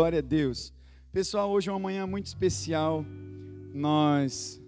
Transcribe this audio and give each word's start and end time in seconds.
Glória 0.00 0.20
a 0.20 0.22
Deus. 0.22 0.72
Pessoal, 1.12 1.50
hoje 1.50 1.68
é 1.68 1.72
uma 1.72 1.78
manhã 1.78 2.06
muito 2.06 2.24
especial. 2.24 3.04
Nós, 3.74 4.58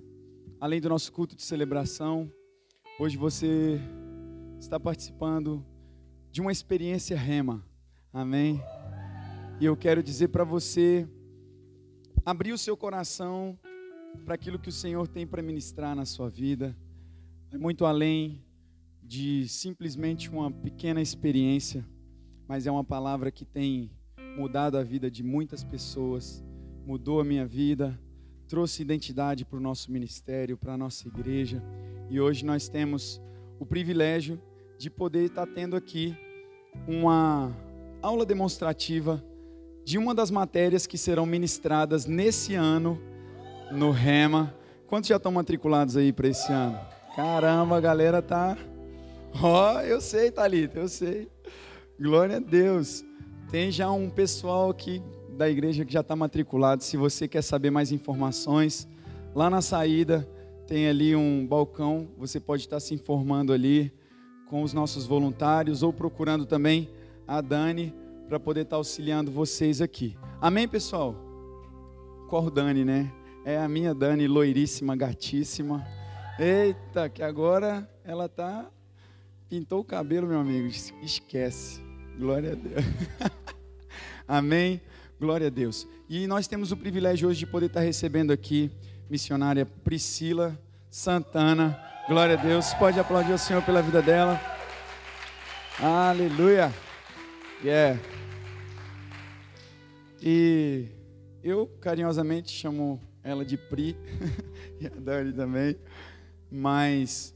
além 0.61 0.79
do 0.79 0.91
nosso 0.91 1.11
culto 1.11 1.35
de 1.35 1.43
celebração, 1.43 2.31
hoje 3.01 3.17
você 3.17 3.81
está 4.61 4.79
participando 4.79 5.65
de 6.31 6.43
uma 6.43 6.53
experiência 6.53 7.17
rema. 7.17 7.67
Amém? 8.13 8.61
E 9.59 9.65
eu 9.65 9.75
quero 9.75 10.03
dizer 10.03 10.29
para 10.29 10.45
você 10.45 11.09
abrir 12.27 12.53
o 12.53 12.59
seu 12.59 12.77
coração 12.77 13.59
para 14.27 14.35
aquilo 14.35 14.59
que 14.59 14.69
o 14.69 14.79
Senhor 14.83 15.09
tem 15.09 15.27
para 15.27 15.41
ministrar 15.41 15.97
na 15.97 16.05
sua 16.05 16.29
vida. 16.29 16.77
É 17.51 17.57
muito 17.57 17.87
além 17.87 18.45
de 19.03 19.49
simplesmente 19.49 20.29
uma 20.29 20.51
pequena 20.51 21.01
experiência, 21.01 21.89
mas 22.47 22.67
é 22.67 22.71
uma 22.71 22.85
palavra 22.85 23.31
que 23.31 23.47
tem 23.47 23.91
mudado 24.37 24.79
a 24.79 24.83
vida 24.83 25.11
de 25.11 25.23
muitas 25.23 25.63
pessoas, 25.63 26.43
mudou 26.87 27.21
a 27.21 27.25
minha 27.25 27.47
vida, 27.47 27.99
trouxe 28.49 28.83
identidade 28.83 29.45
para 29.45 29.59
o 29.59 29.61
nosso 29.61 29.91
ministério, 29.91 30.57
para 30.57 30.75
a 30.75 30.77
nossa 30.77 31.07
igreja. 31.09 31.63
E 32.11 32.21
hoje 32.21 32.45
nós 32.45 32.69
temos 32.69 33.21
o 33.59 33.67
privilégio 33.67 34.41
de 34.79 34.91
poder 34.91 35.25
estar 35.25 35.47
tendo 35.47 35.77
aqui 35.77 36.17
uma 36.87 37.55
aula 38.01 38.27
demonstrativa 38.27 39.23
de 39.85 39.99
uma 39.99 40.15
das 40.15 40.31
matérias 40.31 40.87
que 40.87 40.99
serão 40.99 41.27
ministradas 41.27 42.07
nesse 42.07 42.55
ano 42.55 43.01
no 43.71 43.91
Rema. 43.91 44.55
Quantos 44.87 45.09
já 45.09 45.17
estão 45.17 45.33
matriculados 45.33 45.97
aí 45.97 46.13
para 46.13 46.29
esse 46.29 46.53
ano? 46.53 46.79
Caramba, 47.15 47.77
a 47.77 47.81
galera 47.81 48.21
tá. 48.21 48.57
Ó, 49.41 49.77
oh, 49.77 49.81
eu 49.81 50.01
sei, 50.01 50.31
Thalita, 50.31 50.79
eu 50.79 50.89
sei. 50.89 51.29
Glória 51.99 52.37
a 52.37 52.41
Deus. 52.41 53.05
Tem 53.53 53.71
já 53.71 53.91
um 53.91 54.09
pessoal 54.09 54.71
aqui 54.71 55.03
da 55.37 55.47
igreja 55.47 55.85
que 55.85 55.93
já 55.93 56.01
está 56.01 56.17
matriculado. 56.17 56.83
Se 56.83 56.97
você 56.97 57.29
quer 57.29 57.43
saber 57.43 57.71
mais 57.71 57.93
informações, 57.93 58.89
lá 59.35 59.51
na 59.51 59.61
saída 59.61 60.27
tem 60.67 60.89
ali 60.89 61.15
um 61.15 61.47
balcão. 61.47 62.09
Você 62.17 62.41
pode 62.41 62.63
estar 62.63 62.81
se 62.81 62.95
informando 62.95 63.53
ali 63.53 63.93
com 64.49 64.63
os 64.63 64.73
nossos 64.73 65.05
voluntários 65.05 65.83
ou 65.83 65.93
procurando 65.93 66.47
também 66.47 66.89
a 67.29 67.43
Dani 67.43 67.95
para 68.27 68.41
poder 68.41 68.63
estar 68.63 68.77
auxiliando 68.77 69.31
vocês 69.31 69.83
aqui. 69.83 70.17
Amém, 70.41 70.67
pessoal? 70.67 71.15
Qual 72.31 72.51
Dani, 72.51 72.87
né? 72.87 73.13
É 73.45 73.59
a 73.59 73.69
minha 73.69 73.95
Dani, 73.95 74.27
loiríssima, 74.27 74.97
gatíssima. 74.97 75.87
Eita, 76.39 77.07
que 77.11 77.23
agora 77.23 77.87
ela 78.03 78.31
tá 78.31 78.71
pintou 79.47 79.81
o 79.81 79.85
cabelo, 79.85 80.27
meu 80.27 80.41
amigo. 80.41 80.69
Esquece. 81.03 81.83
Glória 82.19 82.53
a 82.53 82.55
Deus. 82.55 82.85
Amém. 84.27 84.81
Glória 85.21 85.47
a 85.47 85.51
Deus. 85.51 85.87
E 86.09 86.27
nós 86.27 86.47
temos 86.47 86.73
o 86.73 86.77
privilégio 86.77 87.29
hoje 87.29 87.41
de 87.41 87.47
poder 87.47 87.67
estar 87.67 87.81
recebendo 87.81 88.33
aqui 88.33 88.71
missionária 89.09 89.65
Priscila 89.65 90.59
Santana. 90.91 91.79
Glória 92.09 92.39
a 92.39 92.43
Deus. 92.43 92.75
Pode 92.75 92.99
aplaudir 92.99 93.33
o 93.33 93.39
Senhor 93.39 93.63
pela 93.63 93.81
vida 93.81 94.03
dela. 94.03 94.41
Aleluia. 95.81 96.73
Yeah. 97.65 98.01
E 100.21 100.89
eu 101.43 101.67
carinhosamente 101.81 102.51
chamo 102.51 103.01
ela 103.23 103.45
de 103.45 103.57
Pri 103.57 103.97
e 104.81 104.87
a 104.87 104.91
Dani 104.91 105.33
também, 105.33 105.77
mas 106.51 107.35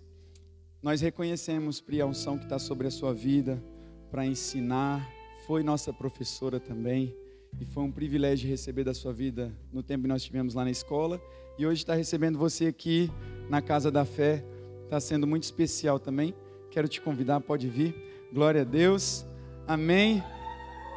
nós 0.83 1.01
reconhecemos, 1.01 1.81
Pri, 1.81 2.01
a 2.01 2.07
unção 2.07 2.37
que 2.37 2.45
está 2.45 2.59
sobre 2.59 2.87
a 2.87 2.91
sua 2.91 3.15
vida 3.15 3.63
para 4.11 4.27
ensinar. 4.27 5.16
Foi 5.47 5.63
nossa 5.63 5.93
professora 5.93 6.59
também. 6.59 7.15
E 7.61 7.65
foi 7.65 7.83
um 7.85 7.91
privilégio 7.91 8.49
receber 8.49 8.85
da 8.85 8.93
sua 8.93 9.13
vida 9.13 9.53
no 9.73 9.83
tempo 9.83 10.03
que 10.03 10.09
nós 10.09 10.23
tivemos 10.23 10.55
lá 10.55 10.65
na 10.65 10.71
escola. 10.71 11.21
E 11.59 11.65
hoje 11.65 11.83
está 11.83 11.95
recebendo 11.95 12.39
você 12.39 12.67
aqui 12.67 13.11
na 13.49 13.63
Casa 13.63 13.91
da 13.91 14.05
Fé. 14.05 14.45
Está 14.85 15.01
sendo 15.01 15.27
muito 15.27 15.45
especial 15.45 15.99
também. 15.99 16.35
Quero 16.71 16.89
te 16.89 17.01
convidar, 17.01 17.41
pode 17.41 17.69
vir. 17.69 17.95
Glória 18.33 18.63
a 18.63 18.65
Deus. 18.65 19.25
Amém. 19.67 20.23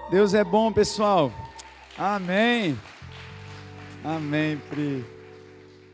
Deus 0.10 0.34
é 0.34 0.44
bom, 0.44 0.74
pessoal. 0.74 1.32
Amém. 1.98 2.78
Amém, 4.04 4.58
Pri. 4.70 5.06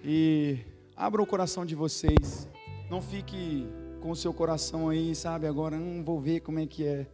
E 0.03 0.59
abra 0.95 1.21
o 1.21 1.25
coração 1.25 1.65
de 1.65 1.75
vocês. 1.75 2.47
Não 2.89 3.01
fique 3.01 3.67
com 4.01 4.11
o 4.11 4.15
seu 4.15 4.33
coração 4.33 4.89
aí, 4.89 5.13
sabe? 5.13 5.45
Agora, 5.45 5.77
não 5.77 5.99
hum, 5.99 6.03
vou 6.03 6.19
ver 6.19 6.39
como 6.39 6.59
é 6.59 6.65
que 6.65 6.85
é. 6.85 7.07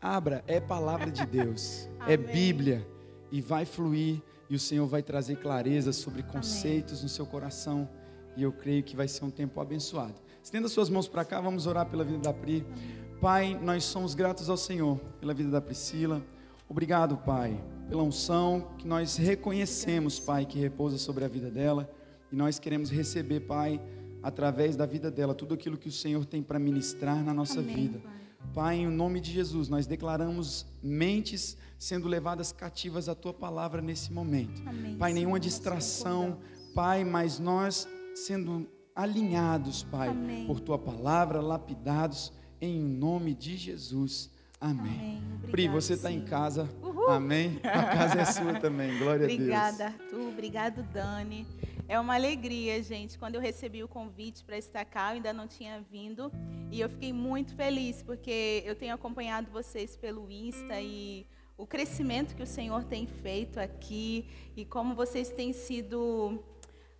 Abra, 0.00 0.42
é 0.46 0.60
palavra 0.60 1.10
de 1.10 1.24
Deus, 1.26 1.88
é 2.06 2.16
Bíblia 2.16 2.86
e 3.30 3.40
vai 3.40 3.64
fluir 3.64 4.22
e 4.48 4.54
o 4.54 4.58
Senhor 4.58 4.86
vai 4.86 5.02
trazer 5.02 5.36
clareza 5.36 5.92
sobre 5.92 6.22
conceitos 6.22 6.94
Amém. 6.94 7.02
no 7.04 7.08
seu 7.08 7.26
coração 7.26 7.88
e 8.36 8.42
eu 8.42 8.52
creio 8.52 8.82
que 8.82 8.96
vai 8.96 9.08
ser 9.08 9.24
um 9.24 9.30
tempo 9.30 9.60
abençoado. 9.60 10.14
Estenda 10.42 10.68
suas 10.68 10.88
mãos 10.88 11.08
para 11.08 11.24
cá, 11.24 11.40
vamos 11.40 11.66
orar 11.66 11.86
pela 11.86 12.04
vida 12.04 12.18
da 12.18 12.32
Pri. 12.32 12.64
Pai, 13.20 13.58
nós 13.62 13.84
somos 13.84 14.14
gratos 14.14 14.48
ao 14.48 14.56
Senhor 14.56 14.98
pela 15.20 15.34
vida 15.34 15.50
da 15.50 15.60
Priscila. 15.60 16.22
Obrigado, 16.68 17.16
Pai, 17.18 17.62
pela 17.88 18.02
unção 18.02 18.72
que 18.78 18.86
nós 18.86 19.16
reconhecemos, 19.16 20.20
Pai, 20.20 20.44
que 20.44 20.58
repousa 20.58 20.98
sobre 20.98 21.24
a 21.24 21.28
vida 21.28 21.50
dela 21.50 21.90
e 22.30 22.36
nós 22.36 22.58
queremos 22.58 22.90
receber, 22.90 23.40
Pai 23.40 23.80
através 24.26 24.74
da 24.74 24.84
vida 24.84 25.08
dela, 25.08 25.36
tudo 25.36 25.54
aquilo 25.54 25.76
que 25.76 25.88
o 25.88 25.92
Senhor 25.92 26.26
tem 26.26 26.42
para 26.42 26.58
ministrar 26.58 27.22
na 27.22 27.32
nossa 27.32 27.60
Amém, 27.60 27.76
vida. 27.76 28.00
Pai. 28.00 28.25
Pai, 28.54 28.76
em 28.76 28.86
nome 28.86 29.20
de 29.20 29.32
Jesus, 29.32 29.68
nós 29.68 29.86
declaramos 29.86 30.66
mentes 30.82 31.56
sendo 31.78 32.08
levadas 32.08 32.52
cativas 32.52 33.08
à 33.08 33.14
tua 33.14 33.34
palavra 33.34 33.82
nesse 33.82 34.12
momento. 34.12 34.62
Amém, 34.66 34.96
pai, 34.96 35.12
nenhuma 35.12 35.38
distração, 35.38 36.38
Pai, 36.76 37.04
mas 37.04 37.38
nós 37.38 37.88
sendo 38.14 38.68
alinhados, 38.94 39.82
Pai, 39.82 40.10
Amém. 40.10 40.46
por 40.46 40.60
tua 40.60 40.78
palavra, 40.78 41.40
lapidados 41.40 42.30
em 42.60 42.78
nome 42.78 43.34
de 43.34 43.56
Jesus. 43.56 44.30
Amém. 44.60 45.22
Amém. 45.36 45.50
Pri, 45.50 45.68
você 45.68 45.94
está 45.94 46.10
em 46.10 46.24
casa. 46.24 46.68
Uhul. 46.82 47.08
Amém. 47.08 47.60
A 47.62 47.82
casa 47.84 48.20
é 48.20 48.24
sua 48.24 48.54
também. 48.54 48.98
Glória 48.98 49.24
Obrigada, 49.24 49.86
a 49.86 49.88
Deus. 49.88 49.92
Obrigada, 49.92 50.04
Arthur. 50.04 50.28
Obrigado, 50.28 50.82
Dani. 50.92 51.46
É 51.88 52.00
uma 52.00 52.14
alegria, 52.14 52.82
gente. 52.82 53.18
Quando 53.18 53.36
eu 53.36 53.40
recebi 53.40 53.84
o 53.84 53.88
convite 53.88 54.42
para 54.44 54.58
estar 54.58 54.84
cá, 54.84 55.10
eu 55.10 55.16
ainda 55.16 55.32
não 55.32 55.46
tinha 55.46 55.80
vindo. 55.90 56.32
E 56.70 56.80
eu 56.80 56.88
fiquei 56.88 57.12
muito 57.12 57.54
feliz, 57.54 58.02
porque 58.02 58.62
eu 58.66 58.74
tenho 58.74 58.94
acompanhado 58.94 59.50
vocês 59.52 59.96
pelo 59.96 60.30
Insta 60.30 60.80
e 60.80 61.26
o 61.56 61.66
crescimento 61.66 62.34
que 62.34 62.42
o 62.42 62.46
Senhor 62.46 62.84
tem 62.84 63.06
feito 63.06 63.58
aqui 63.58 64.26
e 64.56 64.64
como 64.64 64.94
vocês 64.94 65.30
têm 65.30 65.52
sido 65.52 66.42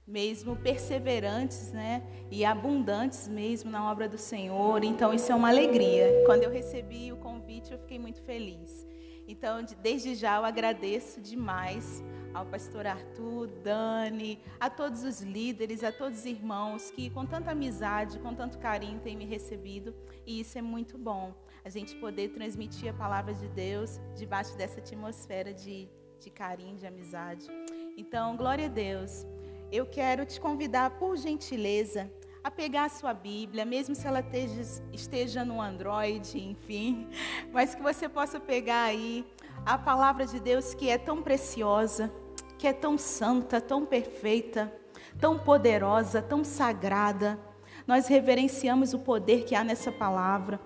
mesmo 0.06 0.56
perseverantes, 0.56 1.72
né? 1.72 2.03
E 2.31 2.44
abundantes 2.44 3.27
mesmo 3.27 3.71
na 3.71 3.91
obra 3.91 4.09
do 4.09 4.19
Senhor. 4.19 4.84
Então 4.84 5.12
isso 5.12 5.33
é 5.33 5.34
uma 5.34 5.49
alegria. 5.49 6.22
Quando 6.27 6.44
eu 6.44 6.50
recebi 6.50 7.12
o 7.12 7.17
convite, 7.17 7.72
eu 7.72 7.78
fiquei 7.78 7.99
muito 7.99 8.22
feliz. 8.22 8.87
Então, 9.28 9.65
desde 9.83 10.15
já 10.15 10.37
eu 10.37 10.44
agradeço 10.44 11.21
demais 11.21 12.03
ao 12.33 12.47
pastor 12.47 12.87
Arthur, 12.87 13.49
Dani, 13.65 14.39
a 14.61 14.71
todos 14.71 15.03
os 15.03 15.21
líderes, 15.21 15.83
a 15.83 15.91
todos 15.91 16.21
os 16.21 16.27
irmãos 16.27 16.91
que 16.91 17.11
com 17.11 17.27
tanta 17.27 17.50
amizade, 17.50 18.19
com 18.21 18.34
tanto 18.34 18.59
carinho 18.59 19.00
têm 19.00 19.17
me 19.17 19.25
recebido, 19.25 19.94
e 20.25 20.41
isso 20.41 20.59
é 20.59 20.62
muito 20.62 20.97
bom. 20.97 21.34
A 21.65 21.69
gente 21.69 21.97
poder 21.97 22.28
transmitir 22.28 22.91
a 22.91 22.93
palavra 22.93 23.34
de 23.34 23.49
Deus 23.49 23.99
debaixo 24.15 24.56
dessa 24.56 24.78
atmosfera 24.78 25.53
de, 25.53 25.88
de 26.21 26.31
carinho, 26.31 26.77
de 26.77 26.87
amizade. 26.87 27.49
Então, 27.97 28.37
glória 28.37 28.67
a 28.67 28.69
Deus. 28.69 29.26
Eu 29.70 29.86
quero 29.86 30.24
te 30.24 30.40
convidar, 30.40 30.90
por 30.90 31.16
gentileza, 31.16 32.10
a 32.42 32.50
pegar 32.50 32.84
a 32.84 32.88
sua 32.88 33.12
Bíblia, 33.12 33.64
mesmo 33.64 33.94
se 33.94 34.06
ela 34.06 34.20
esteja, 34.20 34.82
esteja 34.92 35.44
no 35.44 35.60
Android, 35.60 36.38
enfim, 36.38 37.08
mas 37.52 37.74
que 37.74 37.82
você 37.82 38.08
possa 38.08 38.38
pegar 38.38 38.84
aí 38.84 39.26
a 39.64 39.76
palavra 39.76 40.24
de 40.24 40.38
Deus 40.38 40.74
que 40.74 40.88
é 40.88 40.96
tão 40.96 41.22
preciosa 41.22 42.12
que 42.58 42.66
é 42.66 42.72
tão 42.72 42.96
santa, 42.96 43.60
tão 43.60 43.84
perfeita, 43.84 44.72
tão 45.20 45.38
poderosa, 45.38 46.22
tão 46.22 46.42
sagrada. 46.42 47.38
Nós 47.86 48.06
reverenciamos 48.08 48.94
o 48.94 48.98
poder 48.98 49.44
que 49.44 49.54
há 49.54 49.62
nessa 49.62 49.92
palavra. 49.92 50.60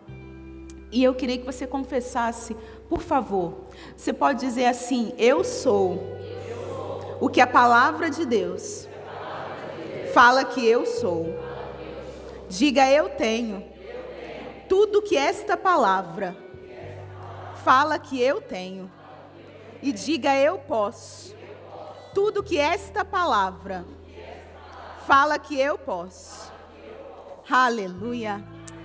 E 0.93 1.02
eu 1.05 1.14
queria 1.14 1.38
que 1.38 1.47
você 1.47 1.67
confessasse, 1.67 2.56
por 2.88 3.00
favor. 3.00 3.67
Você 3.97 4.12
pode 4.12 4.41
dizer 4.41 4.67
assim: 4.67 5.12
Eu 5.19 5.44
sou 5.44 5.99
o 7.20 7.29
que 7.29 7.41
a 7.41 7.47
palavra 7.47 8.11
de 8.11 8.25
Deus 8.25 8.88
fala 10.12 10.45
que 10.45 10.67
eu 10.67 10.87
sou. 10.87 11.27
Diga 12.49 12.89
eu 12.91 13.09
tenho 13.11 13.71
tudo 14.69 15.03
que 15.03 15.17
esta 15.17 15.57
palavra 15.57 16.37
fala 17.65 17.99
que 17.99 18.21
eu 18.21 18.41
tenho. 18.41 18.91
E 19.83 19.93
diga 19.93 20.37
eu 20.37 20.59
posso 20.59 21.35
tudo 22.15 22.43
que 22.43 22.59
esta 22.59 23.05
palavra 23.05 23.85
fala 25.07 25.39
que 25.39 25.59
eu 25.59 25.79
posso. 25.79 26.53
Aleluia, 27.49 28.45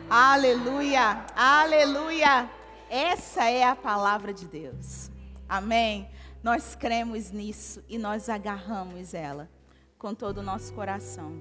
aleluia, 0.09 1.25
aleluia. 1.35 2.49
Essa 2.89 3.49
é 3.49 3.63
a 3.63 3.75
palavra 3.75 4.33
de 4.33 4.45
Deus. 4.45 5.11
Amém. 5.47 6.09
Nós 6.41 6.75
cremos 6.75 7.31
nisso 7.31 7.83
e 7.87 7.97
nós 7.97 8.29
agarramos 8.29 9.13
ela 9.13 9.49
com 9.97 10.13
todo 10.13 10.39
o 10.39 10.43
nosso 10.43 10.73
coração. 10.73 11.33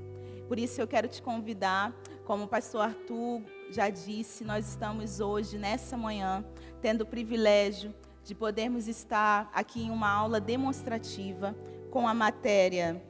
Por 0.49 0.59
isso 0.59 0.81
eu 0.81 0.87
quero 0.87 1.09
te 1.09 1.23
convidar, 1.23 1.93
como 2.25 2.45
o 2.45 2.49
pastor 2.49 2.83
Arthur 2.83 3.43
já 3.71 3.89
disse, 3.89 4.45
nós 4.45 4.69
estamos 4.69 5.21
hoje, 5.21 5.59
nessa 5.59 5.97
manhã, 5.97 6.45
tendo 6.81 7.03
o 7.03 7.07
privilégio 7.07 7.95
de 8.23 8.35
podermos 8.35 8.89
estar 8.89 9.51
aqui 9.53 9.83
em 9.85 9.91
uma 9.91 10.09
aula 10.09 10.41
demonstrativa 10.41 11.55
com 11.91 12.07
a 12.09 12.15
matéria 12.15 13.03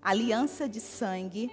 Aliança 0.00 0.68
de 0.68 0.80
Sangue. 0.80 1.50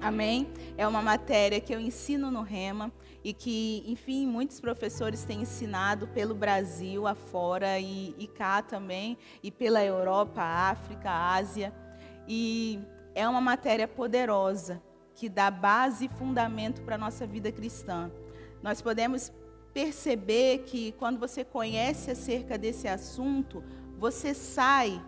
Amém? 0.00 0.52
É 0.76 0.86
uma 0.86 1.02
matéria 1.02 1.60
que 1.60 1.74
eu 1.74 1.80
ensino 1.80 2.30
no 2.30 2.42
Rema 2.42 2.92
e 3.24 3.32
que, 3.32 3.82
enfim, 3.86 4.26
muitos 4.26 4.60
professores 4.60 5.24
têm 5.24 5.42
ensinado 5.42 6.06
pelo 6.08 6.34
Brasil 6.34 7.06
afora 7.06 7.80
e, 7.80 8.14
e 8.16 8.28
cá 8.28 8.62
também, 8.62 9.18
e 9.42 9.50
pela 9.50 9.84
Europa, 9.84 10.40
África, 10.40 11.10
Ásia. 11.10 11.72
E 12.28 12.78
é 13.14 13.26
uma 13.26 13.40
matéria 13.40 13.88
poderosa 13.88 14.82
que 15.14 15.28
dá 15.28 15.50
base 15.50 16.04
e 16.04 16.08
fundamento 16.08 16.82
para 16.82 16.94
a 16.94 16.98
nossa 16.98 17.26
vida 17.26 17.50
cristã. 17.50 18.10
Nós 18.62 18.82
podemos 18.82 19.32
perceber 19.72 20.64
que 20.66 20.92
quando 20.92 21.18
você 21.18 21.42
conhece 21.42 22.10
acerca 22.10 22.58
desse 22.58 22.86
assunto, 22.86 23.64
você 23.98 24.34
sai, 24.34 25.02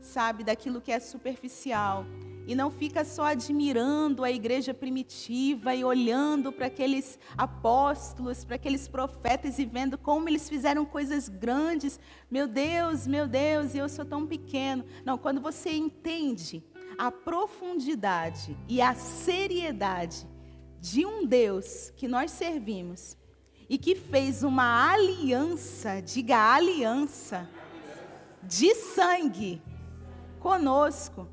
sabe, 0.00 0.44
daquilo 0.44 0.80
que 0.80 0.92
é 0.92 1.00
superficial 1.00 2.04
e 2.46 2.54
não 2.54 2.70
fica 2.70 3.04
só 3.04 3.24
admirando 3.24 4.22
a 4.22 4.30
igreja 4.30 4.72
primitiva 4.72 5.74
e 5.74 5.84
olhando 5.84 6.52
para 6.52 6.66
aqueles 6.66 7.18
apóstolos, 7.36 8.44
para 8.44 8.54
aqueles 8.54 8.86
profetas 8.86 9.58
e 9.58 9.64
vendo 9.64 9.98
como 9.98 10.28
eles 10.28 10.48
fizeram 10.48 10.84
coisas 10.84 11.28
grandes. 11.28 11.98
Meu 12.30 12.46
Deus, 12.46 13.06
meu 13.06 13.26
Deus, 13.26 13.74
eu 13.74 13.88
sou 13.88 14.04
tão 14.04 14.26
pequeno. 14.26 14.84
Não, 15.04 15.18
quando 15.18 15.40
você 15.40 15.70
entende 15.70 16.62
a 16.96 17.10
profundidade 17.10 18.56
e 18.68 18.80
a 18.80 18.94
seriedade 18.94 20.26
de 20.80 21.04
um 21.04 21.26
Deus 21.26 21.92
que 21.96 22.06
nós 22.06 22.30
servimos 22.30 23.16
e 23.68 23.76
que 23.76 23.96
fez 23.96 24.44
uma 24.44 24.92
aliança, 24.92 26.00
diga 26.00 26.54
aliança, 26.54 27.48
de 28.40 28.72
sangue 28.76 29.60
conosco, 30.38 31.26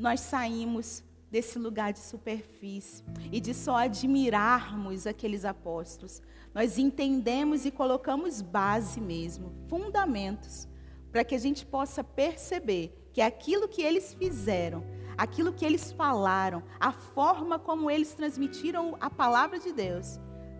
nós 0.00 0.20
saímos 0.20 1.04
desse 1.30 1.58
lugar 1.58 1.92
de 1.92 2.00
superfície 2.00 3.04
e 3.30 3.40
de 3.40 3.54
só 3.54 3.76
admirarmos 3.76 5.06
aqueles 5.06 5.44
apóstolos. 5.44 6.22
Nós 6.54 6.78
entendemos 6.78 7.64
e 7.64 7.70
colocamos 7.70 8.40
base 8.42 9.00
mesmo, 9.00 9.52
fundamentos, 9.68 10.66
para 11.12 11.22
que 11.22 11.34
a 11.34 11.38
gente 11.38 11.64
possa 11.66 12.02
perceber 12.02 13.08
que 13.12 13.20
aquilo 13.20 13.68
que 13.68 13.82
eles 13.82 14.14
fizeram, 14.14 14.82
aquilo 15.18 15.52
que 15.52 15.64
eles 15.64 15.92
falaram, 15.92 16.62
a 16.80 16.92
forma 16.92 17.58
como 17.58 17.90
eles 17.90 18.14
transmitiram 18.14 18.96
a 19.00 19.10
palavra 19.10 19.58
de 19.58 19.72
Deus, 19.72 20.18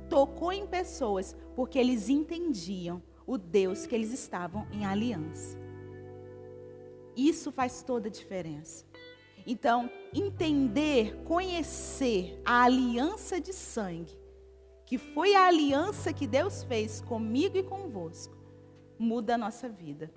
tocou 0.09 0.53
em 0.53 0.67
pessoas 0.67 1.35
porque 1.57 1.79
eles 1.79 2.09
entendiam 2.09 3.03
o 3.27 3.39
Deus 3.39 3.87
que 3.87 3.95
eles 3.95 4.13
estavam 4.13 4.67
em 4.71 4.85
aliança. 4.85 5.59
Isso 7.17 7.51
faz 7.51 7.83
toda 7.83 8.09
a 8.09 8.11
diferença. 8.11 8.90
Então, 9.47 9.91
entender, 10.13 11.17
conhecer 11.25 12.41
a 12.45 12.65
aliança 12.65 13.41
de 13.41 13.53
sangue, 13.53 14.19
que 14.87 14.99
foi 14.99 15.35
a 15.35 15.47
aliança 15.47 16.13
que 16.13 16.27
Deus 16.27 16.63
fez 16.65 17.01
comigo 17.01 17.57
e 17.57 17.63
convosco, 17.63 18.37
muda 18.99 19.35
a 19.35 19.39
nossa 19.39 19.69
vida. 19.69 20.11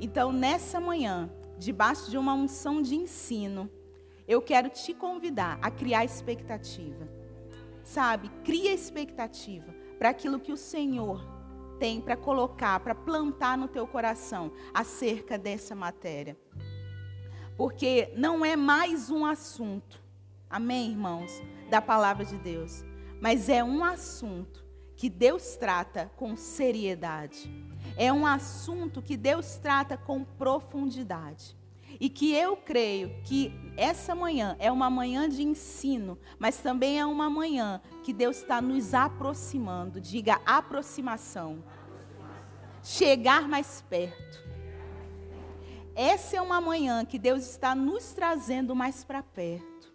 Então, 0.00 0.32
nessa 0.32 0.78
manhã, 0.78 1.30
debaixo 1.58 2.10
de 2.10 2.18
uma 2.18 2.34
unção 2.34 2.82
de 2.82 2.94
ensino, 2.94 3.70
eu 4.28 4.42
quero 4.42 4.68
te 4.68 4.92
convidar 4.92 5.58
a 5.62 5.70
criar 5.70 6.04
expectativa. 6.04 7.08
Sabe? 7.82 8.28
Cria 8.44 8.72
expectativa 8.72 9.74
para 9.98 10.10
aquilo 10.10 10.40
que 10.40 10.52
o 10.52 10.56
Senhor 10.56 11.24
tem 11.78 12.00
para 12.00 12.16
colocar, 12.16 12.80
para 12.80 12.94
plantar 12.94 13.56
no 13.56 13.68
teu 13.68 13.86
coração 13.86 14.50
acerca 14.74 15.38
dessa 15.38 15.74
matéria. 15.74 16.36
Porque 17.56 18.12
não 18.16 18.44
é 18.44 18.54
mais 18.54 19.10
um 19.10 19.24
assunto, 19.24 20.02
amém, 20.48 20.90
irmãos, 20.90 21.42
da 21.70 21.80
palavra 21.80 22.24
de 22.24 22.36
Deus, 22.36 22.84
mas 23.20 23.48
é 23.48 23.64
um 23.64 23.82
assunto 23.82 24.64
que 24.94 25.08
Deus 25.08 25.56
trata 25.56 26.10
com 26.16 26.36
seriedade. 26.36 27.50
É 27.96 28.12
um 28.12 28.26
assunto 28.26 29.00
que 29.00 29.16
Deus 29.16 29.56
trata 29.56 29.96
com 29.96 30.24
profundidade. 30.24 31.56
E 31.98 32.10
que 32.10 32.34
eu 32.34 32.56
creio 32.58 33.10
que 33.24 33.50
essa 33.76 34.14
manhã 34.14 34.54
é 34.58 34.70
uma 34.70 34.90
manhã 34.90 35.28
de 35.28 35.42
ensino, 35.42 36.18
mas 36.38 36.58
também 36.58 36.98
é 36.98 37.06
uma 37.06 37.30
manhã 37.30 37.80
que 38.02 38.12
Deus 38.12 38.36
está 38.38 38.60
nos 38.60 38.92
aproximando. 38.92 39.98
Diga 39.98 40.40
aproximação. 40.44 41.62
Chegar 42.82 43.48
mais 43.48 43.82
perto. 43.88 44.45
Essa 45.96 46.36
é 46.36 46.42
uma 46.42 46.60
manhã 46.60 47.06
que 47.06 47.18
Deus 47.18 47.48
está 47.48 47.74
nos 47.74 48.12
trazendo 48.12 48.76
mais 48.76 49.02
para 49.02 49.22
perto. 49.22 49.90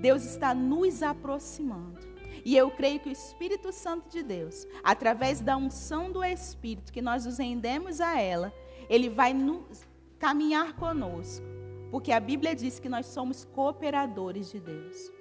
Deus 0.00 0.24
está 0.24 0.52
nos 0.52 1.00
aproximando. 1.00 2.00
E 2.44 2.56
eu 2.56 2.72
creio 2.72 2.98
que 2.98 3.08
o 3.08 3.12
Espírito 3.12 3.72
Santo 3.72 4.10
de 4.10 4.24
Deus, 4.24 4.66
através 4.82 5.40
da 5.40 5.56
unção 5.56 6.10
do 6.10 6.24
Espírito, 6.24 6.92
que 6.92 7.00
nós 7.00 7.24
nos 7.24 7.38
rendemos 7.38 8.00
a 8.00 8.20
ela, 8.20 8.52
ele 8.90 9.08
vai 9.08 9.32
nos 9.32 9.86
caminhar 10.18 10.74
conosco. 10.74 11.46
Porque 11.88 12.10
a 12.10 12.18
Bíblia 12.18 12.56
diz 12.56 12.80
que 12.80 12.88
nós 12.88 13.06
somos 13.06 13.44
cooperadores 13.44 14.50
de 14.50 14.58
Deus. 14.58 15.12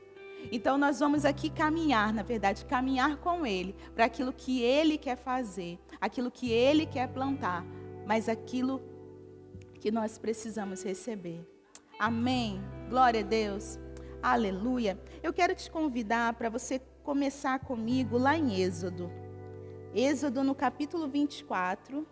Então 0.51 0.79
nós 0.79 0.99
vamos 0.99 1.25
aqui 1.25 1.47
caminhar, 1.51 2.11
na 2.11 2.23
verdade, 2.23 2.65
caminhar 2.65 3.17
com 3.17 3.45
Ele 3.45 3.75
para 3.93 4.05
aquilo 4.05 4.33
que 4.33 4.63
Ele 4.63 4.97
quer 4.97 5.15
fazer, 5.15 5.79
aquilo 6.01 6.31
que 6.31 6.51
Ele 6.51 6.87
quer 6.87 7.07
plantar, 7.09 7.63
mas 8.07 8.27
aquilo 8.27 8.81
que 9.83 9.91
nós 9.91 10.17
precisamos 10.17 10.81
receber. 10.81 11.45
Amém. 11.99 12.61
Glória 12.89 13.19
a 13.19 13.23
Deus. 13.23 13.77
Aleluia. 14.21 14.97
Eu 15.21 15.33
quero 15.33 15.53
te 15.53 15.69
convidar 15.69 16.35
para 16.35 16.49
você 16.49 16.79
começar 17.03 17.59
comigo 17.59 18.17
lá 18.17 18.37
em 18.37 18.61
Êxodo. 18.61 19.11
Êxodo 19.93 20.41
no 20.41 20.55
capítulo 20.55 21.09
24. 21.09 22.07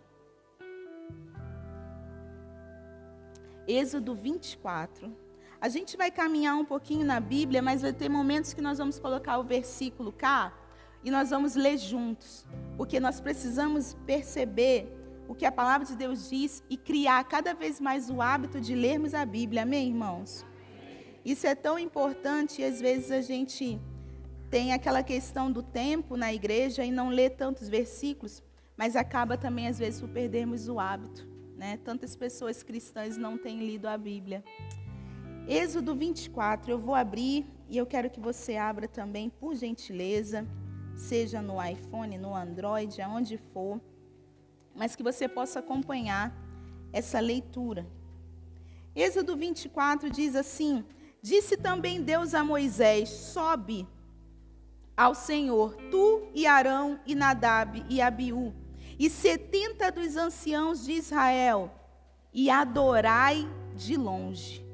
Êxodo 3.65 4.15
24. 4.15 5.15
A 5.61 5.69
gente 5.69 5.95
vai 5.95 6.11
caminhar 6.11 6.57
um 6.57 6.65
pouquinho 6.65 7.05
na 7.05 7.21
Bíblia, 7.21 7.61
mas 7.61 7.83
vai 7.83 7.93
ter 7.93 8.09
momentos 8.09 8.53
que 8.53 8.59
nós 8.59 8.79
vamos 8.79 8.99
colocar 8.99 9.37
o 9.37 9.45
versículo 9.45 10.11
cá 10.11 10.53
e 11.05 11.09
nós 11.09 11.29
vamos 11.29 11.55
ler 11.55 11.77
juntos, 11.77 12.45
porque 12.75 12.99
nós 12.99 13.21
precisamos 13.21 13.93
perceber 14.05 15.00
o 15.27 15.35
que 15.35 15.45
a 15.45 15.51
palavra 15.51 15.85
de 15.85 15.95
Deus 15.95 16.29
diz 16.29 16.63
e 16.69 16.77
criar 16.77 17.23
cada 17.23 17.53
vez 17.53 17.79
mais 17.79 18.09
o 18.09 18.21
hábito 18.21 18.59
de 18.59 18.75
lermos 18.75 19.13
a 19.13 19.25
Bíblia. 19.25 19.63
Amém, 19.63 19.89
irmãos? 19.89 20.45
Isso 21.23 21.45
é 21.45 21.55
tão 21.55 21.77
importante 21.77 22.61
e 22.61 22.65
às 22.65 22.81
vezes 22.81 23.11
a 23.11 23.21
gente 23.21 23.79
tem 24.49 24.73
aquela 24.73 25.01
questão 25.03 25.51
do 25.51 25.63
tempo 25.63 26.17
na 26.17 26.33
igreja 26.33 26.83
e 26.83 26.91
não 26.91 27.09
lê 27.09 27.29
tantos 27.29 27.69
versículos, 27.69 28.43
mas 28.75 28.95
acaba 28.95 29.37
também 29.37 29.67
às 29.67 29.79
vezes 29.79 30.01
por 30.01 30.09
perdermos 30.09 30.67
o 30.67 30.79
hábito, 30.79 31.27
né? 31.55 31.77
Tantas 31.77 32.15
pessoas 32.15 32.63
cristãs 32.63 33.17
não 33.17 33.37
têm 33.37 33.59
lido 33.59 33.87
a 33.87 33.97
Bíblia. 33.97 34.43
Êxodo 35.47 35.95
24, 35.95 36.71
eu 36.71 36.79
vou 36.79 36.95
abrir 36.95 37.45
e 37.69 37.77
eu 37.77 37.85
quero 37.85 38.09
que 38.09 38.19
você 38.19 38.57
abra 38.57 38.87
também, 38.87 39.29
por 39.29 39.55
gentileza, 39.55 40.45
seja 40.95 41.41
no 41.41 41.63
iPhone, 41.63 42.17
no 42.17 42.35
Android, 42.35 43.01
aonde 43.01 43.37
for, 43.37 43.79
mas 44.81 44.95
que 44.95 45.03
você 45.03 45.27
possa 45.27 45.59
acompanhar 45.59 46.35
essa 46.91 47.19
leitura. 47.19 47.85
Êxodo 48.95 49.38
24 49.38 50.09
diz 50.09 50.35
assim: 50.35 50.83
Disse 51.21 51.55
também 51.55 52.01
Deus 52.01 52.33
a 52.33 52.43
Moisés: 52.43 53.07
Sobe 53.09 53.88
ao 54.97 55.13
Senhor, 55.13 55.75
tu 55.91 56.27
e 56.33 56.47
Arão 56.47 57.00
e 57.05 57.13
Nadab 57.13 57.85
e 57.88 58.01
Abiú, 58.01 58.55
e 58.97 59.07
setenta 59.07 59.91
dos 59.91 60.17
anciãos 60.17 60.83
de 60.83 60.93
Israel, 60.93 61.71
e 62.33 62.50
adorai 62.50 63.47
de 63.75 63.95
longe. 63.95 64.65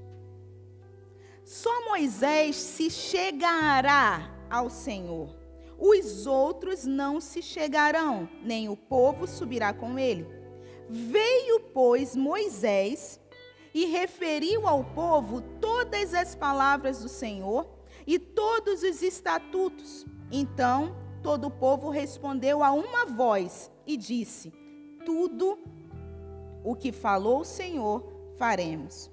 Só 1.43 1.83
Moisés 1.83 2.55
se 2.55 2.89
chegará 2.89 4.33
ao 4.49 4.69
Senhor. 4.69 5.36
Os 5.79 6.25
outros 6.25 6.85
não 6.85 7.21
se 7.21 7.41
chegarão, 7.41 8.27
nem 8.43 8.67
o 8.67 8.75
povo 8.75 9.27
subirá 9.27 9.73
com 9.73 9.97
ele. 9.97 10.25
Veio, 10.89 11.59
pois, 11.73 12.15
Moisés 12.15 13.19
e 13.73 13.85
referiu 13.85 14.67
ao 14.67 14.83
povo 14.83 15.41
todas 15.61 16.13
as 16.13 16.33
palavras 16.35 17.01
do 17.01 17.09
Senhor 17.09 17.67
e 18.07 18.17
todos 18.17 18.81
os 18.81 19.01
estatutos 19.01 20.05
então 20.31 20.95
todo 21.23 21.47
o 21.47 21.51
povo 21.51 21.89
respondeu 21.89 22.63
a 22.63 22.71
uma 22.71 23.05
voz 23.05 23.71
e 23.85 23.95
disse: 23.95 24.51
Tudo 25.05 25.57
o 26.63 26.75
que 26.75 26.91
falou 26.91 27.41
o 27.41 27.45
Senhor, 27.45 28.03
faremos. 28.37 29.09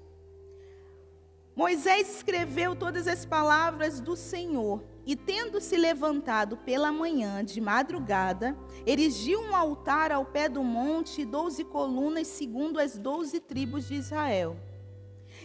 Moisés 1.55 2.13
escreveu 2.17 2.75
todas 2.75 3.07
as 3.07 3.25
palavras 3.25 4.01
do 4.01 4.15
Senhor 4.15 4.83
e, 5.05 5.15
tendo 5.15 5.61
se 5.61 5.77
levantado 5.77 6.57
pela 6.57 6.91
manhã, 6.91 7.43
de 7.43 7.61
madrugada, 7.61 8.57
erigiu 8.85 9.39
um 9.39 9.55
altar 9.55 10.11
ao 10.11 10.25
pé 10.25 10.49
do 10.49 10.63
monte 10.63 11.21
e 11.21 11.25
doze 11.25 11.63
colunas, 11.63 12.27
segundo 12.27 12.79
as 12.79 12.97
doze 12.97 13.39
tribos 13.39 13.87
de 13.87 13.95
Israel. 13.95 14.57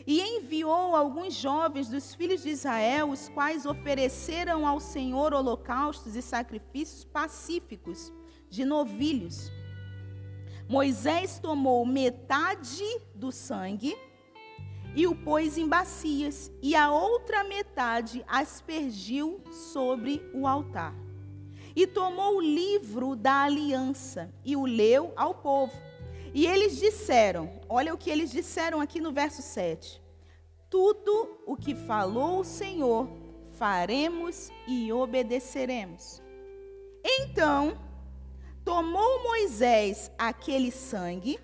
E 0.06 0.20
enviou 0.20 0.96
alguns 0.96 1.34
jovens 1.34 1.88
dos 1.88 2.14
filhos 2.14 2.42
de 2.42 2.48
Israel, 2.48 3.10
os 3.10 3.28
quais 3.28 3.66
ofereceram 3.66 4.66
ao 4.66 4.80
Senhor 4.80 5.34
holocaustos 5.34 6.16
e 6.16 6.22
sacrifícios 6.22 7.04
pacíficos 7.04 8.12
de 8.48 8.64
novilhos. 8.64 9.50
Moisés 10.68 11.38
tomou 11.38 11.84
metade 11.84 12.84
do 13.14 13.30
sangue 13.30 13.96
e 14.94 15.06
o 15.06 15.14
pôs 15.14 15.56
em 15.56 15.68
bacias, 15.68 16.50
e 16.60 16.74
a 16.74 16.90
outra 16.90 17.44
metade 17.44 18.24
aspergiu 18.26 19.40
sobre 19.50 20.22
o 20.34 20.46
altar. 20.46 20.94
E 21.74 21.86
tomou 21.86 22.36
o 22.36 22.40
livro 22.40 23.14
da 23.14 23.42
aliança 23.42 24.32
e 24.44 24.56
o 24.56 24.66
leu 24.66 25.12
ao 25.16 25.34
povo. 25.34 25.72
E 26.34 26.46
eles 26.46 26.78
disseram: 26.78 27.60
olha 27.68 27.94
o 27.94 27.98
que 27.98 28.10
eles 28.10 28.30
disseram 28.30 28.80
aqui 28.80 29.00
no 29.00 29.12
verso 29.12 29.42
7. 29.42 30.02
Tudo 30.68 31.40
o 31.46 31.56
que 31.56 31.74
falou 31.74 32.40
o 32.40 32.44
Senhor, 32.44 33.08
faremos 33.52 34.50
e 34.66 34.92
obedeceremos. 34.92 36.22
Então, 37.04 37.78
tomou 38.64 39.22
Moisés 39.22 40.10
aquele 40.18 40.70
sangue 40.70 41.38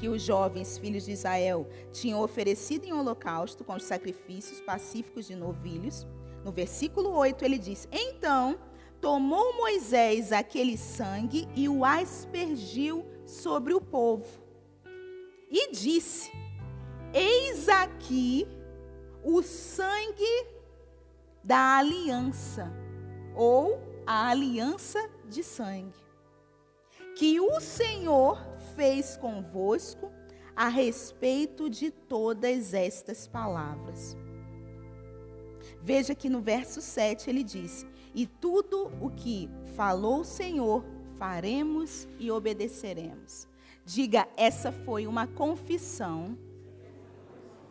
que 0.00 0.08
os 0.08 0.22
jovens 0.22 0.78
filhos 0.78 1.04
de 1.04 1.12
Israel 1.12 1.68
tinham 1.92 2.22
oferecido 2.22 2.86
em 2.86 2.92
holocausto 2.92 3.62
com 3.62 3.74
os 3.74 3.84
sacrifícios 3.84 4.58
pacíficos 4.62 5.26
de 5.26 5.36
novilhos. 5.36 6.06
No 6.42 6.50
versículo 6.50 7.10
8 7.10 7.44
ele 7.44 7.58
diz: 7.58 7.86
Então 7.92 8.58
tomou 8.98 9.54
Moisés 9.58 10.32
aquele 10.32 10.78
sangue 10.78 11.46
e 11.54 11.68
o 11.68 11.84
aspergiu 11.84 13.04
sobre 13.26 13.74
o 13.74 13.80
povo. 13.80 14.26
E 15.50 15.70
disse: 15.70 16.32
Eis 17.12 17.68
aqui 17.68 18.48
o 19.22 19.42
sangue 19.42 20.46
da 21.44 21.76
aliança, 21.76 22.72
ou 23.36 23.78
a 24.06 24.30
aliança 24.30 25.10
de 25.28 25.44
sangue, 25.44 26.00
que 27.14 27.38
o 27.38 27.60
Senhor 27.60 28.49
fez 28.76 29.16
convosco 29.16 30.10
a 30.54 30.68
respeito 30.68 31.70
de 31.70 31.90
todas 31.90 32.74
estas 32.74 33.26
palavras. 33.26 34.16
Veja 35.80 36.14
que 36.14 36.28
no 36.28 36.40
verso 36.40 36.80
7 36.80 37.30
ele 37.30 37.42
diz: 37.42 37.86
E 38.14 38.26
tudo 38.26 38.92
o 39.00 39.10
que 39.10 39.48
falou 39.74 40.20
o 40.20 40.24
Senhor, 40.24 40.84
faremos 41.16 42.08
e 42.18 42.30
obedeceremos. 42.30 43.48
Diga, 43.84 44.28
essa 44.36 44.70
foi 44.70 45.06
uma 45.06 45.26
confissão 45.26 46.38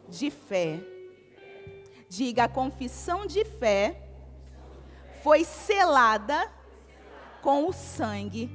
de 0.08 0.30
fé. 0.32 0.80
Diga, 2.10 2.46
a 2.46 2.50
confissão 2.50 3.26
de 3.26 3.46
fé 3.46 4.10
foi 5.22 5.44
selada 5.44 6.52
com 7.42 7.68
o 7.68 7.74
sangue 7.74 8.50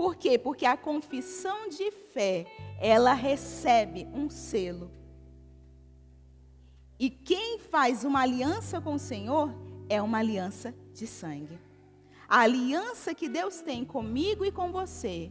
por 0.00 0.16
quê? 0.16 0.38
Porque 0.38 0.64
a 0.64 0.78
confissão 0.78 1.68
de 1.68 1.90
fé, 1.90 2.46
ela 2.80 3.12
recebe 3.12 4.08
um 4.14 4.30
selo. 4.30 4.90
E 6.98 7.10
quem 7.10 7.58
faz 7.58 8.02
uma 8.02 8.22
aliança 8.22 8.80
com 8.80 8.94
o 8.94 8.98
Senhor 8.98 9.54
é 9.90 10.00
uma 10.00 10.16
aliança 10.16 10.74
de 10.94 11.06
sangue. 11.06 11.60
A 12.26 12.38
aliança 12.40 13.14
que 13.14 13.28
Deus 13.28 13.60
tem 13.60 13.84
comigo 13.84 14.42
e 14.42 14.50
com 14.50 14.72
você, 14.72 15.30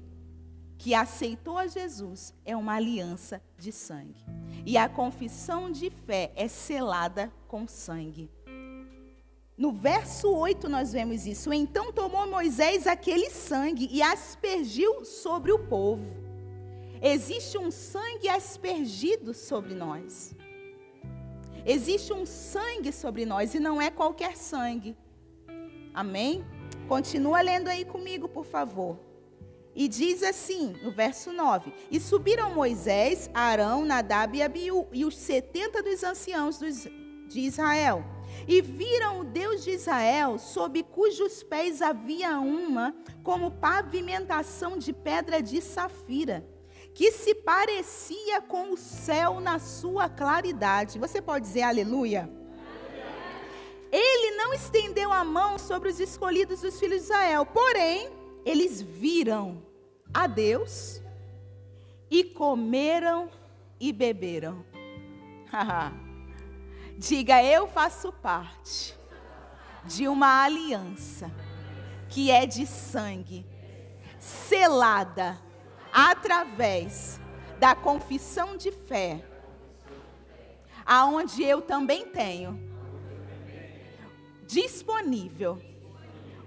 que 0.77 0.93
aceitou 0.93 1.57
a 1.57 1.65
Jesus, 1.65 2.31
é 2.45 2.55
uma 2.55 2.75
aliança 2.75 3.41
de 3.57 3.71
sangue. 3.71 4.23
E 4.67 4.77
a 4.77 4.87
confissão 4.87 5.71
de 5.71 5.89
fé 5.89 6.31
é 6.35 6.47
selada 6.47 7.33
com 7.47 7.67
sangue. 7.67 8.29
No 9.59 9.73
verso 9.73 10.33
8 10.33 10.69
nós 10.69 10.93
vemos 10.93 11.25
isso. 11.25 11.51
Então 11.51 11.91
tomou 11.91 12.25
Moisés 12.25 12.87
aquele 12.87 13.29
sangue 13.29 13.89
e 13.91 14.01
aspergiu 14.01 15.03
sobre 15.03 15.51
o 15.51 15.59
povo. 15.59 16.15
Existe 17.01 17.57
um 17.57 17.69
sangue 17.69 18.29
aspergido 18.29 19.33
sobre 19.33 19.73
nós. 19.75 20.33
Existe 21.65 22.13
um 22.13 22.25
sangue 22.25 22.93
sobre 22.93 23.25
nós 23.25 23.53
e 23.53 23.59
não 23.59 23.81
é 23.81 23.91
qualquer 23.91 24.37
sangue. 24.37 24.95
Amém? 25.93 26.45
Continua 26.87 27.41
lendo 27.41 27.67
aí 27.67 27.83
comigo, 27.83 28.29
por 28.29 28.45
favor. 28.45 28.97
E 29.75 29.89
diz 29.89 30.23
assim, 30.23 30.73
no 30.81 30.89
verso 30.89 31.33
9: 31.33 31.73
E 31.91 31.99
subiram 31.99 32.55
Moisés, 32.55 33.29
Arão, 33.33 33.83
Nadab 33.83 34.37
e 34.37 34.41
Abiú, 34.41 34.87
e 34.93 35.03
os 35.03 35.17
setenta 35.17 35.83
dos 35.83 36.01
anciãos 36.01 36.59
de 37.27 37.41
Israel 37.41 38.18
e 38.47 38.61
viram 38.61 39.21
o 39.21 39.23
Deus 39.23 39.63
de 39.63 39.71
Israel, 39.71 40.37
sob 40.37 40.81
cujos 40.83 41.43
pés 41.43 41.81
havia 41.81 42.39
uma, 42.39 42.95
como 43.23 43.51
pavimentação 43.51 44.77
de 44.77 44.93
pedra 44.93 45.41
de 45.41 45.61
safira, 45.61 46.45
que 46.93 47.11
se 47.11 47.35
parecia 47.35 48.41
com 48.41 48.73
o 48.73 48.77
céu 48.77 49.39
na 49.39 49.59
sua 49.59 50.09
claridade. 50.09 50.99
Você 50.99 51.21
pode 51.21 51.45
dizer 51.45 51.61
aleluia? 51.61 52.29
Ele 53.91 54.35
não 54.35 54.53
estendeu 54.53 55.11
a 55.11 55.23
mão 55.23 55.57
sobre 55.57 55.89
os 55.89 55.99
escolhidos 55.99 56.61
dos 56.61 56.79
filhos 56.79 56.99
de 56.99 57.05
Israel, 57.05 57.45
porém, 57.45 58.09
eles 58.45 58.81
viram 58.81 59.63
a 60.13 60.27
Deus 60.27 61.01
e 62.09 62.23
comeram 62.23 63.29
e 63.79 63.91
beberam. 63.91 64.63
Diga, 66.99 67.41
eu 67.41 67.65
faço 67.65 68.11
parte 68.11 68.93
de 69.85 70.05
uma 70.09 70.43
aliança 70.43 71.31
que 72.09 72.29
é 72.29 72.45
de 72.45 72.67
sangue, 72.67 73.45
selada 74.19 75.39
através 75.93 77.17
da 77.57 77.73
confissão 77.73 78.57
de 78.57 78.69
fé, 78.69 79.23
aonde 80.85 81.41
eu 81.41 81.61
também 81.61 82.05
tenho 82.05 82.59
disponível 84.45 85.57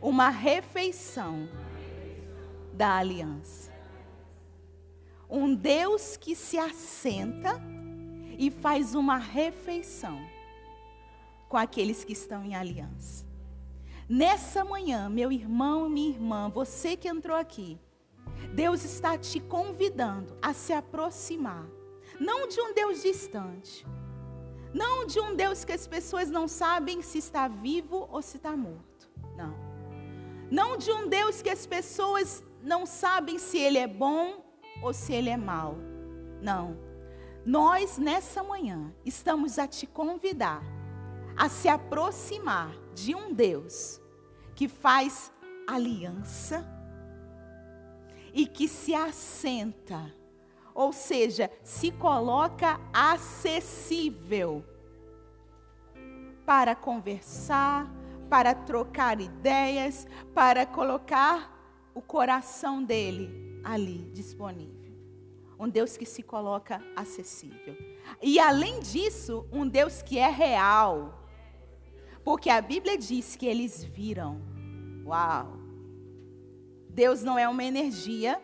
uma 0.03 0.29
refeição 0.29 1.49
da 2.75 2.99
aliança. 2.99 3.73
Um 5.31 5.55
Deus 5.55 6.19
que 6.19 6.37
se 6.37 6.59
assenta 6.59 7.59
e 8.37 8.51
faz 8.51 8.95
uma 8.95 9.17
refeição 9.17 10.31
com 11.53 11.59
aqueles 11.59 12.03
que 12.03 12.15
estão 12.15 12.43
em 12.43 12.55
aliança. 12.55 13.27
Nessa 14.09 14.65
manhã, 14.65 15.11
meu 15.11 15.31
irmão 15.31 15.87
minha 15.87 16.09
irmã, 16.09 16.49
você 16.49 16.97
que 16.97 17.07
entrou 17.07 17.37
aqui, 17.37 17.79
Deus 18.55 18.83
está 18.87 19.19
te 19.19 19.39
convidando 19.39 20.35
a 20.41 20.55
se 20.55 20.73
aproximar, 20.73 21.67
não 22.19 22.49
de 22.49 22.59
um 22.59 22.73
Deus 22.73 23.03
distante, 23.03 23.87
não 24.73 25.05
de 25.05 25.21
um 25.21 25.37
Deus 25.37 25.63
que 25.63 25.73
as 25.73 25.87
pessoas 25.87 26.31
não 26.31 26.49
sabem 26.49 27.03
se 27.03 27.19
está 27.19 27.49
vivo 27.49 28.09
ou 28.11 28.23
se 28.23 28.39
está 28.39 28.57
morto, 28.57 29.11
não. 29.37 29.55
Não 30.51 30.79
de 30.79 30.91
um 30.91 31.07
Deus 31.07 31.43
que 31.43 31.51
as 31.51 31.67
pessoas 31.67 32.43
não 32.63 32.87
sabem 32.87 33.39
se 33.39 33.59
ele 33.59 33.77
é 33.77 33.87
bom 33.87 34.43
ou 34.83 34.95
se 34.95 35.13
ele 35.13 35.29
é 35.29 35.37
mau, 35.37 35.77
não. 36.41 36.79
Nós, 37.45 37.99
nessa 37.99 38.43
manhã, 38.43 38.91
estamos 39.05 39.59
a 39.59 39.69
te 39.69 39.87
convidar 39.87 40.81
a 41.37 41.49
se 41.49 41.69
aproximar 41.69 42.75
de 42.95 43.15
um 43.15 43.33
Deus 43.33 44.01
que 44.55 44.69
faz 44.69 45.33
aliança 45.67 46.67
e 48.33 48.47
que 48.47 48.69
se 48.69 48.95
assenta, 48.95 50.15
ou 50.75 50.93
seja, 50.93 51.51
se 51.63 51.91
coloca 51.91 52.81
acessível 52.93 54.65
para 56.47 56.75
conversar, 56.75 57.91
para 58.29 58.55
trocar 58.55 59.21
ideias, 59.21 60.07
para 60.35 60.65
colocar 60.65 61.53
o 61.95 62.01
coração 62.01 62.83
dele 62.83 63.61
ali 63.63 64.11
disponível. 64.13 64.93
Um 65.59 65.69
Deus 65.69 65.97
que 65.97 66.07
se 66.07 66.23
coloca 66.23 66.83
acessível. 66.97 67.77
E 68.21 68.41
além 68.41 68.81
disso, 68.81 69.47
um 69.53 69.69
Deus 69.69 70.03
que 70.03 70.19
é 70.19 70.29
real 70.29 71.22
porque 72.25 72.51
a 72.51 72.61
Bíblia 72.61 72.97
diz 72.97 73.37
que 73.37 73.47
eles 73.47 73.83
viram. 73.85 74.41
Uau! 75.05 75.59
Deus 76.89 77.23
não 77.23 77.39
é 77.39 77.49
uma 77.49 77.65
energia, 77.65 78.41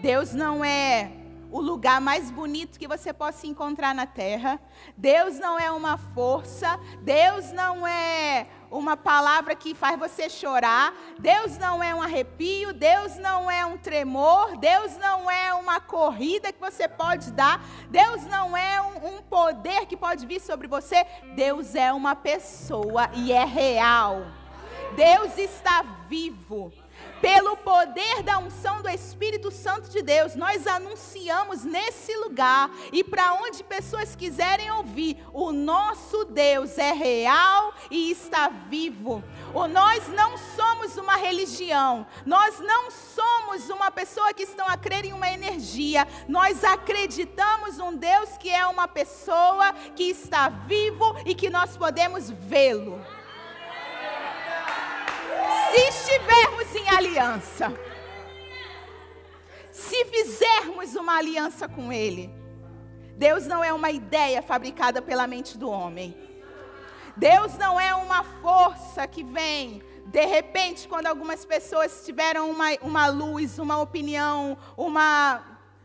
Deus 0.00 0.32
não 0.32 0.64
é 0.64 1.24
o 1.54 1.60
lugar 1.60 2.00
mais 2.00 2.32
bonito 2.32 2.80
que 2.80 2.88
você 2.88 3.12
possa 3.12 3.46
encontrar 3.46 3.94
na 3.94 4.06
terra. 4.06 4.60
Deus 4.96 5.38
não 5.38 5.56
é 5.56 5.70
uma 5.70 5.96
força. 5.96 6.80
Deus 7.02 7.52
não 7.52 7.86
é 7.86 8.48
uma 8.74 8.96
palavra 8.96 9.54
que 9.54 9.74
faz 9.74 9.98
você 9.98 10.28
chorar. 10.28 10.92
Deus 11.18 11.56
não 11.58 11.82
é 11.82 11.94
um 11.94 12.02
arrepio. 12.02 12.72
Deus 12.72 13.16
não 13.16 13.50
é 13.50 13.64
um 13.64 13.78
tremor. 13.78 14.56
Deus 14.58 14.96
não 14.98 15.30
é 15.30 15.54
uma 15.54 15.80
corrida 15.80 16.52
que 16.52 16.60
você 16.60 16.88
pode 16.88 17.30
dar. 17.32 17.64
Deus 17.88 18.24
não 18.26 18.56
é 18.56 18.80
um, 18.80 19.16
um 19.16 19.22
poder 19.22 19.86
que 19.86 19.96
pode 19.96 20.26
vir 20.26 20.40
sobre 20.40 20.66
você. 20.66 21.06
Deus 21.34 21.74
é 21.74 21.92
uma 21.92 22.14
pessoa 22.14 23.08
e 23.14 23.32
é 23.32 23.44
real. 23.44 24.26
Deus 24.96 25.38
está 25.38 25.82
vivo 26.08 26.72
pelo 27.24 27.56
poder 27.56 28.22
da 28.22 28.36
unção 28.36 28.82
do 28.82 28.88
Espírito 28.90 29.50
Santo 29.50 29.88
de 29.88 30.02
Deus, 30.02 30.34
nós 30.34 30.66
anunciamos 30.66 31.64
nesse 31.64 32.14
lugar 32.18 32.70
e 32.92 33.02
para 33.02 33.32
onde 33.32 33.64
pessoas 33.64 34.14
quiserem 34.14 34.70
ouvir, 34.72 35.16
o 35.32 35.50
nosso 35.50 36.26
Deus 36.26 36.76
é 36.76 36.92
real 36.92 37.72
e 37.90 38.10
está 38.10 38.48
vivo. 38.68 39.24
O 39.54 39.66
nós 39.66 40.06
não 40.08 40.36
somos 40.36 40.98
uma 40.98 41.16
religião, 41.16 42.06
nós 42.26 42.60
não 42.60 42.90
somos 42.90 43.70
uma 43.70 43.90
pessoa 43.90 44.34
que 44.34 44.42
estão 44.42 44.68
a 44.68 44.76
crer 44.76 45.06
em 45.06 45.14
uma 45.14 45.30
energia, 45.30 46.06
nós 46.28 46.62
acreditamos 46.62 47.78
um 47.78 47.96
Deus 47.96 48.36
que 48.36 48.50
é 48.50 48.66
uma 48.66 48.86
pessoa 48.86 49.72
que 49.96 50.10
está 50.10 50.50
vivo 50.50 51.16
e 51.24 51.34
que 51.34 51.48
nós 51.48 51.74
podemos 51.74 52.28
vê-lo 52.28 53.02
se 55.70 55.80
estivermos 55.88 56.74
em 56.74 56.88
aliança, 56.88 57.72
se 59.70 60.04
fizermos 60.06 60.94
uma 60.94 61.16
aliança 61.16 61.68
com 61.68 61.92
Ele, 61.92 62.30
Deus 63.16 63.46
não 63.46 63.62
é 63.62 63.72
uma 63.72 63.90
ideia 63.90 64.42
fabricada 64.42 65.00
pela 65.00 65.26
mente 65.26 65.56
do 65.56 65.70
homem. 65.70 66.16
Deus 67.16 67.56
não 67.56 67.80
é 67.80 67.94
uma 67.94 68.24
força 68.24 69.06
que 69.06 69.22
vem, 69.22 69.82
de 70.06 70.26
repente, 70.26 70.86
quando 70.88 71.06
algumas 71.06 71.44
pessoas 71.44 72.04
tiveram 72.04 72.50
uma, 72.50 72.66
uma 72.82 73.06
luz, 73.06 73.58
uma 73.58 73.80
opinião, 73.80 74.58
uma, 74.76 75.42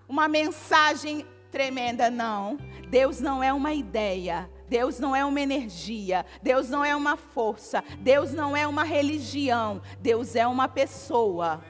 uma 0.07 0.27
mensagem 0.27 1.25
tremenda. 1.51 2.09
Não. 2.09 2.57
Deus 2.89 3.19
não 3.19 3.43
é 3.43 3.53
uma 3.53 3.73
ideia. 3.73 4.49
Deus 4.69 4.99
não 4.99 5.15
é 5.15 5.25
uma 5.25 5.41
energia, 5.41 6.23
Deus 6.43 6.69
não 6.69 6.85
é 6.85 6.95
uma 6.95 7.17
força, 7.17 7.83
Deus 7.97 8.31
não 8.31 8.55
é 8.55 8.67
uma 8.67 8.83
religião, 8.83 9.81
Deus 9.99 10.35
é 10.35 10.45
uma 10.45 10.67
pessoa. 10.67 11.61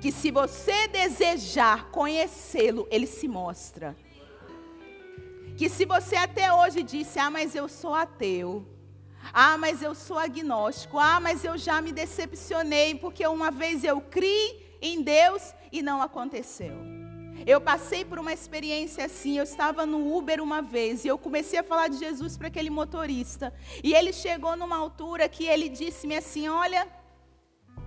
Que 0.00 0.10
se 0.10 0.32
você 0.32 0.88
desejar 0.88 1.88
conhecê-lo, 1.90 2.88
ele 2.90 3.06
se 3.06 3.28
mostra. 3.28 3.96
Que 5.56 5.68
se 5.68 5.84
você 5.84 6.16
até 6.16 6.52
hoje 6.52 6.82
disse: 6.82 7.20
"Ah, 7.20 7.30
mas 7.30 7.54
eu 7.54 7.68
sou 7.68 7.94
ateu. 7.94 8.66
Ah, 9.32 9.56
mas 9.56 9.80
eu 9.80 9.94
sou 9.94 10.18
agnóstico. 10.18 10.98
Ah, 10.98 11.20
mas 11.20 11.44
eu 11.44 11.56
já 11.56 11.80
me 11.80 11.92
decepcionei 11.92 12.96
porque 12.96 13.24
uma 13.24 13.52
vez 13.52 13.84
eu 13.84 14.00
criei 14.00 14.76
em 14.82 15.00
Deus 15.00 15.54
e 15.70 15.80
não 15.80 16.02
aconteceu." 16.02 16.91
Eu 17.46 17.60
passei 17.60 18.04
por 18.04 18.18
uma 18.18 18.32
experiência 18.32 19.04
assim. 19.04 19.38
Eu 19.38 19.44
estava 19.44 19.84
no 19.84 20.16
Uber 20.16 20.40
uma 20.40 20.62
vez 20.62 21.04
e 21.04 21.08
eu 21.08 21.18
comecei 21.18 21.58
a 21.58 21.62
falar 21.62 21.88
de 21.88 21.98
Jesus 21.98 22.36
para 22.36 22.48
aquele 22.48 22.70
motorista. 22.70 23.52
E 23.82 23.94
ele 23.94 24.12
chegou 24.12 24.56
numa 24.56 24.76
altura 24.76 25.28
que 25.28 25.44
ele 25.46 25.68
disse-me 25.68 26.16
assim: 26.16 26.48
Olha, 26.48 26.86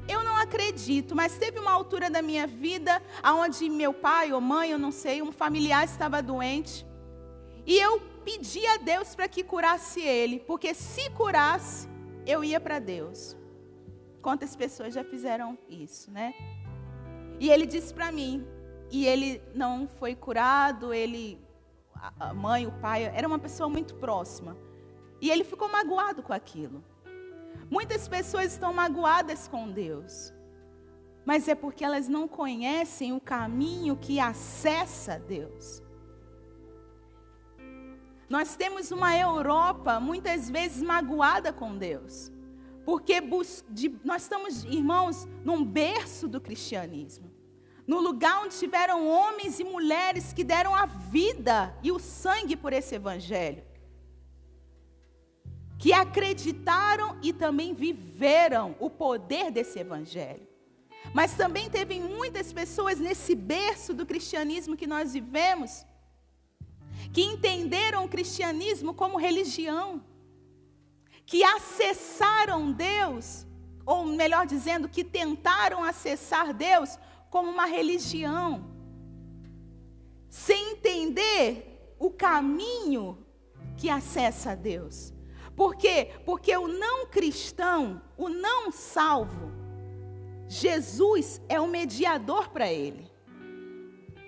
eu 0.08 0.24
não 0.24 0.36
acredito, 0.38 1.16
mas 1.16 1.38
teve 1.38 1.60
uma 1.60 1.72
altura 1.72 2.10
da 2.10 2.22
minha 2.22 2.46
vida 2.46 3.02
onde 3.24 3.70
meu 3.70 3.94
pai 3.94 4.32
ou 4.32 4.42
mãe, 4.42 4.72
eu 4.72 4.78
não 4.78 4.92
sei, 4.92 5.22
um 5.22 5.32
familiar 5.32 5.84
estava 5.84 6.22
doente. 6.22 6.86
E 7.66 7.80
eu 7.80 8.00
pedi 8.24 8.66
a 8.68 8.78
Deus 8.78 9.16
para 9.16 9.28
que 9.28 9.44
curasse 9.44 10.02
ele, 10.02 10.40
porque 10.40 10.74
se 10.74 11.10
curasse, 11.12 11.88
eu 12.26 12.44
ia 12.44 12.60
para 12.60 12.78
Deus. 12.80 13.36
Quantas 14.22 14.56
pessoas 14.56 14.94
já 14.94 15.04
fizeram 15.04 15.58
isso, 15.70 16.12
né? 16.12 16.34
E 17.40 17.50
ele 17.50 17.66
disse 17.66 17.94
para 17.94 18.12
mim: 18.12 18.46
e 18.92 19.06
ele 19.06 19.42
não 19.54 19.88
foi 19.88 20.16
curado, 20.16 20.94
ele 20.94 21.40
a 22.20 22.34
mãe, 22.34 22.68
o 22.68 22.72
pai, 22.72 23.06
era 23.06 23.28
uma 23.28 23.40
pessoa 23.40 23.70
muito 23.70 23.96
próxima. 23.96 24.56
E 25.20 25.30
ele 25.30 25.44
ficou 25.44 25.70
magoado 25.70 26.22
com 26.22 26.34
aquilo. 26.34 26.84
Muitas 27.70 28.08
pessoas 28.08 28.52
estão 28.52 28.74
magoadas 28.74 29.48
com 29.48 29.72
Deus. 29.72 30.34
Mas 31.26 31.48
é 31.48 31.56
porque 31.56 31.84
elas 31.84 32.08
não 32.08 32.28
conhecem 32.28 33.14
o 33.14 33.20
caminho 33.20 33.98
que 33.98 34.20
acessa 34.20 35.18
Deus. 35.18 35.82
Nós 38.30 38.56
temos 38.56 38.92
uma 38.92 39.18
Europa 39.18 40.00
muitas 40.00 40.50
vezes 40.50 40.84
magoada 40.84 41.52
com 41.52 41.76
Deus. 41.76 42.32
Porque 42.86 43.20
nós 44.04 44.24
estamos, 44.24 44.64
irmãos, 44.66 45.28
num 45.44 45.66
berço 45.66 46.28
do 46.28 46.40
cristianismo 46.40 47.25
no 47.88 48.00
lugar 48.00 48.44
onde 48.44 48.58
tiveram 48.58 49.08
homens 49.08 49.60
e 49.60 49.64
mulheres 49.64 50.34
que 50.34 50.44
deram 50.44 50.74
a 50.74 50.86
vida 50.86 51.76
e 51.84 51.92
o 51.92 52.00
sangue 52.00 52.56
por 52.56 52.74
esse 52.74 52.96
evangelho. 52.96 53.64
Que 55.78 55.94
acreditaram 55.94 57.18
e 57.22 57.32
também 57.32 57.74
viveram 57.74 58.76
o 58.80 58.90
poder 58.90 59.52
desse 59.52 59.80
evangelho. 59.80 60.48
Mas 61.14 61.36
também 61.36 61.70
teve 61.70 62.00
muitas 62.00 62.52
pessoas 62.52 63.00
nesse 63.00 63.36
berço 63.36 63.94
do 63.94 64.06
cristianismo 64.06 64.76
que 64.76 64.88
nós 64.88 65.14
vivemos, 65.14 65.86
que 67.14 67.22
entenderam 67.22 68.06
o 68.06 68.10
cristianismo 68.10 68.94
como 68.94 69.20
religião, 69.20 70.04
que 71.26 71.44
acessaram 71.44 72.72
Deus, 72.72 73.46
ou 73.86 74.06
melhor 74.06 74.48
dizendo, 74.48 74.90
que 74.90 75.04
tentaram 75.04 75.84
acessar 75.84 76.52
Deus 76.54 76.98
como 77.36 77.52
uma 77.52 77.66
religião, 77.66 78.64
sem 80.30 80.72
entender 80.72 81.94
o 82.00 82.10
caminho 82.10 83.18
que 83.76 83.90
acessa 83.90 84.52
a 84.52 84.56
Deus. 84.56 85.14
Por 85.54 85.76
quê? 85.76 86.12
Porque 86.24 86.56
o 86.56 86.70
não 86.70 87.08
cristão, 87.08 88.02
o 88.16 88.30
não 88.30 88.72
salvo, 88.72 89.52
Jesus 90.48 91.42
é 91.50 91.60
o 91.60 91.68
mediador 91.68 92.48
para 92.52 92.72
ele. 92.72 93.12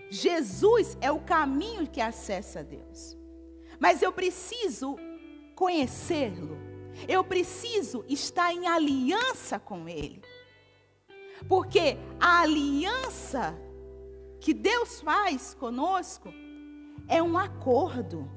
Jesus 0.09 0.97
é 0.99 1.09
o 1.09 1.21
caminho 1.21 1.87
que 1.87 2.01
acessa 2.01 2.59
a 2.59 2.63
Deus. 2.63 3.17
Mas 3.79 4.01
eu 4.01 4.11
preciso 4.11 4.97
conhecê-lo. 5.55 6.57
Eu 7.07 7.23
preciso 7.23 8.03
estar 8.09 8.51
em 8.51 8.67
aliança 8.67 9.57
com 9.57 9.87
ele. 9.87 10.21
Porque 11.47 11.97
a 12.19 12.41
aliança 12.41 13.57
que 14.39 14.53
Deus 14.53 15.01
faz 15.01 15.53
conosco 15.53 16.29
é 17.07 17.21
um 17.21 17.37
acordo. 17.37 18.29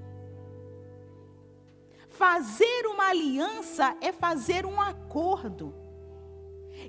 Fazer 2.08 2.86
uma 2.86 3.08
aliança 3.08 3.96
é 4.00 4.12
fazer 4.12 4.66
um 4.66 4.80
acordo. 4.80 5.74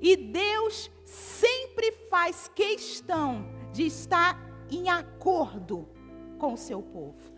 E 0.02 0.16
Deus 0.16 0.92
sempre 1.04 1.92
faz 2.10 2.50
questão 2.54 3.46
de 3.72 3.86
estar 3.86 4.40
em 4.70 4.90
acordo 4.90 5.88
com 6.38 6.54
o 6.54 6.58
seu 6.58 6.82
povo. 6.82 7.32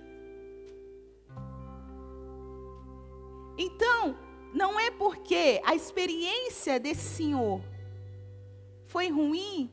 Então, 3.58 4.17
não 4.54 4.80
é 4.80 4.91
porque 4.91 5.62
a 5.63 5.76
experiência 5.76 6.80
desse 6.80 7.15
Senhor 7.15 7.62
foi 8.94 9.10
ruim, 9.10 9.72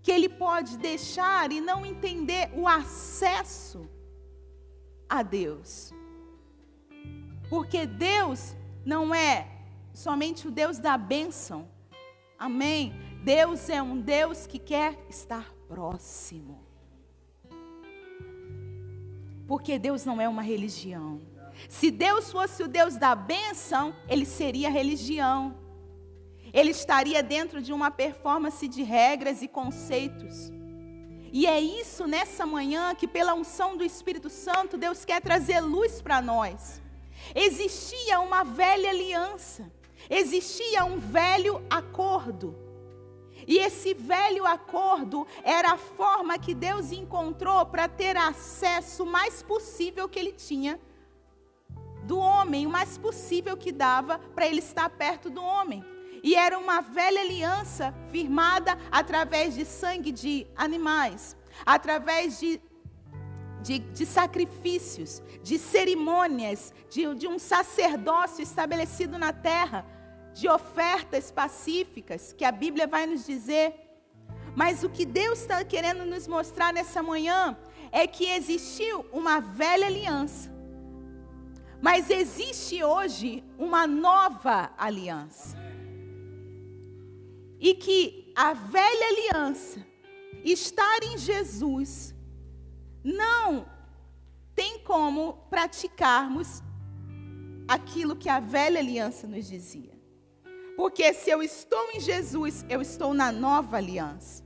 que 0.00 0.12
ele 0.12 0.28
pode 0.28 0.78
deixar 0.78 1.50
e 1.50 1.60
não 1.60 1.84
entender 1.84 2.48
o 2.54 2.68
acesso 2.68 3.90
a 5.08 5.20
Deus. 5.20 5.92
Porque 7.50 7.84
Deus 7.84 8.54
não 8.86 9.12
é 9.12 9.48
somente 9.92 10.46
o 10.46 10.52
Deus 10.52 10.78
da 10.78 10.96
bênção. 10.96 11.68
Amém? 12.38 12.94
Deus 13.24 13.68
é 13.68 13.82
um 13.82 14.00
Deus 14.00 14.46
que 14.46 14.60
quer 14.60 14.96
estar 15.10 15.52
próximo. 15.66 16.64
Porque 19.44 19.76
Deus 19.76 20.04
não 20.04 20.20
é 20.20 20.28
uma 20.28 20.42
religião. 20.42 21.20
Se 21.68 21.90
Deus 21.90 22.30
fosse 22.30 22.62
o 22.62 22.68
Deus 22.68 22.96
da 22.96 23.16
bênção, 23.16 23.92
ele 24.08 24.24
seria 24.24 24.70
religião 24.70 25.63
ele 26.54 26.70
estaria 26.70 27.20
dentro 27.20 27.60
de 27.60 27.72
uma 27.72 27.90
performance 27.90 28.68
de 28.68 28.84
regras 28.84 29.42
e 29.42 29.48
conceitos. 29.48 30.52
E 31.32 31.48
é 31.48 31.60
isso 31.60 32.06
nessa 32.06 32.46
manhã 32.46 32.94
que, 32.94 33.08
pela 33.08 33.34
unção 33.34 33.76
do 33.76 33.82
Espírito 33.82 34.30
Santo, 34.30 34.78
Deus 34.78 35.04
quer 35.04 35.20
trazer 35.20 35.58
luz 35.60 36.00
para 36.00 36.22
nós. 36.22 36.80
Existia 37.34 38.20
uma 38.20 38.44
velha 38.44 38.90
aliança, 38.90 39.68
existia 40.08 40.84
um 40.84 41.00
velho 41.00 41.60
acordo. 41.68 42.56
E 43.48 43.58
esse 43.58 43.92
velho 43.92 44.46
acordo 44.46 45.26
era 45.42 45.72
a 45.72 45.76
forma 45.76 46.38
que 46.38 46.54
Deus 46.54 46.92
encontrou 46.92 47.66
para 47.66 47.88
ter 47.88 48.16
acesso 48.16 49.04
mais 49.04 49.42
possível 49.42 50.08
que 50.08 50.20
ele 50.20 50.32
tinha 50.32 50.80
do 52.04 52.16
homem, 52.16 52.64
o 52.64 52.70
mais 52.70 52.96
possível 52.96 53.56
que 53.56 53.72
dava 53.72 54.20
para 54.36 54.46
ele 54.46 54.60
estar 54.60 54.88
perto 54.88 55.28
do 55.28 55.42
homem. 55.42 55.93
E 56.24 56.34
era 56.34 56.58
uma 56.58 56.80
velha 56.80 57.20
aliança 57.20 57.94
firmada 58.10 58.78
através 58.90 59.54
de 59.54 59.66
sangue 59.66 60.10
de 60.10 60.46
animais, 60.56 61.36
através 61.66 62.40
de, 62.40 62.58
de, 63.60 63.80
de 63.80 64.06
sacrifícios, 64.06 65.22
de 65.42 65.58
cerimônias, 65.58 66.72
de, 66.88 67.14
de 67.14 67.28
um 67.28 67.38
sacerdócio 67.38 68.42
estabelecido 68.42 69.18
na 69.18 69.34
terra 69.34 69.86
de 70.32 70.48
ofertas 70.48 71.30
pacíficas, 71.30 72.32
que 72.32 72.46
a 72.46 72.50
Bíblia 72.50 72.86
vai 72.86 73.04
nos 73.04 73.26
dizer. 73.26 73.74
Mas 74.56 74.82
o 74.82 74.88
que 74.88 75.04
Deus 75.04 75.40
está 75.40 75.62
querendo 75.62 76.06
nos 76.06 76.26
mostrar 76.26 76.72
nessa 76.72 77.02
manhã 77.02 77.54
é 77.92 78.06
que 78.06 78.24
existiu 78.30 79.04
uma 79.12 79.40
velha 79.40 79.88
aliança, 79.88 80.50
mas 81.82 82.08
existe 82.08 82.82
hoje 82.82 83.44
uma 83.58 83.86
nova 83.86 84.72
aliança. 84.78 85.63
E 87.64 87.72
que 87.74 88.30
a 88.36 88.52
velha 88.52 89.06
aliança, 89.08 89.82
estar 90.44 91.02
em 91.02 91.16
Jesus, 91.16 92.14
não 93.02 93.66
tem 94.54 94.80
como 94.80 95.32
praticarmos 95.48 96.62
aquilo 97.66 98.16
que 98.16 98.28
a 98.28 98.38
velha 98.38 98.78
aliança 98.78 99.26
nos 99.26 99.48
dizia. 99.48 99.98
Porque 100.76 101.14
se 101.14 101.30
eu 101.30 101.42
estou 101.42 101.90
em 101.92 102.00
Jesus, 102.00 102.66
eu 102.68 102.82
estou 102.82 103.14
na 103.14 103.32
nova 103.32 103.78
aliança. 103.78 104.44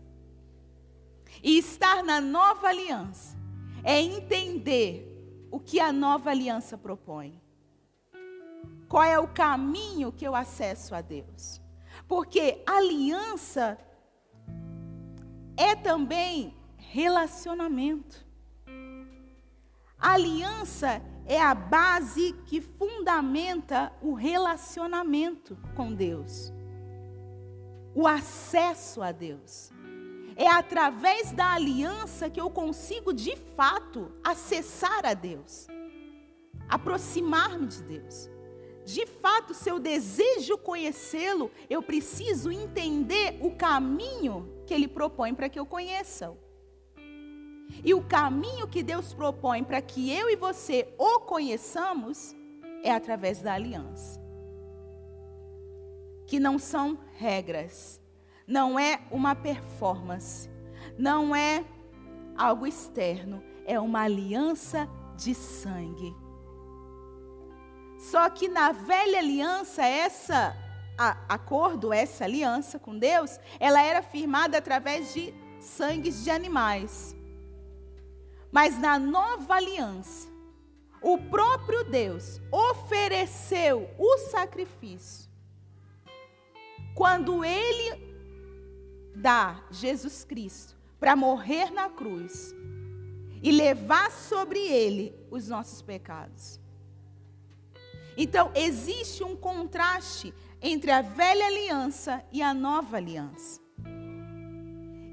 E 1.42 1.58
estar 1.58 2.04
na 2.04 2.20
nova 2.20 2.68
aliança 2.68 3.36
é 3.82 4.00
entender 4.00 5.48
o 5.50 5.58
que 5.58 5.80
a 5.80 5.92
nova 5.92 6.30
aliança 6.30 6.78
propõe. 6.78 7.36
Qual 8.88 9.02
é 9.02 9.18
o 9.18 9.26
caminho 9.26 10.12
que 10.12 10.24
eu 10.24 10.36
acesso 10.36 10.94
a 10.94 11.00
Deus? 11.00 11.57
Porque 12.08 12.62
aliança 12.66 13.78
é 15.56 15.76
também 15.76 16.56
relacionamento. 16.76 18.26
aliança 19.98 21.02
é 21.26 21.38
a 21.38 21.54
base 21.54 22.32
que 22.46 22.60
fundamenta 22.60 23.92
o 24.00 24.14
relacionamento 24.14 25.58
com 25.76 25.92
Deus, 25.92 26.50
o 27.94 28.06
acesso 28.06 29.02
a 29.02 29.12
Deus. 29.12 29.70
É 30.36 30.46
através 30.46 31.32
da 31.32 31.52
aliança 31.52 32.30
que 32.30 32.40
eu 32.40 32.48
consigo 32.48 33.12
de 33.12 33.36
fato 33.56 34.10
acessar 34.24 35.04
a 35.04 35.12
Deus, 35.12 35.66
aproximar-me 36.68 37.66
de 37.66 37.82
Deus. 37.82 38.30
De 38.88 39.04
fato, 39.04 39.52
se 39.52 39.68
eu 39.70 39.78
desejo 39.78 40.56
conhecê-lo, 40.56 41.50
eu 41.68 41.82
preciso 41.82 42.50
entender 42.50 43.38
o 43.42 43.50
caminho 43.50 44.48
que 44.64 44.72
ele 44.72 44.88
propõe 44.88 45.34
para 45.34 45.50
que 45.50 45.58
eu 45.58 45.66
conheça-o. 45.66 46.38
E 47.84 47.92
o 47.92 48.02
caminho 48.02 48.66
que 48.66 48.82
Deus 48.82 49.12
propõe 49.12 49.62
para 49.62 49.82
que 49.82 50.10
eu 50.10 50.30
e 50.30 50.36
você 50.36 50.88
o 50.96 51.20
conheçamos 51.20 52.34
é 52.82 52.90
através 52.90 53.42
da 53.42 53.52
aliança. 53.52 54.18
Que 56.26 56.40
não 56.40 56.58
são 56.58 56.98
regras, 57.12 58.00
não 58.46 58.78
é 58.78 59.02
uma 59.10 59.34
performance, 59.34 60.48
não 60.96 61.36
é 61.36 61.62
algo 62.34 62.66
externo, 62.66 63.42
é 63.66 63.78
uma 63.78 64.04
aliança 64.04 64.88
de 65.14 65.34
sangue. 65.34 66.16
Só 67.98 68.30
que 68.30 68.48
na 68.48 68.70
velha 68.72 69.18
aliança, 69.18 69.84
essa 69.84 70.56
a, 70.96 71.16
acordo, 71.28 71.92
essa 71.92 72.24
aliança 72.24 72.78
com 72.78 72.98
Deus, 72.98 73.38
ela 73.60 73.82
era 73.82 74.02
firmada 74.02 74.58
através 74.58 75.12
de 75.12 75.34
sangues 75.60 76.24
de 76.24 76.30
animais. 76.30 77.14
Mas 78.50 78.78
na 78.78 78.98
nova 78.98 79.54
aliança, 79.54 80.28
o 81.02 81.18
próprio 81.18 81.84
Deus 81.84 82.40
ofereceu 82.50 83.88
o 83.98 84.18
sacrifício. 84.18 85.28
Quando 86.94 87.44
ele 87.44 88.08
dá 89.14 89.62
Jesus 89.70 90.24
Cristo 90.24 90.76
para 90.98 91.14
morrer 91.14 91.70
na 91.70 91.88
cruz 91.88 92.54
e 93.40 93.52
levar 93.52 94.10
sobre 94.10 94.58
ele 94.58 95.14
os 95.30 95.48
nossos 95.48 95.80
pecados. 95.80 96.58
Então, 98.20 98.50
existe 98.52 99.22
um 99.22 99.36
contraste 99.36 100.34
entre 100.60 100.90
a 100.90 101.00
velha 101.00 101.46
aliança 101.46 102.20
e 102.32 102.42
a 102.42 102.52
nova 102.52 102.96
aliança. 102.96 103.60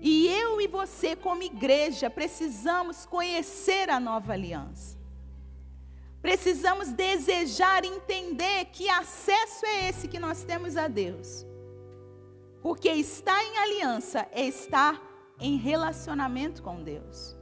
E 0.02 0.28
eu 0.28 0.60
e 0.60 0.68
você, 0.68 1.16
como 1.16 1.44
igreja, 1.44 2.10
precisamos 2.10 3.06
conhecer 3.06 3.92
a 3.92 4.00
nova 4.00 4.34
aliança. 4.34 4.98
Precisamos 6.20 6.92
desejar 6.92 7.86
entender 7.86 8.66
que 8.66 8.90
acesso 8.90 9.64
é 9.68 9.88
esse 9.90 10.08
que 10.08 10.18
nós 10.18 10.44
temos 10.44 10.76
a 10.76 10.88
Deus. 10.88 11.46
Porque 12.60 12.90
estar 12.90 13.40
em 13.44 13.58
aliança 13.60 14.28
é 14.32 14.48
estar 14.48 15.00
em 15.40 15.58
relacionamento 15.58 16.64
com 16.64 16.82
Deus. 16.82 17.38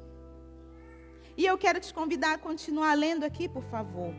E 1.37 1.45
eu 1.45 1.57
quero 1.57 1.79
te 1.79 1.93
convidar 1.93 2.33
a 2.33 2.37
continuar 2.37 2.93
lendo 2.95 3.23
aqui, 3.23 3.47
por 3.47 3.63
favor. 3.63 4.13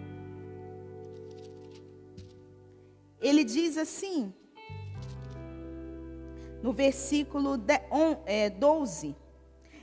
Ele 3.24 3.42
diz 3.42 3.76
assim: 3.78 4.32
no 6.62 6.72
versículo 6.72 7.58
12. 7.58 9.16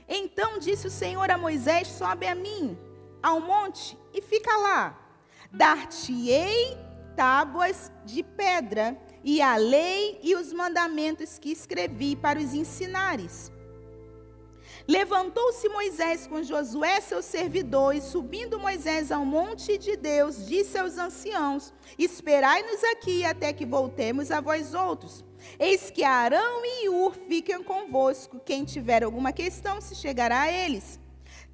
É, 0.08 0.16
então 0.16 0.58
disse 0.58 0.86
o 0.86 0.90
Senhor 0.90 1.30
a 1.30 1.36
Moisés: 1.36 1.86
Sobe 1.88 2.26
a 2.26 2.34
mim 2.34 2.78
ao 3.22 3.40
monte 3.40 3.98
e 4.14 4.22
fica 4.22 4.56
lá. 4.56 4.98
Dar-te-ei 5.52 6.76
tábuas 7.14 7.92
de 8.04 8.22
pedra 8.22 8.98
e 9.22 9.42
a 9.42 9.56
lei 9.56 10.18
e 10.22 10.34
os 10.34 10.52
mandamentos 10.52 11.38
que 11.38 11.52
escrevi 11.52 12.16
para 12.16 12.40
os 12.40 12.54
ensinares. 12.54 13.51
Levantou-se 14.88 15.68
Moisés 15.68 16.26
com 16.26 16.42
Josué, 16.42 17.00
seu 17.00 17.22
servidor, 17.22 17.94
e 17.94 18.00
subindo 18.00 18.58
Moisés 18.58 19.12
ao 19.12 19.24
monte 19.24 19.78
de 19.78 19.96
Deus, 19.96 20.46
disse 20.46 20.76
aos 20.76 20.98
anciãos: 20.98 21.72
Esperai-nos 21.98 22.82
aqui 22.84 23.24
até 23.24 23.52
que 23.52 23.64
voltemos 23.64 24.30
a 24.30 24.40
vós 24.40 24.74
outros. 24.74 25.24
Eis 25.58 25.90
que 25.90 26.02
Arão 26.02 26.64
e 26.64 26.88
Ur 26.88 27.14
ficam 27.14 27.62
convosco. 27.62 28.40
Quem 28.44 28.64
tiver 28.64 29.04
alguma 29.04 29.32
questão 29.32 29.80
se 29.80 29.94
chegará 29.94 30.42
a 30.42 30.52
eles. 30.52 30.98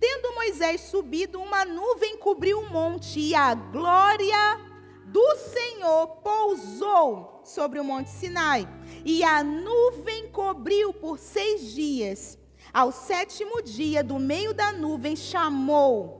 Tendo 0.00 0.34
Moisés 0.34 0.82
subido, 0.82 1.40
uma 1.40 1.64
nuvem 1.64 2.16
cobriu 2.18 2.60
o 2.60 2.70
monte, 2.70 3.18
e 3.18 3.34
a 3.34 3.54
glória 3.54 4.60
do 5.06 5.36
Senhor 5.36 6.06
pousou 6.18 7.40
sobre 7.44 7.80
o 7.80 7.84
monte 7.84 8.10
Sinai. 8.10 8.68
E 9.04 9.24
a 9.24 9.42
nuvem 9.42 10.28
cobriu 10.28 10.92
por 10.94 11.18
seis 11.18 11.74
dias. 11.74 12.37
Ao 12.72 12.92
sétimo 12.92 13.62
dia, 13.62 14.02
do 14.04 14.18
meio 14.18 14.52
da 14.52 14.72
nuvem, 14.72 15.16
chamou 15.16 16.18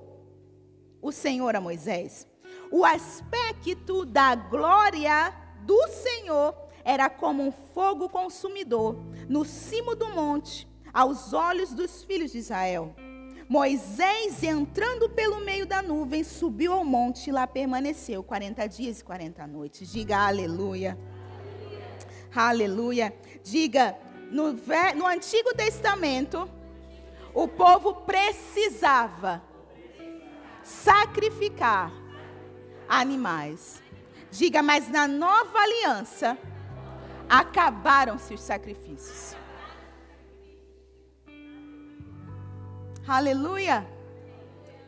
o 1.00 1.12
Senhor 1.12 1.54
a 1.54 1.60
Moisés. 1.60 2.26
O 2.70 2.84
aspecto 2.84 4.04
da 4.04 4.34
glória 4.34 5.34
do 5.62 5.88
Senhor 5.88 6.54
era 6.84 7.10
como 7.10 7.42
um 7.42 7.52
fogo 7.52 8.08
consumidor 8.08 8.96
no 9.28 9.44
cimo 9.44 9.94
do 9.94 10.08
monte, 10.08 10.66
aos 10.92 11.32
olhos 11.32 11.74
dos 11.74 12.02
filhos 12.02 12.32
de 12.32 12.38
Israel. 12.38 12.94
Moisés, 13.48 14.42
entrando 14.42 15.08
pelo 15.08 15.40
meio 15.40 15.66
da 15.66 15.80
nuvem, 15.80 16.22
subiu 16.22 16.72
ao 16.72 16.84
monte 16.84 17.28
e 17.28 17.32
lá 17.32 17.46
permaneceu 17.46 18.22
40 18.22 18.66
dias 18.66 19.00
e 19.00 19.04
40 19.04 19.46
noites. 19.46 19.90
Diga 19.90 20.18
aleluia. 20.18 20.98
Aleluia. 22.34 23.14
Diga, 23.42 23.96
no, 24.30 24.52
no 24.96 25.06
Antigo 25.06 25.54
Testamento, 25.54 26.48
o 27.34 27.46
povo 27.46 27.94
precisava 27.94 29.42
sacrificar 30.62 31.92
animais. 32.88 33.82
Diga, 34.30 34.62
mas 34.62 34.88
na 34.88 35.08
nova 35.08 35.58
aliança, 35.58 36.36
acabaram-se 37.28 38.34
os 38.34 38.40
sacrifícios. 38.40 39.36
Aleluia. 43.06 43.86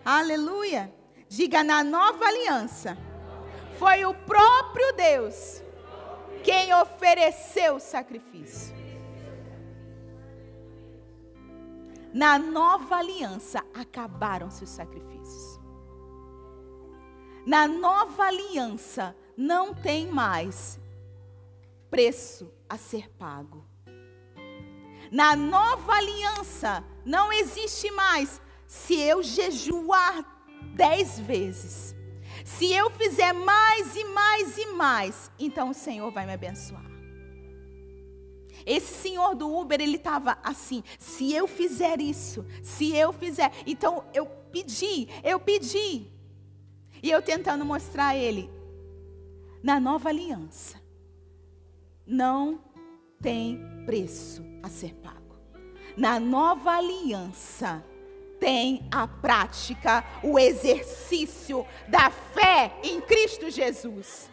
Aleluia. 0.04 0.92
Diga 1.28 1.64
na 1.64 1.82
nova 1.82 2.24
aliança. 2.24 2.98
Foi 3.78 4.04
o 4.04 4.12
próprio 4.12 4.92
Deus 4.92 5.62
quem 6.42 6.74
ofereceu 6.74 7.76
o 7.76 7.80
sacrifício. 7.80 8.79
Na 12.12 12.38
nova 12.38 12.96
aliança 12.96 13.64
acabaram-se 13.72 14.64
os 14.64 14.70
sacrifícios. 14.70 15.60
Na 17.46 17.66
nova 17.68 18.24
aliança 18.24 19.16
não 19.36 19.72
tem 19.72 20.08
mais 20.08 20.78
preço 21.88 22.52
a 22.68 22.76
ser 22.76 23.08
pago. 23.10 23.64
Na 25.10 25.34
nova 25.34 25.92
aliança 25.92 26.84
não 27.04 27.32
existe 27.32 27.90
mais 27.90 28.40
se 28.66 28.94
eu 29.00 29.22
jejuar 29.22 30.24
dez 30.74 31.18
vezes. 31.18 31.94
Se 32.44 32.72
eu 32.72 32.90
fizer 32.90 33.32
mais 33.32 33.96
e 33.96 34.04
mais 34.04 34.58
e 34.58 34.66
mais, 34.66 35.30
então 35.38 35.70
o 35.70 35.74
Senhor 35.74 36.10
vai 36.10 36.26
me 36.26 36.32
abençoar. 36.32 36.89
Esse 38.66 38.94
senhor 38.94 39.34
do 39.34 39.52
Uber, 39.54 39.80
ele 39.80 39.96
estava 39.96 40.38
assim: 40.42 40.82
se 40.98 41.32
eu 41.32 41.46
fizer 41.46 42.00
isso, 42.00 42.44
se 42.62 42.94
eu 42.96 43.12
fizer. 43.12 43.52
Então 43.66 44.04
eu 44.12 44.26
pedi, 44.26 45.08
eu 45.22 45.38
pedi. 45.38 46.06
E 47.02 47.10
eu 47.10 47.22
tentando 47.22 47.64
mostrar 47.64 48.08
a 48.08 48.16
ele, 48.16 48.50
na 49.62 49.80
nova 49.80 50.08
aliança, 50.08 50.80
não 52.06 52.60
tem 53.20 53.60
preço 53.86 54.44
a 54.62 54.68
ser 54.68 54.94
pago. 54.94 55.36
Na 55.96 56.20
nova 56.20 56.76
aliança, 56.76 57.84
tem 58.38 58.88
a 58.90 59.06
prática, 59.06 60.04
o 60.22 60.38
exercício 60.38 61.66
da 61.88 62.10
fé 62.10 62.72
em 62.82 63.00
Cristo 63.00 63.50
Jesus. 63.50 64.30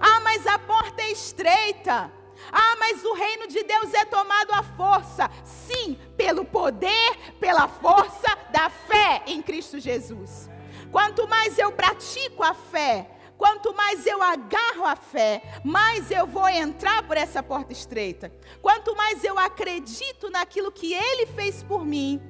Ah, 0.00 0.20
mas 0.20 0.46
a 0.46 0.58
porta 0.58 1.00
é 1.02 1.12
estreita. 1.12 2.12
Ah, 2.50 2.76
mas 2.78 3.04
o 3.04 3.14
reino 3.14 3.46
de 3.46 3.62
Deus 3.62 3.92
é 3.94 4.04
tomado 4.04 4.52
à 4.52 4.62
força. 4.62 5.30
Sim, 5.44 5.98
pelo 6.16 6.44
poder, 6.44 7.34
pela 7.38 7.68
força 7.68 8.36
da 8.50 8.70
fé 8.70 9.22
em 9.26 9.42
Cristo 9.42 9.78
Jesus. 9.78 10.48
Quanto 10.90 11.28
mais 11.28 11.58
eu 11.58 11.72
pratico 11.72 12.42
a 12.42 12.54
fé, 12.54 13.10
quanto 13.36 13.74
mais 13.74 14.06
eu 14.06 14.22
agarro 14.22 14.84
a 14.84 14.96
fé, 14.96 15.42
mais 15.64 16.10
eu 16.10 16.26
vou 16.26 16.48
entrar 16.48 17.06
por 17.06 17.16
essa 17.16 17.42
porta 17.42 17.72
estreita. 17.72 18.32
Quanto 18.62 18.96
mais 18.96 19.22
eu 19.22 19.38
acredito 19.38 20.30
naquilo 20.30 20.72
que 20.72 20.94
Ele 20.94 21.26
fez 21.26 21.62
por 21.62 21.84
mim, 21.84 22.20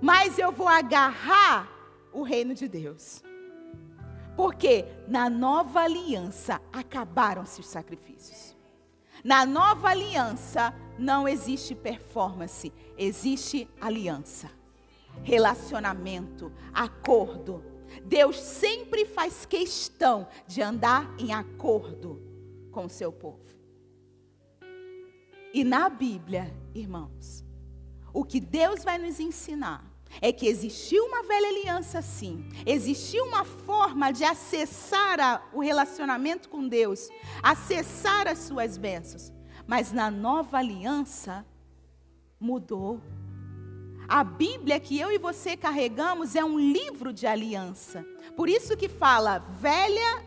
mais 0.00 0.38
eu 0.38 0.50
vou 0.50 0.68
agarrar 0.68 1.68
o 2.12 2.22
reino 2.22 2.54
de 2.54 2.68
Deus. 2.68 3.22
Porque 4.36 4.84
na 5.06 5.30
nova 5.30 5.82
aliança 5.82 6.60
acabaram-se 6.72 7.60
os 7.60 7.66
sacrifícios. 7.66 8.51
Na 9.22 9.46
nova 9.46 9.88
aliança 9.88 10.74
não 10.98 11.28
existe 11.28 11.74
performance, 11.74 12.72
existe 12.96 13.68
aliança, 13.80 14.50
relacionamento, 15.22 16.52
acordo. 16.72 17.62
Deus 18.04 18.40
sempre 18.40 19.04
faz 19.04 19.44
questão 19.44 20.26
de 20.46 20.60
andar 20.62 21.14
em 21.18 21.32
acordo 21.32 22.20
com 22.70 22.86
o 22.86 22.90
seu 22.90 23.12
povo. 23.12 23.42
E 25.54 25.62
na 25.62 25.88
Bíblia, 25.88 26.52
irmãos, 26.74 27.44
o 28.12 28.24
que 28.24 28.40
Deus 28.40 28.82
vai 28.82 28.98
nos 28.98 29.20
ensinar 29.20 29.91
é 30.20 30.32
que 30.32 30.46
existiu 30.46 31.04
uma 31.04 31.22
velha 31.22 31.48
aliança 31.48 32.02
sim, 32.02 32.48
existiu 32.66 33.24
uma 33.24 33.44
forma 33.44 34.12
de 34.12 34.24
acessar 34.24 35.20
a, 35.20 35.42
o 35.52 35.60
relacionamento 35.60 36.48
com 36.48 36.68
Deus, 36.68 37.08
acessar 37.42 38.28
as 38.28 38.38
suas 38.38 38.76
bênçãos, 38.76 39.32
mas 39.66 39.92
na 39.92 40.10
nova 40.10 40.58
aliança 40.58 41.46
mudou. 42.38 43.00
A 44.08 44.22
Bíblia 44.22 44.78
que 44.78 44.98
eu 44.98 45.10
e 45.10 45.18
você 45.18 45.56
carregamos 45.56 46.36
é 46.36 46.44
um 46.44 46.58
livro 46.58 47.12
de 47.12 47.26
aliança. 47.26 48.04
Por 48.36 48.48
isso 48.48 48.76
que 48.76 48.88
fala 48.88 49.38
velha, 49.38 50.22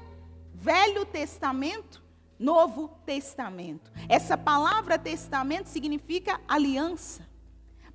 Velho 0.53 1.05
Testamento, 1.05 2.01
Novo 2.39 2.87
Testamento. 3.05 3.91
Essa 4.09 4.37
palavra 4.37 4.97
testamento 4.97 5.67
significa 5.67 6.39
aliança. 6.47 7.27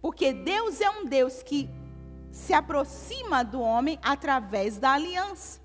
Porque 0.00 0.32
Deus 0.32 0.80
é 0.80 0.88
um 0.88 1.04
Deus 1.04 1.42
que 1.42 1.68
se 2.30 2.52
aproxima 2.52 3.42
do 3.42 3.60
homem 3.60 3.98
através 4.02 4.78
da 4.78 4.92
aliança. 4.92 5.60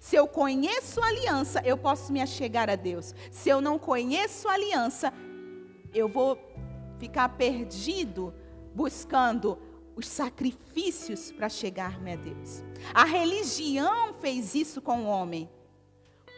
Se 0.00 0.16
eu 0.16 0.26
conheço 0.26 1.00
a 1.02 1.06
aliança, 1.06 1.60
eu 1.64 1.76
posso 1.76 2.12
me 2.12 2.22
achegar 2.22 2.70
a 2.70 2.76
Deus. 2.76 3.14
Se 3.30 3.48
eu 3.48 3.60
não 3.60 3.78
conheço 3.78 4.48
a 4.48 4.54
aliança, 4.54 5.12
eu 5.92 6.08
vou 6.08 6.38
ficar 6.98 7.28
perdido 7.30 8.34
buscando 8.74 9.58
os 9.94 10.06
sacrifícios 10.06 11.30
para 11.30 11.48
chegar-me 11.48 12.12
a 12.12 12.16
Deus. 12.16 12.64
A 12.94 13.04
religião 13.04 14.14
fez 14.14 14.54
isso 14.54 14.80
com 14.80 15.04
o 15.04 15.06
homem. 15.06 15.50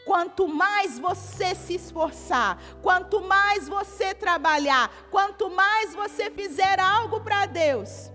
Quanto 0.04 0.48
mais 0.48 0.98
você 0.98 1.54
se 1.54 1.74
esforçar, 1.74 2.60
quanto 2.82 3.20
mais 3.20 3.68
você 3.68 4.12
trabalhar, 4.12 4.90
quanto 5.10 5.48
mais 5.48 5.94
você 5.94 6.28
fizer 6.28 6.80
algo 6.80 7.20
para 7.20 7.46
Deus, 7.46 8.11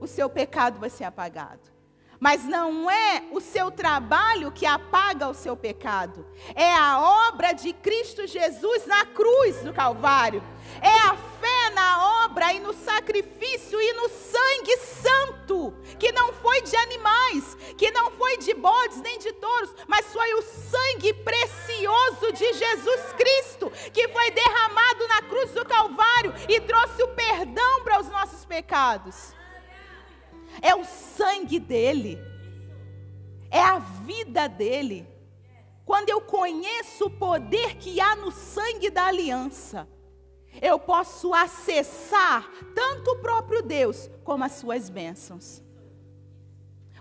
o 0.00 0.06
seu 0.06 0.28
pecado 0.28 0.78
vai 0.78 0.90
ser 0.90 1.04
apagado. 1.04 1.74
Mas 2.20 2.44
não 2.44 2.90
é 2.90 3.24
o 3.32 3.40
seu 3.40 3.70
trabalho 3.70 4.50
que 4.50 4.64
apaga 4.64 5.28
o 5.28 5.34
seu 5.34 5.56
pecado. 5.56 6.26
É 6.54 6.72
a 6.72 6.98
obra 7.28 7.52
de 7.52 7.72
Cristo 7.74 8.26
Jesus 8.26 8.86
na 8.86 9.04
cruz 9.04 9.56
do 9.62 9.74
Calvário. 9.74 10.42
É 10.80 10.98
a 11.06 11.16
fé 11.16 11.70
na 11.74 12.24
obra 12.24 12.52
e 12.52 12.60
no 12.60 12.72
sacrifício 12.72 13.78
e 13.78 13.92
no 13.92 14.08
sangue 14.08 14.76
santo, 14.78 15.74
que 15.98 16.12
não 16.12 16.32
foi 16.32 16.62
de 16.62 16.74
animais, 16.76 17.56
que 17.76 17.90
não 17.90 18.10
foi 18.12 18.38
de 18.38 18.54
bodes 18.54 19.02
nem 19.02 19.18
de 19.18 19.32
touros, 19.34 19.74
mas 19.86 20.06
foi 20.06 20.32
o 20.34 20.42
sangue 20.42 21.12
precioso 21.12 22.32
de 22.32 22.52
Jesus 22.54 23.12
Cristo, 23.16 23.70
que 23.92 24.08
foi 24.08 24.30
derramado 24.30 25.08
na 25.08 25.22
cruz 25.22 25.50
do 25.50 25.64
Calvário 25.64 26.32
e 26.48 26.60
trouxe 26.60 27.02
o 27.02 27.08
perdão 27.08 27.82
para 27.82 28.00
os 28.00 28.08
nossos 28.08 28.44
pecados 28.44 29.34
é 30.60 30.74
o 30.74 30.84
sangue 30.84 31.58
dele, 31.58 32.18
é 33.50 33.60
a 33.60 33.78
vida 33.78 34.48
dele. 34.48 35.06
Quando 35.84 36.08
eu 36.08 36.20
conheço 36.20 37.06
o 37.06 37.10
poder 37.10 37.76
que 37.76 38.00
há 38.00 38.16
no 38.16 38.30
sangue 38.30 38.88
da 38.90 39.06
aliança, 39.06 39.86
eu 40.62 40.78
posso 40.78 41.34
acessar 41.34 42.50
tanto 42.74 43.10
o 43.10 43.18
próprio 43.18 43.62
Deus 43.62 44.08
como 44.22 44.44
as 44.44 44.52
suas 44.52 44.88
bênçãos. 44.88 45.62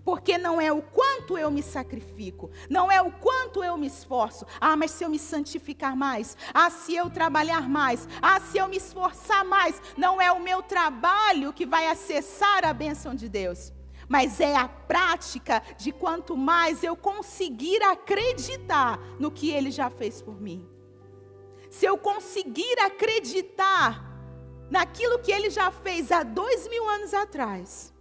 Porque 0.03 0.37
não 0.37 0.59
é 0.59 0.71
o 0.71 0.81
quanto 0.81 1.12
eu 1.37 1.49
me 1.49 1.63
sacrifico, 1.63 2.51
não 2.69 2.91
é 2.91 3.01
o 3.01 3.11
quanto 3.11 3.63
eu 3.63 3.77
me 3.77 3.87
esforço. 3.87 4.45
Ah, 4.59 4.75
mas 4.75 4.91
se 4.91 5.03
eu 5.03 5.09
me 5.09 5.17
santificar 5.17 5.95
mais, 5.95 6.35
ah, 6.53 6.69
se 6.69 6.95
eu 6.95 7.09
trabalhar 7.09 7.67
mais, 7.69 8.07
ah, 8.21 8.39
se 8.39 8.57
eu 8.57 8.67
me 8.67 8.77
esforçar 8.77 9.45
mais, 9.45 9.81
não 9.97 10.21
é 10.21 10.31
o 10.31 10.41
meu 10.41 10.61
trabalho 10.61 11.53
que 11.53 11.65
vai 11.65 11.87
acessar 11.87 12.65
a 12.65 12.73
bênção 12.73 13.15
de 13.15 13.29
Deus. 13.29 13.71
Mas 14.07 14.39
é 14.39 14.55
a 14.55 14.67
prática 14.67 15.63
de 15.77 15.91
quanto 15.91 16.35
mais 16.35 16.83
eu 16.83 16.95
conseguir 16.95 17.81
acreditar 17.83 18.99
no 19.19 19.31
que 19.31 19.49
Ele 19.49 19.71
já 19.71 19.89
fez 19.89 20.21
por 20.21 20.39
mim. 20.39 20.67
Se 21.69 21.85
eu 21.85 21.97
conseguir 21.97 22.79
acreditar 22.79 24.13
naquilo 24.69 25.19
que 25.19 25.31
Ele 25.31 25.49
já 25.49 25.71
fez 25.71 26.11
há 26.11 26.21
dois 26.21 26.67
mil 26.67 26.87
anos 26.87 27.13
atrás, 27.13 27.93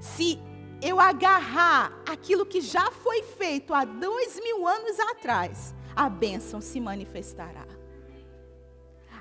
se 0.00 0.38
eu 0.84 1.00
agarrar 1.00 2.02
aquilo 2.06 2.44
que 2.44 2.60
já 2.60 2.90
foi 2.90 3.22
feito 3.22 3.72
há 3.72 3.86
dois 3.86 4.38
mil 4.38 4.66
anos 4.68 5.00
atrás, 5.00 5.74
a 5.96 6.10
bênção 6.10 6.60
se 6.60 6.78
manifestará. 6.78 7.66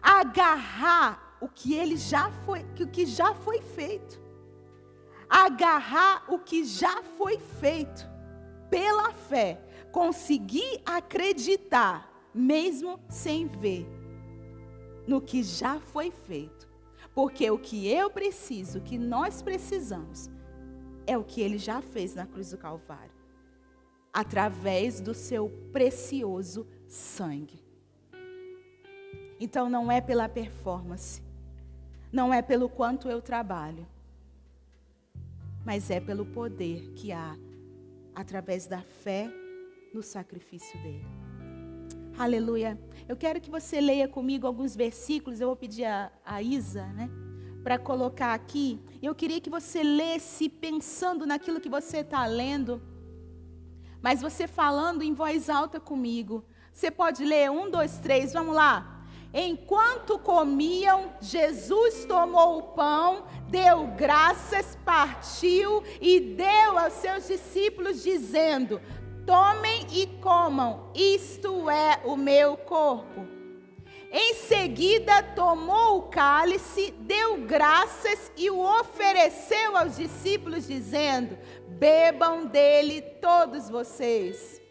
Agarrar 0.02 1.38
o 1.39 1.47
que 1.47 1.73
ele 1.73 1.95
já 1.95 2.30
foi, 2.45 2.65
o 2.82 2.88
que 2.88 3.06
já 3.06 3.34
foi 3.34 3.62
feito. 3.62 4.21
Agarrar 5.30 6.26
o 6.28 6.38
que 6.38 6.65
já 6.65 7.02
foi 7.17 7.39
feito 7.62 8.06
pela 8.69 9.13
fé, 9.13 9.62
conseguir 9.89 10.82
acreditar, 10.86 12.12
mesmo 12.34 12.99
sem 13.08 13.47
ver, 13.47 13.88
no 15.08 15.21
que 15.21 15.41
já 15.41 15.80
foi 15.80 16.12
feito. 16.12 16.67
Porque 17.15 17.49
o 17.49 17.58
que 17.58 17.88
eu 17.88 18.10
preciso, 18.10 18.80
o 18.80 18.82
que 18.82 18.97
nós 18.97 19.41
precisamos, 19.41 20.30
é 21.05 21.17
o 21.17 21.23
que 21.23 21.41
ele 21.41 21.57
já 21.57 21.81
fez 21.81 22.15
na 22.15 22.25
cruz 22.25 22.51
do 22.51 22.57
Calvário 22.57 23.23
através 24.13 25.01
do 25.01 25.13
seu 25.13 25.49
precioso 25.71 26.67
sangue. 26.87 27.63
Então 29.39 29.69
não 29.69 29.91
é 29.91 29.99
pela 29.99 30.29
performance, 30.29 31.21
não 32.11 32.31
é 32.31 32.41
pelo 32.41 32.69
quanto 32.69 33.09
eu 33.09 33.21
trabalho, 33.21 33.87
mas 35.65 35.89
é 35.89 35.99
pelo 35.99 36.25
poder 36.25 36.93
que 36.93 37.11
há 37.11 37.35
através 38.13 38.67
da 38.67 38.81
fé 38.81 39.27
no 39.93 40.03
sacrifício 40.03 40.79
dele. 40.83 41.05
Aleluia. 42.17 42.79
Eu 43.09 43.17
quero 43.17 43.41
que 43.41 43.49
você 43.49 43.81
leia 43.81 44.07
comigo 44.07 44.45
alguns 44.45 44.75
versículos. 44.75 45.41
Eu 45.41 45.47
vou 45.47 45.55
pedir 45.55 45.85
a, 45.85 46.11
a 46.23 46.43
Isa, 46.43 46.85
né, 46.93 47.09
para 47.63 47.80
colocar 47.80 48.34
aqui. 48.34 48.80
Eu 49.02 49.15
queria 49.15 49.39
que 49.39 49.49
você 49.49 49.82
lesse 49.82 50.49
pensando 50.49 51.26
naquilo 51.26 51.62
que 51.62 51.69
você 51.69 51.99
está 51.99 52.26
lendo, 52.26 52.82
mas 54.02 54.21
você 54.21 54.47
falando 54.47 55.02
em 55.02 55.13
voz 55.13 55.49
alta 55.49 55.80
comigo. 55.80 56.43
Você 56.73 56.91
pode 56.91 57.23
ler 57.23 57.49
um, 57.49 57.69
dois, 57.69 57.99
três, 57.99 58.34
vamos 58.34 58.56
lá. 58.56 59.06
Enquanto 59.34 60.19
comiam, 60.19 61.13
Jesus 61.19 62.06
tomou 62.06 62.60
o 62.60 62.63
pão, 62.73 63.26
deu 63.49 63.88
graças, 63.97 64.78
partiu 64.86 65.84
e 65.99 66.19
deu 66.19 66.78
aos 66.78 66.93
seus 66.93 67.28
discípulos, 67.28 68.04
dizendo: 68.04 68.80
Tomem 69.26 69.88
e 69.91 70.06
comam, 70.21 70.91
isto 70.93 71.67
é 71.69 72.02
o 72.04 72.15
meu 72.15 72.58
corpo. 72.58 73.42
Em 74.15 74.36
seguida, 74.36 75.23
tomou 75.23 75.97
o 75.97 76.02
cálice, 76.04 76.91
deu 76.99 77.47
graças 77.47 78.32
e 78.38 78.47
o 78.47 78.60
ofereceu 78.60 79.76
aos 79.76 79.95
discípulos, 79.95 80.67
dizendo: 80.67 81.36
Bebam 81.67 82.45
dele 82.45 83.02
todos 83.02 83.71
vocês. 83.71 84.62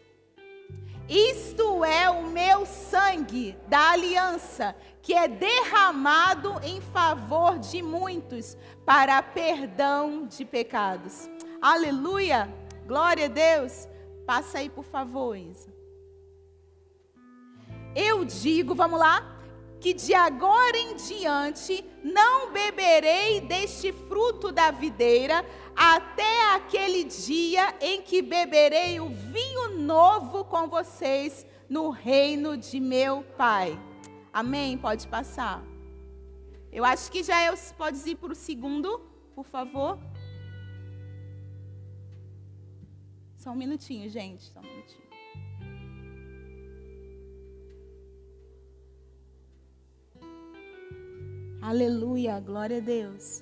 Isto 1.09 1.83
é 1.83 2.09
o 2.09 2.23
meu 2.27 2.65
sangue 2.65 3.57
da 3.67 3.91
aliança, 3.91 4.73
que 5.01 5.13
é 5.13 5.27
derramado 5.27 6.61
em 6.63 6.79
favor 6.79 7.59
de 7.59 7.83
muitos 7.83 8.57
para 8.85 9.21
perdão 9.21 10.25
de 10.25 10.45
pecados. 10.45 11.29
Aleluia! 11.61 12.49
Glória 12.87 13.25
a 13.25 13.27
Deus! 13.27 13.89
Passa 14.25 14.59
aí, 14.59 14.69
por 14.69 14.85
favor, 14.85 15.35
Isa. 15.35 15.73
Eu 17.95 18.25
digo, 18.25 18.73
vamos 18.73 18.99
lá, 18.99 19.32
que 19.83 19.93
de 19.93 20.13
agora 20.13 20.77
em 20.77 20.95
diante 20.95 21.83
não 22.01 22.53
beberei 22.53 23.41
deste 23.41 23.91
fruto 23.91 24.49
da 24.49 24.71
videira 24.71 25.45
até 25.75 26.55
aquele 26.55 27.03
dia 27.03 27.75
em 27.81 28.01
que 28.01 28.21
beberei 28.21 29.01
o 29.01 29.09
vinho 29.09 29.77
novo 29.79 30.45
com 30.45 30.69
vocês 30.69 31.45
no 31.67 31.89
reino 31.89 32.55
de 32.55 32.79
meu 32.79 33.23
Pai. 33.37 33.77
Amém? 34.31 34.77
Pode 34.77 35.05
passar. 35.05 35.61
Eu 36.71 36.85
acho 36.85 37.11
que 37.11 37.21
já 37.21 37.41
é, 37.41 37.53
pode 37.77 38.09
ir 38.09 38.15
para 38.15 38.31
o 38.31 38.35
segundo, 38.35 39.01
por 39.35 39.45
favor. 39.45 39.99
Só 43.35 43.51
um 43.51 43.55
minutinho, 43.55 44.09
gente. 44.09 44.45
Só 44.45 44.61
um. 44.61 44.72
Aleluia, 51.63 52.41
glória 52.41 52.79
a 52.79 52.81
Deus. 52.81 53.41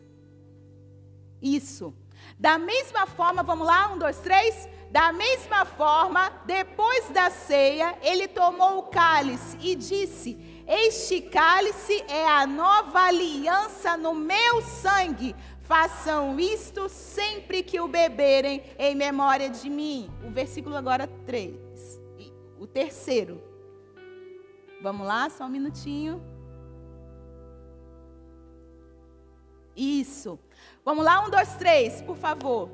Isso. 1.41 1.91
Da 2.37 2.59
mesma 2.59 3.07
forma, 3.07 3.41
vamos 3.41 3.65
lá, 3.65 3.91
um, 3.91 3.97
dois, 3.97 4.19
três. 4.19 4.69
Da 4.91 5.11
mesma 5.11 5.65
forma, 5.65 6.29
depois 6.45 7.09
da 7.09 7.31
ceia, 7.31 7.97
ele 8.03 8.27
tomou 8.27 8.77
o 8.77 8.83
cálice 8.83 9.57
e 9.59 9.75
disse: 9.75 10.37
Este 10.67 11.19
cálice 11.19 12.03
é 12.07 12.27
a 12.27 12.45
nova 12.45 12.99
aliança 12.99 13.97
no 13.97 14.13
meu 14.13 14.61
sangue. 14.61 15.35
Façam 15.61 16.39
isto 16.39 16.89
sempre 16.89 17.63
que 17.63 17.81
o 17.81 17.87
beberem 17.87 18.61
em 18.77 18.93
memória 18.93 19.49
de 19.49 19.67
mim. 19.67 20.11
O 20.23 20.29
versículo 20.29 20.75
agora 20.75 21.07
3. 21.25 21.99
O 22.59 22.67
terceiro. 22.67 23.41
Vamos 24.79 25.07
lá, 25.07 25.27
só 25.27 25.45
um 25.45 25.49
minutinho. 25.49 26.30
Isso. 29.81 30.37
Vamos 30.85 31.03
lá, 31.03 31.25
um, 31.25 31.29
dois, 31.31 31.55
três, 31.55 32.03
por 32.03 32.15
favor. 32.15 32.69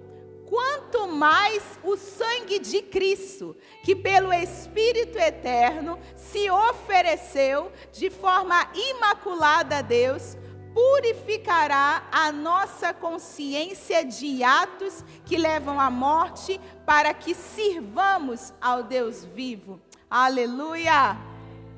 Quanto 0.50 1.08
mais 1.08 1.64
o 1.82 1.96
sangue 1.96 2.60
de 2.60 2.82
Cristo, 2.82 3.56
que 3.82 3.96
pelo 3.96 4.34
Espírito 4.34 5.18
Eterno 5.18 5.98
se 6.18 6.50
ofereceu 6.52 7.72
de 7.94 8.10
forma 8.10 8.70
imaculada 8.74 9.78
a 9.78 9.82
Deus, 9.82 10.38
purificará 10.74 12.08
a 12.12 12.30
nossa 12.30 12.94
consciência 12.94 14.04
de 14.04 14.44
atos 14.44 15.02
que 15.26 15.38
levam 15.38 15.80
à 15.80 15.90
morte, 15.90 16.60
para 16.86 17.14
que 17.14 17.34
sirvamos 17.34 18.54
ao 18.60 18.84
Deus 18.84 19.24
vivo. 19.24 19.80
Aleluia! 20.10 21.18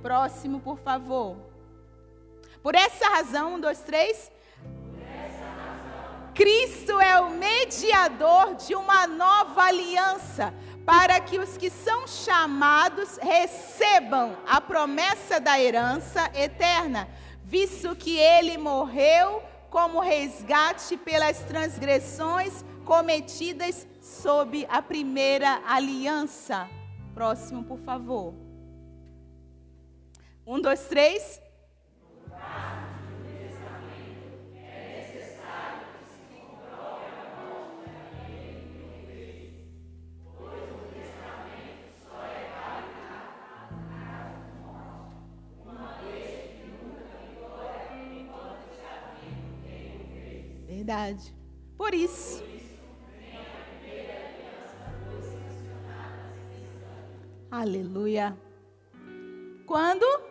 Próximo, 0.02 0.60
por 0.60 0.80
favor. 0.80 1.38
Por 2.63 2.74
essa 2.74 3.08
razão, 3.10 3.56
um, 3.56 3.60
dois, 3.60 3.82
três. 3.82 4.32
Cristo 6.39 7.02
é 7.02 7.19
o 7.19 7.32
mediador 7.32 8.56
de 8.56 8.73
uma 8.73 9.06
nova 9.06 9.63
aliança, 9.63 10.54
para 10.86 11.19
que 11.19 11.38
os 11.38 11.58
que 11.58 11.69
são 11.69 12.08
chamados 12.08 13.17
recebam 13.17 14.38
a 14.47 14.62
promessa 14.62 15.38
da 15.41 15.60
herança 15.60 16.32
eterna, 16.34 17.10
visto 17.43 17.93
que 17.93 18.17
ele 18.17 18.58
morreu 18.58 19.43
como 19.69 19.99
resgate 19.99 20.95
pelas 20.95 21.39
transgressões 21.39 22.63
cometidas 22.86 23.86
sob 23.99 24.65
a 24.69 24.82
primeira 24.82 25.62
aliança. 25.67 26.69
Próximo, 27.13 27.65
por 27.65 27.80
favor. 27.80 28.34
Um, 30.47 30.62
dois, 30.62 30.88
três. 30.88 31.41
Por 51.78 51.93
isso. 51.93 52.43
Aleluia. 57.52 58.36
Quando? 59.67 60.29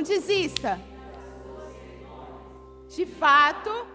Não 0.00 0.04
desista. 0.04 0.80
De 2.88 3.04
fato, 3.04 3.86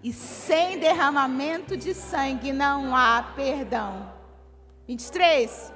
e 0.00 0.12
sem 0.12 0.78
derramamento 0.78 1.76
de 1.76 1.92
sangue 1.92 2.52
não 2.52 2.94
há 2.94 3.32
perdão. 3.34 4.14
23. 4.86 5.72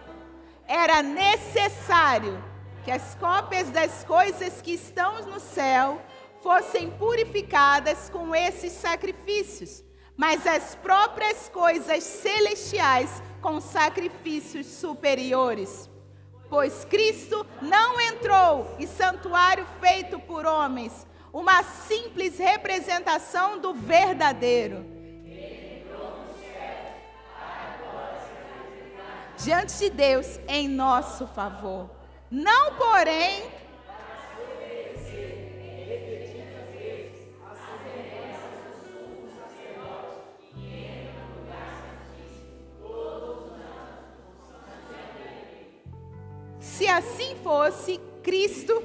Era 0.68 1.03
necessário 1.03 2.41
que 2.84 2.93
as 2.93 3.16
cópias 3.16 3.68
das 3.70 4.05
coisas 4.05 4.62
que 4.62 4.74
estão 4.74 5.20
no 5.22 5.41
céu 5.41 6.01
fossem 6.45 6.93
purificadas 6.93 8.09
com 8.09 8.32
esses 8.32 8.70
sacrifícios, 8.70 9.82
mas 10.16 10.47
as 10.47 10.76
próprias 10.76 11.49
coisas 11.49 12.05
celestiais 12.05 13.20
com 13.41 13.61
sacrifícios 13.61 14.66
superiores. 14.66 15.89
Pois 16.49 16.84
Cristo 16.84 17.47
não 17.61 18.01
entrou 18.01 18.74
em 18.78 18.86
santuário 18.86 19.66
feito 19.80 20.18
por 20.18 20.47
homens, 20.47 21.07
uma 21.32 21.62
simples 21.62 22.39
representação 22.39 23.61
do 23.61 23.74
verdadeiro. 23.74 24.84
Diante 29.36 29.78
de 29.78 29.91
Deus 29.91 30.41
em 30.49 30.66
nosso 30.66 31.26
favor. 31.28 31.89
Não, 32.30 32.74
porém, 32.74 33.45
Se 46.79 46.87
assim 46.87 47.35
fosse, 47.43 47.99
Cristo. 48.22 48.81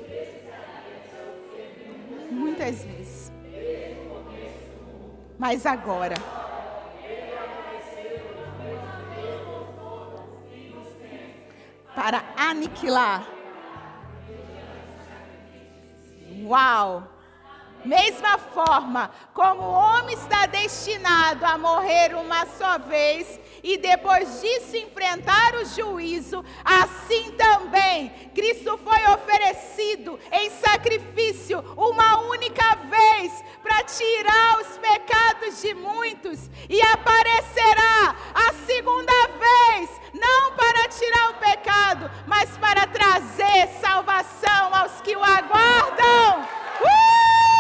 Muitas 2.32 2.84
vezes. 2.84 3.32
Mas 5.38 5.64
agora. 5.68 6.16
Para 11.94 12.24
aniquilar. 12.36 13.28
Uau! 16.48 17.13
Mesma 17.86 18.38
forma 18.38 19.12
como 19.34 19.62
o 19.62 19.72
homem 19.72 20.16
está 20.16 20.46
destinado 20.46 21.46
a 21.46 21.58
morrer 21.58 22.16
uma 22.16 22.46
só 22.46 22.80
vez 22.80 23.40
e 23.62 23.78
depois 23.78 24.42
disso 24.42 24.78
enfrentar 24.78 25.56
o 25.56 25.66
juízo, 25.66 26.44
assim 26.64 27.32
também 27.32 28.10
Cristo 28.34 28.78
foi 28.78 29.14
oferecido 29.14 30.20
em 30.32 30.50
sacrifício 30.50 31.60
uma 31.78 32.20
única 32.22 32.76
vez 32.90 33.44
para 33.62 33.84
tirar 33.84 34.60
os 34.60 34.78
pecados 34.78 35.62
de 35.62 35.74
muitos 35.74 36.50
e 36.70 36.82
aparecerá 36.82 38.16
a 38.34 38.54
segunda 38.66 39.14
vez, 39.28 39.90
não 40.14 40.52
para 40.54 40.88
tirar 40.90 41.30
o 41.30 41.34
pecado, 41.36 42.12
mas 42.28 42.50
para 42.58 42.88
trazer 42.88 43.68
salvação 43.82 44.74
aos 44.74 45.02
que 45.02 45.16
o 45.16 45.24
aguardam. 45.24 46.42
Uh! 46.82 47.53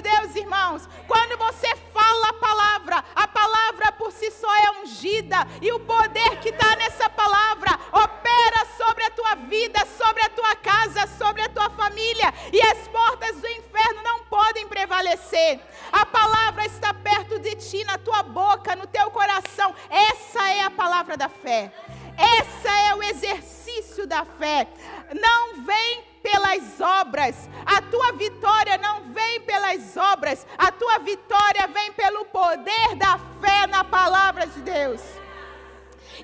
De 0.00 0.08
Deus, 0.08 0.34
irmãos. 0.34 0.88
Quando 1.06 1.36
você 1.36 1.76
fala 1.92 2.28
a 2.28 2.32
palavra, 2.32 3.04
a 3.14 3.28
palavra 3.28 3.92
por 3.92 4.10
si 4.10 4.30
só 4.30 4.52
é 4.56 4.80
ungida, 4.80 5.46
e 5.60 5.70
o 5.72 5.80
poder 5.80 6.40
que 6.40 6.48
está 6.48 6.74
nessa 6.76 7.10
palavra 7.10 7.78
opera 7.92 8.66
sobre 8.78 9.04
a 9.04 9.10
tua 9.10 9.34
vida, 9.34 9.86
sobre 9.98 10.22
a 10.22 10.28
tua 10.30 10.56
casa, 10.56 11.06
sobre 11.18 11.42
a 11.42 11.48
tua 11.48 11.68
família, 11.70 12.32
e 12.52 12.60
as 12.62 12.88
portas 12.88 13.36
do 13.36 13.46
inferno 13.46 14.02
não 14.02 14.24
podem 14.24 14.66
prevalecer. 14.66 15.60
A 15.92 16.06
palavra 16.06 16.64
está 16.64 16.94
perto 16.94 17.38
de 17.38 17.54
ti, 17.56 17.84
na 17.84 17.98
tua 17.98 18.22
boca, 18.22 18.74
no 18.74 18.86
teu 18.86 19.10
coração. 19.10 19.74
Essa 19.90 20.50
é 20.50 20.62
a 20.62 20.70
palavra 20.70 21.16
da 21.16 21.28
fé. 21.28 21.72
Essa 22.16 22.70
é 22.88 22.94
o 22.94 23.02
exercício 23.02 24.06
da 24.06 24.24
fé. 24.24 24.66
Não 25.14 25.62
vem 25.64 26.09
pelas 26.22 26.80
obras. 26.80 27.48
A 27.66 27.82
tua 27.82 28.12
vitória 28.12 28.78
não 28.78 29.12
vem 29.12 29.40
pelas 29.42 29.96
obras. 29.96 30.46
A 30.56 30.70
tua 30.70 30.98
vitória 30.98 31.66
vem 31.68 31.92
pelo 31.92 32.24
poder 32.26 32.94
da 32.96 33.18
fé 33.40 33.66
na 33.66 33.84
palavra 33.84 34.46
de 34.46 34.60
Deus. 34.60 35.00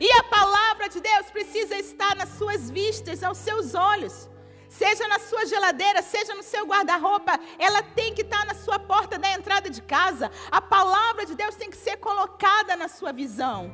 E 0.00 0.10
a 0.12 0.22
palavra 0.24 0.88
de 0.88 1.00
Deus 1.00 1.30
precisa 1.30 1.76
estar 1.76 2.14
nas 2.16 2.30
suas 2.30 2.70
vistas, 2.70 3.22
aos 3.22 3.38
seus 3.38 3.74
olhos. 3.74 4.28
Seja 4.68 5.08
na 5.08 5.18
sua 5.18 5.46
geladeira, 5.46 6.02
seja 6.02 6.34
no 6.34 6.42
seu 6.42 6.66
guarda-roupa, 6.66 7.38
ela 7.58 7.82
tem 7.82 8.12
que 8.12 8.20
estar 8.20 8.44
na 8.44 8.52
sua 8.54 8.78
porta 8.78 9.18
da 9.18 9.32
entrada 9.32 9.70
de 9.70 9.80
casa. 9.80 10.30
A 10.50 10.60
palavra 10.60 11.24
de 11.24 11.34
Deus 11.34 11.54
tem 11.54 11.70
que 11.70 11.76
ser 11.76 11.96
colocada 11.96 12.76
na 12.76 12.88
sua 12.88 13.10
visão. 13.10 13.72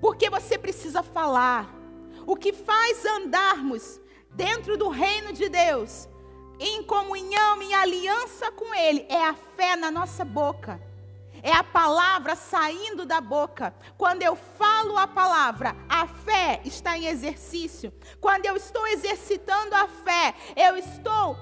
Porque 0.00 0.28
você 0.28 0.58
precisa 0.58 1.02
falar. 1.04 1.72
O 2.26 2.34
que 2.34 2.52
faz 2.52 3.04
andarmos 3.04 4.00
dentro 4.34 4.76
do 4.76 4.88
reino 4.88 5.32
de 5.32 5.48
Deus, 5.48 6.08
em 6.58 6.82
comunhão, 6.82 7.60
em 7.60 7.74
aliança 7.74 8.50
com 8.52 8.74
Ele, 8.74 9.04
é 9.08 9.24
a 9.24 9.34
fé 9.34 9.76
na 9.76 9.90
nossa 9.90 10.24
boca. 10.24 10.80
É 11.42 11.52
a 11.52 11.64
palavra 11.64 12.36
saindo 12.36 13.04
da 13.04 13.20
boca. 13.20 13.74
Quando 13.98 14.22
eu 14.22 14.36
falo 14.36 14.96
a 14.96 15.08
palavra, 15.08 15.74
a 15.88 16.06
fé 16.06 16.60
está 16.64 16.96
em 16.96 17.06
exercício. 17.06 17.92
Quando 18.20 18.46
eu 18.46 18.56
estou 18.56 18.86
exercitando 18.86 19.74
a 19.74 19.88
fé, 19.88 20.34
eu 20.54 20.76
estou 20.76 21.36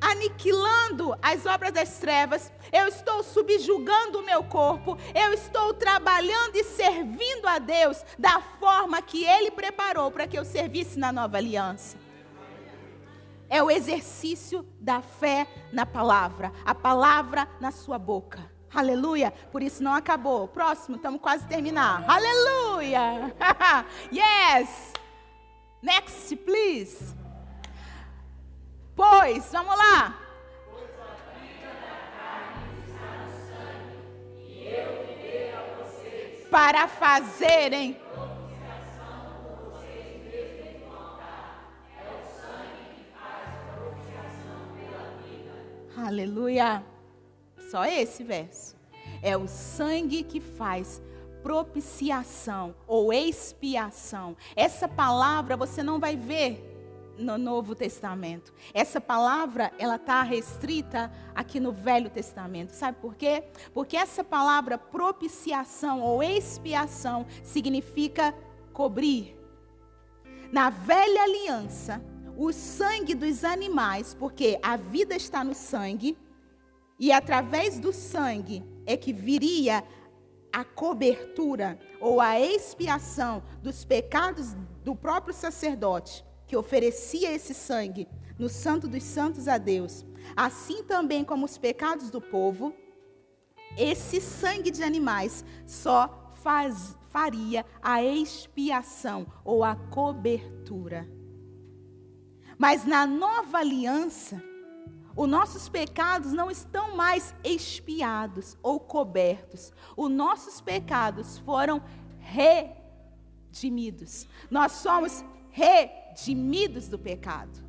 aniquilando 0.00 1.16
as 1.22 1.46
obras 1.46 1.72
das 1.72 1.98
trevas, 1.98 2.52
eu 2.72 2.88
estou 2.88 3.22
subjugando 3.22 4.18
o 4.18 4.24
meu 4.24 4.42
corpo, 4.44 4.96
eu 5.14 5.32
estou 5.32 5.74
trabalhando 5.74 6.56
e 6.56 6.64
servindo 6.64 7.46
a 7.46 7.58
Deus 7.58 8.04
da 8.18 8.40
forma 8.40 9.02
que 9.02 9.24
Ele 9.24 9.50
preparou 9.50 10.10
para 10.10 10.26
que 10.26 10.38
eu 10.38 10.44
servisse 10.44 10.98
na 10.98 11.12
nova 11.12 11.36
aliança. 11.36 12.07
É 13.50 13.62
o 13.62 13.70
exercício 13.70 14.66
da 14.78 15.00
fé 15.00 15.46
na 15.72 15.86
palavra, 15.86 16.52
a 16.64 16.74
palavra 16.74 17.48
na 17.60 17.70
sua 17.70 17.98
boca. 17.98 18.50
Aleluia. 18.74 19.30
Por 19.50 19.62
isso 19.62 19.82
não 19.82 19.94
acabou. 19.94 20.46
Próximo, 20.48 20.96
estamos 20.96 21.20
quase 21.20 21.46
terminar. 21.46 22.04
Aleluia. 22.06 23.34
yes. 24.12 24.92
Next, 25.82 26.36
please. 26.36 27.14
Pois, 28.94 29.50
vamos 29.52 29.76
lá. 29.76 30.18
Para 36.50 36.88
fazerem 36.88 38.00
Aleluia. 46.06 46.84
Só 47.70 47.84
esse 47.84 48.22
verso. 48.22 48.76
É 49.20 49.36
o 49.36 49.48
sangue 49.48 50.22
que 50.22 50.40
faz 50.40 51.02
propiciação 51.42 52.74
ou 52.86 53.12
expiação. 53.12 54.36
Essa 54.54 54.86
palavra 54.86 55.56
você 55.56 55.82
não 55.82 55.98
vai 55.98 56.16
ver 56.16 56.64
no 57.18 57.36
Novo 57.36 57.74
Testamento. 57.74 58.54
Essa 58.72 59.00
palavra, 59.00 59.72
ela 59.76 59.96
está 59.96 60.22
restrita 60.22 61.10
aqui 61.34 61.58
no 61.58 61.72
Velho 61.72 62.10
Testamento. 62.10 62.70
Sabe 62.70 62.98
por 63.00 63.16
quê? 63.16 63.42
Porque 63.74 63.96
essa 63.96 64.22
palavra 64.22 64.78
propiciação 64.78 66.00
ou 66.00 66.22
expiação 66.22 67.26
significa 67.42 68.32
cobrir. 68.72 69.36
Na 70.52 70.70
velha 70.70 71.24
aliança, 71.24 72.00
o 72.38 72.52
sangue 72.52 73.16
dos 73.16 73.42
animais, 73.42 74.14
porque 74.14 74.60
a 74.62 74.76
vida 74.76 75.16
está 75.16 75.42
no 75.42 75.56
sangue, 75.56 76.16
e 76.96 77.10
através 77.10 77.80
do 77.80 77.92
sangue 77.92 78.64
é 78.86 78.96
que 78.96 79.12
viria 79.12 79.82
a 80.52 80.64
cobertura 80.64 81.76
ou 82.00 82.20
a 82.20 82.40
expiação 82.40 83.42
dos 83.60 83.84
pecados 83.84 84.54
do 84.84 84.94
próprio 84.94 85.34
sacerdote 85.34 86.24
que 86.46 86.56
oferecia 86.56 87.32
esse 87.32 87.52
sangue 87.52 88.08
no 88.38 88.48
Santo 88.48 88.86
dos 88.86 89.02
Santos 89.02 89.48
a 89.48 89.58
Deus, 89.58 90.06
assim 90.36 90.84
também 90.84 91.24
como 91.24 91.44
os 91.44 91.58
pecados 91.58 92.08
do 92.08 92.20
povo, 92.20 92.72
esse 93.76 94.20
sangue 94.20 94.70
de 94.70 94.84
animais 94.84 95.44
só 95.66 96.32
faz, 96.36 96.96
faria 97.10 97.66
a 97.82 98.02
expiação 98.02 99.26
ou 99.44 99.64
a 99.64 99.74
cobertura. 99.74 101.17
Mas 102.58 102.84
na 102.84 103.06
nova 103.06 103.58
aliança, 103.58 104.42
os 105.14 105.28
nossos 105.28 105.68
pecados 105.68 106.32
não 106.32 106.50
estão 106.50 106.96
mais 106.96 107.32
expiados 107.44 108.58
ou 108.62 108.80
cobertos. 108.80 109.72
Os 109.96 110.10
nossos 110.10 110.60
pecados 110.60 111.38
foram 111.38 111.80
redimidos. 112.18 114.26
Nós 114.50 114.72
somos 114.72 115.24
redimidos 115.50 116.88
do 116.88 116.98
pecado. 116.98 117.66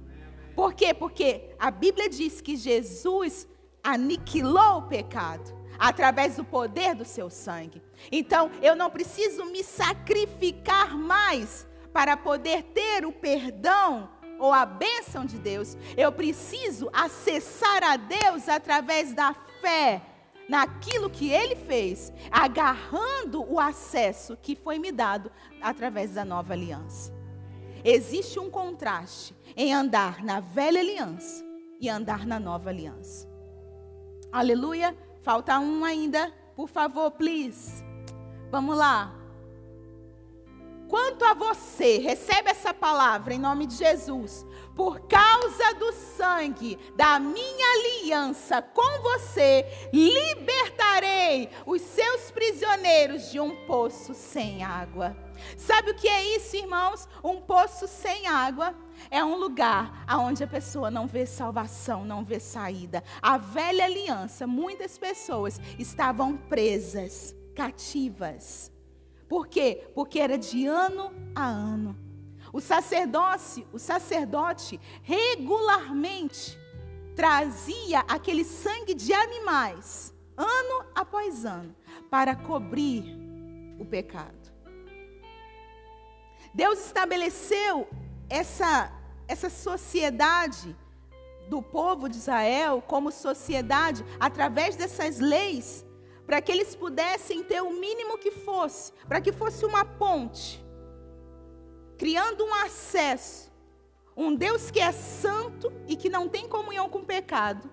Por 0.55 0.73
quê? 0.73 0.93
Porque 0.93 1.55
a 1.57 1.71
Bíblia 1.71 2.09
diz 2.09 2.41
que 2.41 2.57
Jesus 2.57 3.47
aniquilou 3.83 4.79
o 4.79 4.87
pecado 4.87 5.57
através 5.77 6.35
do 6.35 6.43
poder 6.43 6.93
do 6.93 7.05
seu 7.05 7.29
sangue. 7.29 7.81
Então, 8.11 8.51
eu 8.61 8.75
não 8.75 8.89
preciso 8.89 9.45
me 9.45 9.63
sacrificar 9.63 10.97
mais 10.97 11.65
para 11.93 12.17
poder 12.17 12.63
ter 12.63 13.05
o 13.05 13.11
perdão 13.11 14.18
ou 14.39 14.53
a 14.53 14.65
bênção 14.65 15.25
de 15.25 15.37
Deus. 15.37 15.77
Eu 15.97 16.11
preciso 16.11 16.89
acessar 16.93 17.83
a 17.83 17.97
Deus 17.97 18.47
através 18.47 19.13
da 19.13 19.33
fé 19.61 20.01
naquilo 20.47 21.11
que 21.11 21.29
ele 21.29 21.55
fez, 21.55 22.11
agarrando 22.31 23.45
o 23.47 23.59
acesso 23.59 24.35
que 24.41 24.55
foi 24.55 24.79
me 24.79 24.91
dado 24.91 25.31
através 25.61 26.15
da 26.15 26.25
nova 26.25 26.53
aliança. 26.53 27.13
Existe 27.83 28.39
um 28.39 28.49
contraste 28.49 29.35
em 29.55 29.73
andar 29.73 30.23
na 30.23 30.39
velha 30.39 30.79
aliança 30.79 31.45
e 31.79 31.87
andar 31.87 32.25
na 32.25 32.39
nova 32.39 32.69
aliança. 32.69 33.29
Aleluia. 34.31 34.97
Falta 35.21 35.59
um 35.59 35.83
ainda, 35.85 36.33
por 36.55 36.67
favor, 36.67 37.11
please. 37.11 37.83
Vamos 38.49 38.75
lá. 38.75 39.18
Quanto 40.89 41.23
a 41.23 41.35
você, 41.35 41.99
recebe 41.99 42.49
essa 42.49 42.73
palavra 42.73 43.31
em 43.31 43.39
nome 43.39 43.67
de 43.67 43.75
Jesus. 43.75 44.43
Por 44.75 45.01
causa 45.01 45.75
do 45.75 45.93
sangue 45.93 46.79
da 46.95 47.19
minha 47.19 47.73
aliança 47.73 48.59
com 48.59 49.01
você, 49.03 49.67
libertarei 49.93 51.51
os 51.67 51.79
seus 51.83 52.31
prisioneiros 52.31 53.29
de 53.29 53.39
um 53.39 53.55
poço 53.67 54.15
sem 54.15 54.63
água. 54.63 55.15
Sabe 55.55 55.91
o 55.91 55.95
que 55.95 56.07
é 56.07 56.35
isso, 56.35 56.55
irmãos? 56.55 57.07
Um 57.23 57.39
poço 57.39 57.87
sem 57.87 58.25
água 58.25 58.73
é 59.11 59.23
um 59.23 59.35
lugar 59.35 60.05
onde 60.17 60.43
a 60.43 60.47
pessoa 60.47 60.89
não 60.89 61.05
vê 61.05 61.23
salvação, 61.23 62.03
não 62.03 62.25
vê 62.25 62.39
saída. 62.39 63.03
A 63.21 63.37
velha 63.37 63.85
aliança, 63.85 64.47
muitas 64.47 64.97
pessoas 64.97 65.59
estavam 65.77 66.35
presas, 66.35 67.35
cativas. 67.53 68.71
Por 69.29 69.47
quê? 69.47 69.87
Porque 69.93 70.19
era 70.19 70.37
de 70.37 70.65
ano 70.65 71.13
a 71.35 71.45
ano. 71.45 71.95
O 72.51 72.59
sacerdócio, 72.59 73.67
o 73.71 73.77
sacerdote 73.77 74.81
regularmente 75.03 76.57
trazia 77.15 77.99
aquele 78.07 78.43
sangue 78.43 78.95
de 78.95 79.13
animais, 79.13 80.13
ano 80.35 80.85
após 80.95 81.45
ano, 81.45 81.75
para 82.09 82.35
cobrir 82.35 83.03
o 83.79 83.85
pecado. 83.85 84.51
Deus 86.51 86.79
estabeleceu 86.83 87.87
essa, 88.27 88.91
essa 89.27 89.49
sociedade 89.49 90.75
do 91.49 91.61
povo 91.61 92.09
de 92.09 92.17
Israel 92.17 92.81
como 92.85 93.11
sociedade 93.11 94.03
através 94.19 94.75
dessas 94.75 95.19
leis, 95.19 95.85
para 96.29 96.41
que 96.41 96.51
eles 96.51 96.75
pudessem 96.75 97.43
ter 97.43 97.59
o 97.59 97.71
mínimo 97.71 98.15
que 98.15 98.29
fosse, 98.29 98.93
para 99.07 99.19
que 99.19 99.31
fosse 99.31 99.65
uma 99.65 99.83
ponte, 99.83 100.63
criando 101.97 102.45
um 102.45 102.53
acesso. 102.53 103.51
Um 104.15 104.35
Deus 104.35 104.69
que 104.69 104.79
é 104.79 104.91
santo 104.91 105.73
e 105.87 105.95
que 105.95 106.07
não 106.07 106.29
tem 106.29 106.47
comunhão 106.47 106.87
com 106.87 106.99
o 106.99 107.03
pecado, 107.05 107.67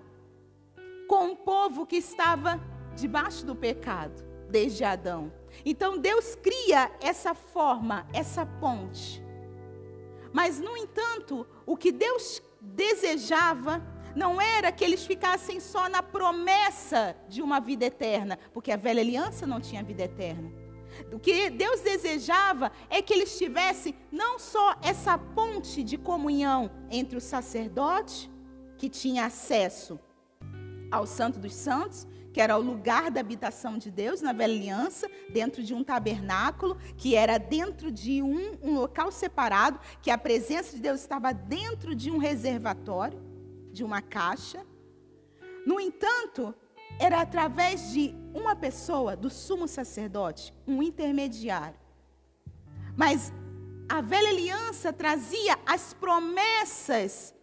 com 1.07 1.25
um 1.25 1.35
povo 1.35 1.85
que 1.85 1.97
estava 1.97 2.59
debaixo 2.95 3.45
do 3.45 3.55
pecado, 3.55 4.25
desde 4.49 4.83
Adão. 4.83 5.31
Então 5.63 5.95
Deus 5.95 6.33
cria 6.33 6.89
essa 6.99 7.35
forma, 7.35 8.07
essa 8.11 8.43
ponte. 8.43 9.23
Mas, 10.33 10.59
no 10.59 10.75
entanto, 10.75 11.45
o 11.63 11.77
que 11.77 11.91
Deus 11.91 12.41
desejava 12.59 13.85
não 14.17 14.41
era 14.41 14.71
que 14.71 14.83
eles 14.83 15.05
ficassem 15.05 15.59
só 15.59 15.87
na 15.87 16.01
promessa 16.01 17.15
de 17.29 17.39
uma 17.39 17.59
vida 17.59 17.85
eterna, 17.85 18.39
porque 18.51 18.71
a 18.71 18.75
velha 18.75 18.99
aliança 18.99 19.45
não 19.45 19.61
tinha 19.61 19.83
vida 19.83 20.03
eterna. 20.03 20.51
O 21.13 21.19
que 21.19 21.51
Deus 21.51 21.81
desejava 21.81 22.71
é 22.89 22.99
que 22.99 23.13
eles 23.13 23.37
tivessem 23.37 23.95
não 24.11 24.39
só 24.39 24.75
essa 24.81 25.19
ponte 25.19 25.83
de 25.83 25.97
comunhão 25.97 26.71
entre 26.89 27.15
o 27.15 27.21
sacerdote, 27.21 28.31
que 28.75 28.89
tinha 28.89 29.25
acesso 29.25 29.99
ao 30.91 31.05
Santo 31.05 31.37
dos 31.37 31.53
Santos, 31.53 32.07
que 32.33 32.41
era 32.41 32.57
o 32.57 32.61
lugar 32.61 33.11
da 33.11 33.19
habitação 33.19 33.77
de 33.77 33.91
Deus 33.91 34.21
na 34.21 34.33
velha 34.33 34.53
aliança, 34.53 35.07
dentro 35.29 35.61
de 35.61 35.75
um 35.75 35.83
tabernáculo, 35.83 36.75
que 36.97 37.15
era 37.15 37.37
dentro 37.37 37.91
de 37.91 38.23
um, 38.23 38.57
um 38.63 38.73
local 38.75 39.11
separado, 39.11 39.79
que 40.01 40.09
a 40.09 40.17
presença 40.17 40.75
de 40.75 40.81
Deus 40.81 41.01
estava 41.01 41.31
dentro 41.31 41.93
de 41.93 42.09
um 42.09 42.17
reservatório, 42.17 43.26
de 43.77 43.83
uma 43.83 44.01
caixa. 44.01 44.65
No 45.65 45.79
entanto, 45.79 46.53
era 46.99 47.21
através 47.21 47.91
de 47.91 48.13
uma 48.33 48.55
pessoa, 48.55 49.15
do 49.15 49.29
sumo 49.29 49.67
sacerdote, 49.67 50.53
um 50.67 50.81
intermediário. 50.81 51.79
Mas 52.95 53.31
a 53.87 54.01
velha 54.01 54.29
aliança 54.29 54.91
trazia 54.91 55.57
as 55.65 55.93
promessas 55.93 57.35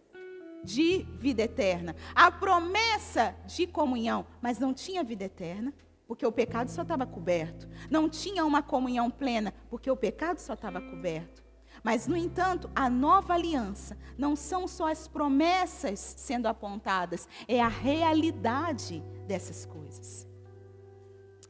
de 0.63 1.03
vida 1.17 1.43
eterna, 1.43 1.95
a 2.13 2.29
promessa 2.29 3.35
de 3.45 3.65
comunhão, 3.65 4.25
mas 4.41 4.59
não 4.59 4.73
tinha 4.73 5.03
vida 5.03 5.23
eterna, 5.23 5.73
porque 6.07 6.25
o 6.25 6.31
pecado 6.31 6.69
só 6.69 6.81
estava 6.81 7.05
coberto. 7.05 7.69
Não 7.89 8.09
tinha 8.09 8.45
uma 8.45 8.61
comunhão 8.61 9.09
plena, 9.09 9.53
porque 9.69 9.89
o 9.89 9.95
pecado 9.95 10.39
só 10.39 10.53
estava 10.53 10.81
coberto. 10.81 11.44
Mas, 11.85 12.07
no 12.07 12.17
entanto, 12.17 12.67
a 12.73 12.89
nova 12.89 13.35
aliança 13.35 13.95
não 14.17 14.35
são 14.35 14.67
só 14.67 14.87
as 14.87 15.07
promessas 15.07 15.99
sendo 16.17 16.47
apontadas, 16.47 17.29
é 17.47 17.61
a 17.61 17.67
realidade 17.67 19.03
dessas 19.27 19.67
coisas. 19.67 20.27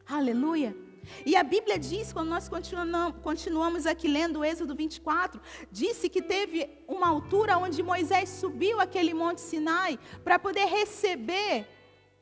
Aleluia. 0.06 0.76
E 1.24 1.34
a 1.36 1.42
Bíblia 1.42 1.78
diz, 1.78 2.12
quando 2.12 2.28
nós 2.28 2.50
continuamos 3.22 3.86
aqui 3.86 4.08
lendo 4.08 4.40
o 4.40 4.44
Êxodo 4.44 4.74
24, 4.74 5.40
disse 5.72 6.06
que 6.10 6.20
teve 6.20 6.68
uma 6.86 7.08
altura 7.08 7.56
onde 7.56 7.82
Moisés 7.82 8.28
subiu 8.28 8.78
aquele 8.78 9.14
monte 9.14 9.40
Sinai 9.40 9.98
para 10.22 10.38
poder 10.38 10.66
receber 10.66 11.66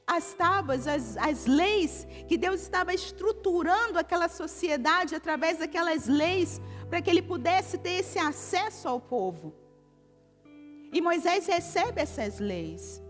as 0.07 0.35
tábuas, 0.35 0.87
as, 0.87 1.17
as 1.17 1.47
leis, 1.47 2.07
que 2.29 2.37
Deus 2.37 2.61
estava 2.61 2.95
estruturando 2.95 3.99
aquela 3.99 4.29
sociedade 4.29 5.17
através 5.17 5.59
daquelas 5.59 6.07
leis, 6.07 6.61
para 6.95 7.03
que 7.03 7.11
ele 7.11 7.23
pudesse 7.23 7.77
ter 7.77 7.95
esse 8.03 8.21
acesso 8.21 8.87
ao 8.87 9.01
povo. 9.01 9.53
E 10.93 11.01
Moisés 11.01 11.45
recebe 11.45 12.01
essas 12.01 12.39
leis. 12.39 13.03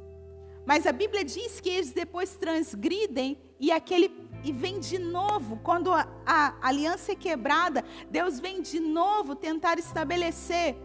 Mas 0.64 0.86
a 0.86 0.92
Bíblia 0.92 1.22
diz 1.22 1.60
que 1.60 1.68
eles 1.68 1.92
depois 1.92 2.34
transgridem 2.34 3.36
e 3.60 3.70
aquele 3.70 4.10
e 4.42 4.52
vem 4.52 4.80
de 4.80 4.98
novo, 4.98 5.58
quando 5.62 5.92
a, 5.92 6.08
a, 6.24 6.54
aliança 6.66 7.12
é 7.12 7.14
quebrada, 7.14 7.84
Deus 8.10 8.40
vem 8.40 8.62
de 8.62 8.80
novo 8.80 9.36
tentar 9.36 9.78
estabelecer 9.78 10.76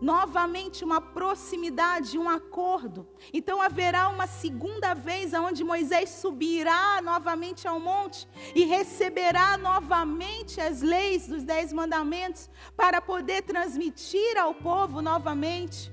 novamente 0.00 0.84
uma 0.84 1.00
proximidade, 1.00 2.18
um 2.18 2.28
acordo. 2.28 3.08
Então 3.32 3.60
haverá 3.60 4.08
uma 4.08 4.26
segunda 4.26 4.94
vez 4.94 5.32
onde 5.32 5.64
Moisés 5.64 6.10
subirá 6.10 7.00
novamente 7.02 7.66
ao 7.66 7.80
monte 7.80 8.28
e 8.54 8.64
receberá 8.64 9.56
novamente 9.56 10.60
as 10.60 10.82
leis 10.82 11.26
dos 11.26 11.42
dez 11.42 11.72
mandamentos 11.72 12.50
para 12.76 13.00
poder 13.00 13.42
transmitir 13.42 14.36
ao 14.38 14.54
povo 14.54 15.00
novamente, 15.00 15.92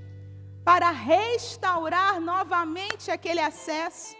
para 0.64 0.90
restaurar 0.90 2.20
novamente 2.20 3.10
aquele 3.10 3.40
acesso. 3.40 4.14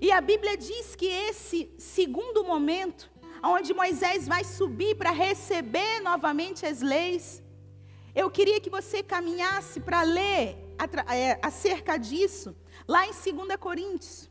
E 0.00 0.10
a 0.10 0.20
Bíblia 0.20 0.56
diz 0.56 0.96
que 0.96 1.06
esse 1.06 1.70
segundo 1.78 2.42
momento, 2.44 3.10
onde 3.42 3.74
Moisés 3.74 4.26
vai 4.26 4.42
subir 4.42 4.96
para 4.96 5.10
receber 5.10 6.00
novamente 6.00 6.64
as 6.64 6.80
leis, 6.80 7.41
eu 8.14 8.30
queria 8.30 8.60
que 8.60 8.68
você 8.68 9.02
caminhasse 9.02 9.80
para 9.80 10.02
ler 10.02 10.56
é, 11.08 11.38
acerca 11.42 11.96
disso, 11.96 12.54
lá 12.86 13.06
em 13.06 13.10
2 13.10 13.56
Coríntios. 13.58 14.30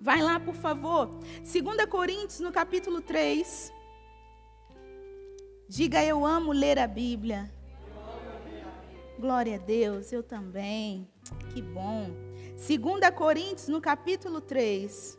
Vai 0.00 0.20
lá, 0.20 0.38
por 0.38 0.54
favor. 0.54 1.06
2 1.06 1.86
Coríntios, 1.88 2.40
no 2.40 2.52
capítulo 2.52 3.00
3. 3.00 3.72
Diga, 5.68 6.04
eu 6.04 6.26
amo 6.26 6.52
ler 6.52 6.78
a 6.78 6.86
Bíblia. 6.86 7.50
Glória 9.18 9.54
a 9.54 9.58
Deus, 9.58 10.12
eu 10.12 10.22
também. 10.22 11.08
Que 11.54 11.62
bom. 11.62 12.10
2 12.56 13.14
Coríntios, 13.16 13.68
no 13.68 13.80
capítulo 13.80 14.40
3, 14.40 15.16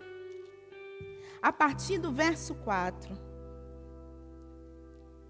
a 1.41 1.51
partir 1.51 1.97
do 1.97 2.11
verso 2.11 2.53
4. 2.55 3.32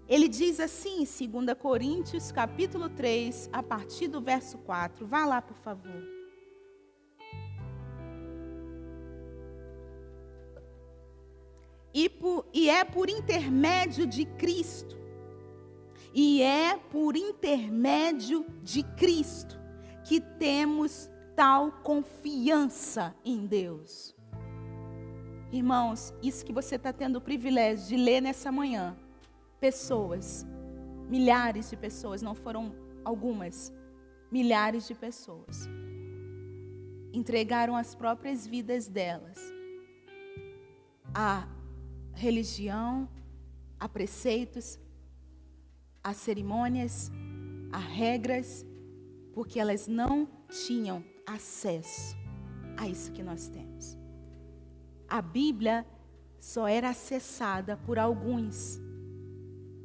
Ele 0.08 0.28
diz 0.28 0.60
assim, 0.60 1.02
em 1.02 1.28
2 1.28 1.58
Coríntios, 1.58 2.30
capítulo 2.30 2.88
3, 2.90 3.48
a 3.52 3.62
partir 3.62 4.08
do 4.08 4.20
verso 4.20 4.58
4. 4.58 5.06
Vá 5.06 5.24
lá, 5.24 5.40
por 5.40 5.56
favor. 5.56 6.02
E, 11.92 12.08
por, 12.08 12.44
e 12.52 12.68
é 12.68 12.84
por 12.84 13.08
intermédio 13.08 14.06
de 14.06 14.24
Cristo, 14.24 14.98
e 16.12 16.42
é 16.42 16.76
por 16.90 17.16
intermédio 17.16 18.44
de 18.62 18.82
Cristo 18.82 19.58
que 20.04 20.20
temos 20.20 21.08
tal 21.34 21.70
confiança 21.82 23.14
em 23.24 23.46
Deus. 23.46 24.14
Irmãos, 25.52 26.12
isso 26.20 26.44
que 26.44 26.52
você 26.52 26.74
está 26.74 26.92
tendo 26.92 27.16
o 27.16 27.20
privilégio 27.20 27.86
de 27.86 27.96
ler 27.96 28.20
nessa 28.20 28.50
manhã, 28.50 28.96
pessoas, 29.64 30.46
milhares 31.08 31.70
de 31.70 31.76
pessoas, 31.84 32.20
não 32.20 32.34
foram 32.34 32.74
algumas, 33.02 33.72
milhares 34.30 34.86
de 34.86 34.94
pessoas, 34.94 35.66
entregaram 37.14 37.74
as 37.74 37.94
próprias 37.94 38.46
vidas 38.46 38.88
delas 38.88 39.38
a 41.14 41.48
religião, 42.12 43.08
a 43.80 43.88
preceitos, 43.88 44.78
a 46.02 46.12
cerimônias, 46.12 47.10
a 47.72 47.78
regras, 47.78 48.66
porque 49.32 49.58
elas 49.58 49.86
não 49.86 50.28
tinham 50.66 51.02
acesso 51.26 52.14
a 52.76 52.86
isso 52.86 53.12
que 53.12 53.22
nós 53.22 53.48
temos. 53.48 53.96
A 55.08 55.22
Bíblia 55.22 55.86
só 56.38 56.68
era 56.68 56.90
acessada 56.90 57.78
por 57.78 57.98
alguns. 57.98 58.83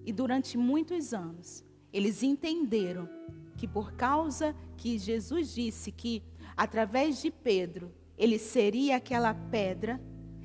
E 0.06 0.12
durante 0.12 0.58
muitos 0.58 1.14
anos, 1.14 1.64
eles 1.92 2.24
entenderam 2.24 3.10
que 3.58 3.68
por 3.68 3.94
causa 3.94 4.56
que 4.78 4.98
Jesus 4.98 5.54
disse 5.54 5.92
que 5.92 6.24
através 6.56 7.22
de 7.22 7.30
Pedro 7.30 7.92
ele 8.18 8.40
seria 8.40 8.98
aquela 8.98 9.34
pedra 9.34 10.02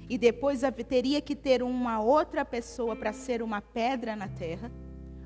e 0.08 0.18
depois 0.18 0.60
teria 0.86 1.20
que 1.20 1.34
ter 1.34 1.62
uma 1.62 2.00
outra 2.00 2.44
pessoa 2.44 2.94
para 2.94 3.12
ser 3.12 3.42
uma 3.42 3.60
pedra 3.60 4.14
na 4.14 4.28
terra, 4.28 4.70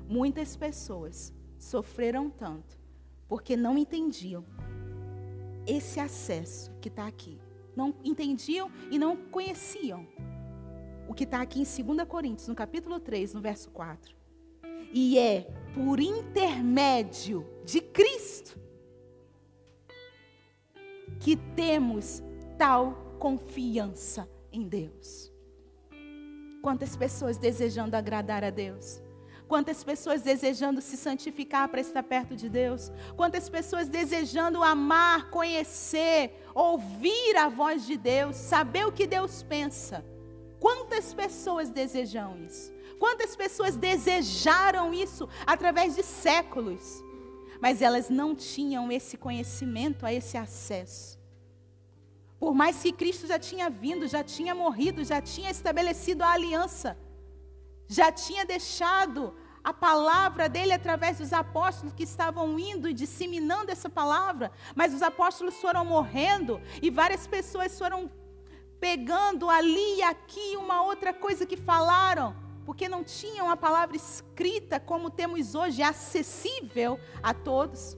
muitas 0.07 0.55
pessoas 0.55 1.33
sofreram 1.57 2.29
tanto 2.29 2.79
porque 3.27 3.55
não 3.55 3.77
entendiam 3.77 4.43
esse 5.67 5.99
acesso 5.99 6.71
que 6.81 6.89
está 6.89 7.05
aqui. 7.05 7.39
Não 7.75 7.93
entendiam 8.03 8.71
e 8.89 8.97
não 8.97 9.15
conheciam 9.15 10.07
o 11.07 11.13
que 11.13 11.23
está 11.23 11.41
aqui 11.41 11.61
em 11.61 11.83
2 11.95 12.07
Coríntios, 12.07 12.47
no 12.47 12.55
capítulo 12.55 12.99
3, 12.99 13.33
no 13.35 13.41
verso 13.41 13.69
4. 13.69 14.18
E 14.91 15.17
é 15.17 15.47
por 15.73 15.99
intermédio 15.99 17.45
de 17.63 17.81
Cristo 17.81 18.59
que 21.19 21.35
temos 21.35 22.23
tal 22.57 23.15
confiança 23.19 24.29
em 24.51 24.67
Deus. 24.67 25.31
Quantas 26.61 26.95
pessoas 26.95 27.37
desejando 27.37 27.95
agradar 27.95 28.43
a 28.43 28.49
Deus, 28.49 29.01
Quantas 29.49 29.83
pessoas 29.83 30.21
desejando 30.21 30.79
se 30.79 30.95
santificar 30.95 31.67
para 31.69 31.81
estar 31.81 32.03
perto 32.03 32.35
de 32.35 32.47
Deus. 32.47 32.91
Quantas 33.17 33.49
pessoas 33.49 33.87
desejando 33.89 34.61
amar, 34.61 35.31
conhecer, 35.31 36.39
ouvir 36.53 37.35
a 37.35 37.49
voz 37.49 37.87
de 37.87 37.97
Deus, 37.97 38.35
saber 38.35 38.85
o 38.85 38.91
que 38.91 39.07
Deus 39.07 39.41
pensa. 39.41 40.05
Quantas 40.59 41.15
pessoas 41.15 41.69
desejam 41.71 42.37
isso? 42.45 42.71
Quantas 42.99 43.35
pessoas 43.35 43.75
desejaram 43.75 44.93
isso 44.93 45.27
através 45.47 45.95
de 45.95 46.03
séculos? 46.03 47.03
Mas 47.61 47.81
elas 47.81 48.09
não 48.09 48.35
tinham 48.35 48.91
esse 48.91 49.17
conhecimento, 49.17 50.05
a 50.05 50.13
esse 50.13 50.37
acesso. 50.37 51.17
Por 52.39 52.53
mais 52.53 52.81
que 52.81 52.91
Cristo 52.91 53.25
já 53.27 53.39
tinha 53.39 53.69
vindo, 53.69 54.07
já 54.07 54.23
tinha 54.23 54.53
morrido, 54.53 55.03
já 55.03 55.21
tinha 55.21 55.49
estabelecido 55.49 56.23
a 56.23 56.31
aliança 56.31 56.97
já 57.89 58.11
tinha 58.11 58.45
deixado 58.45 59.35
a 59.63 59.73
palavra 59.73 60.47
dele 60.47 60.71
através 60.71 61.17
dos 61.17 61.33
apóstolos 61.33 61.93
que 61.93 62.03
estavam 62.03 62.57
indo 62.59 62.87
e 62.87 62.93
disseminando 62.93 63.71
essa 63.71 63.89
palavra, 63.89 64.51
mas 64.75 64.93
os 64.93 65.01
apóstolos 65.01 65.55
foram 65.55 65.83
morrendo 65.83 66.61
e 66.81 66.89
várias 66.91 67.25
pessoas 67.25 67.77
foram 67.77 68.09
pegando 68.79 69.49
ali 69.49 69.97
e 69.97 70.03
aqui 70.03 70.55
uma 70.55 70.83
outra 70.83 71.13
coisa 71.13 71.45
que 71.45 71.57
falaram, 71.57 72.35
porque 72.69 72.87
não 72.87 73.03
tinham 73.03 73.49
a 73.49 73.57
palavra 73.57 73.97
escrita 73.97 74.79
como 74.79 75.09
temos 75.09 75.55
hoje, 75.55 75.81
acessível 75.81 76.99
a 77.23 77.33
todos. 77.33 77.97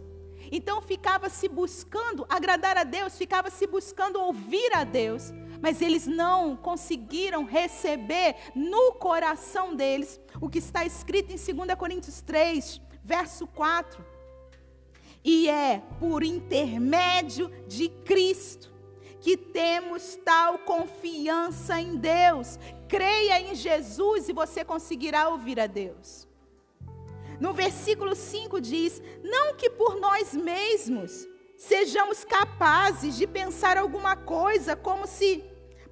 Então 0.50 0.82
ficava 0.82 1.28
se 1.28 1.50
buscando 1.50 2.26
agradar 2.30 2.78
a 2.78 2.86
Deus, 2.86 3.18
ficava 3.18 3.50
se 3.50 3.68
buscando 3.68 4.22
ouvir 4.22 4.74
a 4.74 4.86
Deus 4.86 5.34
mas 5.62 5.82
eles 5.82 6.08
não 6.08 6.56
conseguiram 6.56 7.44
receber 7.44 8.36
no 8.56 8.94
coração 8.94 9.76
deles 9.76 10.20
o 10.40 10.50
que 10.50 10.58
está 10.58 10.86
escrito 10.86 11.32
em 11.32 11.36
2 11.36 11.76
Coríntios 11.78 12.20
3, 12.22 12.82
verso 13.04 13.46
4. 13.46 14.04
E 15.24 15.48
é 15.48 15.84
por 16.00 16.24
intermédio 16.24 17.52
de 17.68 17.90
Cristo 17.90 18.72
que 19.22 19.38
temos 19.38 20.18
tal 20.26 20.58
confiança 20.60 21.80
em 21.80 21.96
Deus. 21.96 22.58
Creia 22.92 23.40
em 23.40 23.56
Jesus 23.56 24.28
e 24.28 24.34
você 24.34 24.66
conseguirá 24.66 25.30
ouvir 25.30 25.62
a 25.62 25.66
Deus. 25.66 26.28
No 27.40 27.54
versículo 27.54 28.14
5 28.14 28.60
diz: 28.60 29.02
Não 29.24 29.56
que 29.56 29.70
por 29.70 29.96
nós 29.96 30.34
mesmos 30.34 31.26
sejamos 31.56 32.26
capazes 32.26 33.16
de 33.16 33.26
pensar 33.26 33.78
alguma 33.78 34.18
coisa 34.18 34.76
como 34.76 35.08
se 35.08 35.42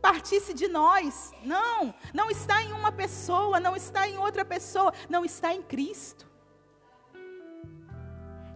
partisse 0.02 0.54
de 0.54 0.68
nós. 0.68 1.32
Não, 1.42 1.96
não 2.14 2.30
está 2.30 2.62
em 2.62 2.74
uma 2.74 2.92
pessoa, 2.92 3.62
não 3.62 3.78
está 3.78 4.06
em 4.06 4.18
outra 4.18 4.44
pessoa, 4.44 4.94
não 5.10 5.24
está 5.24 5.54
em 5.54 5.62
Cristo. 5.62 6.29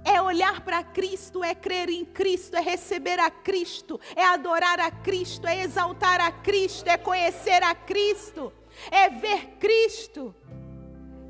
É 0.06 0.22
olhar 0.22 0.62
para 0.62 0.84
Cristo, 0.84 1.44
é 1.44 1.56
crer 1.56 1.90
em 1.90 2.04
Cristo, 2.04 2.56
é 2.56 2.60
receber 2.60 3.20
a 3.20 3.32
Cristo, 3.32 4.00
é 4.16 4.26
adorar 4.26 4.80
a 4.80 4.92
Cristo, 4.92 5.48
é 5.48 5.64
exaltar 5.64 6.20
a 6.20 6.32
Cristo, 6.32 6.88
é 6.88 6.98
conhecer 6.98 7.64
a 7.64 7.74
Cristo, 7.74 8.52
é 8.92 9.10
ver 9.10 9.58
Cristo. 9.60 10.36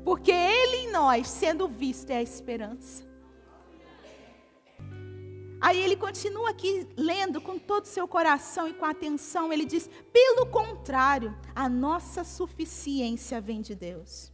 Porque 0.04 0.32
Ele 0.32 0.88
em 0.88 0.90
nós, 0.90 1.28
sendo 1.28 1.68
visto, 1.68 2.10
é 2.10 2.16
a 2.16 2.22
esperança. 2.22 3.14
Aí 5.64 5.80
ele 5.80 5.96
continua 5.96 6.50
aqui 6.50 6.86
lendo 6.94 7.40
com 7.40 7.58
todo 7.58 7.84
o 7.84 7.88
seu 7.88 8.06
coração 8.06 8.68
e 8.68 8.74
com 8.74 8.84
atenção. 8.84 9.50
Ele 9.50 9.64
diz: 9.64 9.88
pelo 10.12 10.44
contrário, 10.44 11.34
a 11.54 11.70
nossa 11.70 12.22
suficiência 12.22 13.40
vem 13.40 13.62
de 13.62 13.74
Deus. 13.74 14.30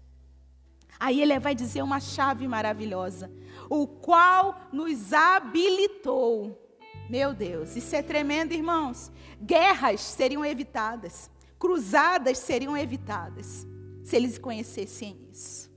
Aí 0.99 1.23
ele 1.23 1.39
vai 1.39 1.55
dizer 1.55 1.83
uma 1.83 2.01
chave 2.01 2.49
maravilhosa: 2.49 3.31
o 3.71 3.87
qual 3.87 4.61
nos 4.73 5.13
habilitou. 5.13 6.61
Meu 7.09 7.33
Deus, 7.33 7.77
isso 7.77 7.95
é 7.95 8.03
tremendo, 8.03 8.53
irmãos. 8.53 9.13
Guerras 9.41 10.01
seriam 10.01 10.45
evitadas, 10.45 11.31
cruzadas 11.59 12.39
seriam 12.39 12.77
evitadas, 12.77 13.67
se 14.03 14.17
eles 14.17 14.39
conhecessem 14.39 15.17
isso. 15.33 15.71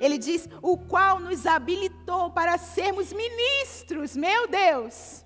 Ele 0.00 0.16
diz: 0.16 0.48
o 0.62 0.78
qual 0.78 1.18
nos 1.18 1.44
habilitou 1.44 2.30
para 2.30 2.56
sermos 2.56 3.12
ministros, 3.12 4.16
meu 4.16 4.46
Deus. 4.46 5.24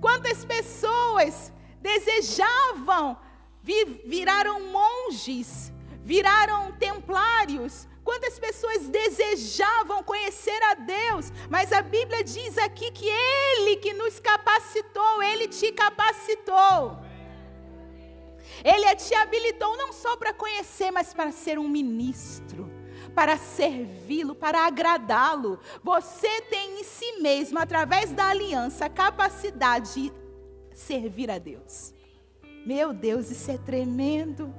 Quantas 0.00 0.44
pessoas 0.44 1.52
desejavam, 1.80 3.18
viraram 3.62 4.72
monges, 4.72 5.72
viraram 6.02 6.72
templários, 6.72 7.86
Quantas 8.04 8.38
pessoas 8.38 8.88
desejavam 8.88 10.02
conhecer 10.02 10.60
a 10.64 10.74
Deus, 10.74 11.32
mas 11.48 11.72
a 11.72 11.82
Bíblia 11.82 12.24
diz 12.24 12.56
aqui 12.58 12.90
que 12.90 13.08
Ele 13.08 13.76
que 13.76 13.92
nos 13.92 14.18
capacitou, 14.18 15.22
Ele 15.22 15.46
te 15.48 15.70
capacitou. 15.72 16.98
Ele 18.64 18.94
te 18.96 19.14
habilitou 19.14 19.76
não 19.76 19.92
só 19.92 20.16
para 20.16 20.32
conhecer, 20.32 20.90
mas 20.90 21.14
para 21.14 21.30
ser 21.30 21.58
um 21.58 21.68
ministro 21.68 22.80
para 23.14 23.36
servi-lo, 23.36 24.34
para 24.34 24.66
agradá-lo. 24.66 25.58
Você 25.82 26.40
tem 26.42 26.80
em 26.80 26.84
si 26.84 27.20
mesmo, 27.20 27.58
através 27.58 28.12
da 28.12 28.28
aliança, 28.28 28.86
a 28.86 28.90
capacidade 28.90 29.94
de 29.94 30.12
servir 30.72 31.30
a 31.30 31.38
Deus. 31.38 31.92
Meu 32.64 32.92
Deus, 32.92 33.30
isso 33.30 33.50
é 33.50 33.58
tremendo. 33.58 34.54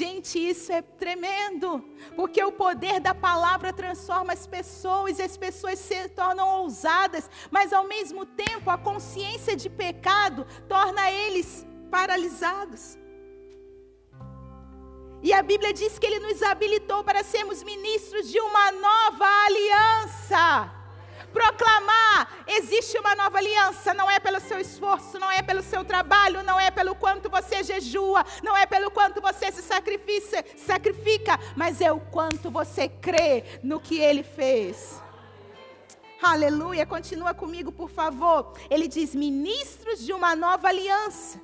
Gente, 0.00 0.38
isso 0.38 0.72
é 0.72 0.80
tremendo, 0.80 1.84
porque 2.16 2.42
o 2.42 2.50
poder 2.50 2.98
da 2.98 3.14
palavra 3.14 3.74
transforma 3.74 4.32
as 4.32 4.46
pessoas 4.46 5.18
e 5.18 5.22
as 5.22 5.36
pessoas 5.36 5.78
se 5.78 6.08
tornam 6.08 6.62
ousadas, 6.62 7.28
mas 7.50 7.74
ao 7.74 7.84
mesmo 7.86 8.24
tempo 8.24 8.70
a 8.70 8.78
consciência 8.78 9.54
de 9.54 9.68
pecado 9.68 10.46
torna 10.66 11.10
eles 11.10 11.66
paralisados. 11.90 12.96
E 15.22 15.30
a 15.30 15.42
Bíblia 15.42 15.74
diz 15.74 15.98
que 15.98 16.06
Ele 16.06 16.20
nos 16.20 16.42
habilitou 16.42 17.04
para 17.04 17.22
sermos 17.22 17.62
ministros 17.62 18.30
de 18.30 18.40
uma 18.40 18.72
nova 18.72 19.26
aliança. 19.46 20.81
Proclamar, 21.32 22.44
existe 22.46 22.98
uma 22.98 23.14
nova 23.14 23.38
aliança, 23.38 23.94
não 23.94 24.10
é 24.10 24.20
pelo 24.20 24.40
seu 24.40 24.58
esforço, 24.58 25.18
não 25.18 25.30
é 25.30 25.42
pelo 25.42 25.62
seu 25.62 25.84
trabalho, 25.84 26.42
não 26.42 26.60
é 26.60 26.70
pelo 26.70 26.94
quanto 26.94 27.30
você 27.30 27.62
jejua, 27.62 28.24
não 28.42 28.56
é 28.56 28.66
pelo 28.66 28.90
quanto 28.90 29.20
você 29.20 29.50
se 29.50 29.62
sacrifica, 29.62 30.44
sacrifica 30.56 31.38
mas 31.56 31.80
é 31.80 31.90
o 31.90 32.00
quanto 32.00 32.50
você 32.50 32.88
crê 32.88 33.44
no 33.62 33.80
que 33.80 33.98
Ele 33.98 34.22
fez. 34.22 35.00
Aleluia, 36.22 36.86
continua 36.86 37.34
comigo, 37.34 37.72
por 37.72 37.90
favor. 37.90 38.52
Ele 38.70 38.86
diz: 38.86 39.14
ministros 39.14 40.04
de 40.04 40.12
uma 40.12 40.36
nova 40.36 40.68
aliança 40.68 41.40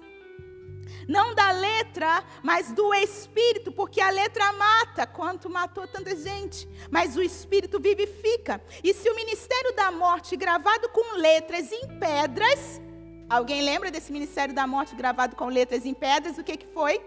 não 1.09 1.35
da 1.35 1.51
letra, 1.51 2.25
mas 2.43 2.73
do 2.73 2.93
espírito, 2.95 3.73
porque 3.73 4.01
a 4.01 4.11
letra 4.11 4.53
mata, 4.53 5.07
quanto 5.07 5.49
matou 5.49 5.87
tanta 5.87 6.15
gente, 6.17 6.69
mas 6.91 7.17
o 7.17 7.23
espírito 7.23 7.81
vivifica. 7.81 8.63
E 8.83 8.93
se 8.95 9.09
o 9.09 9.17
ministério 9.17 9.75
da 9.75 9.91
morte 9.91 10.37
gravado 10.37 10.89
com 10.91 11.17
letras 11.17 11.73
em 11.73 11.99
pedras, 11.99 12.81
alguém 13.29 13.63
lembra 13.63 13.91
desse 13.91 14.13
ministério 14.13 14.55
da 14.55 14.67
morte 14.67 14.95
gravado 14.95 15.37
com 15.37 15.47
letras 15.47 15.85
em 15.87 15.95
pedras? 15.95 16.39
O 16.39 16.45
que 16.45 16.57
que 16.57 16.67
foi? 16.67 17.01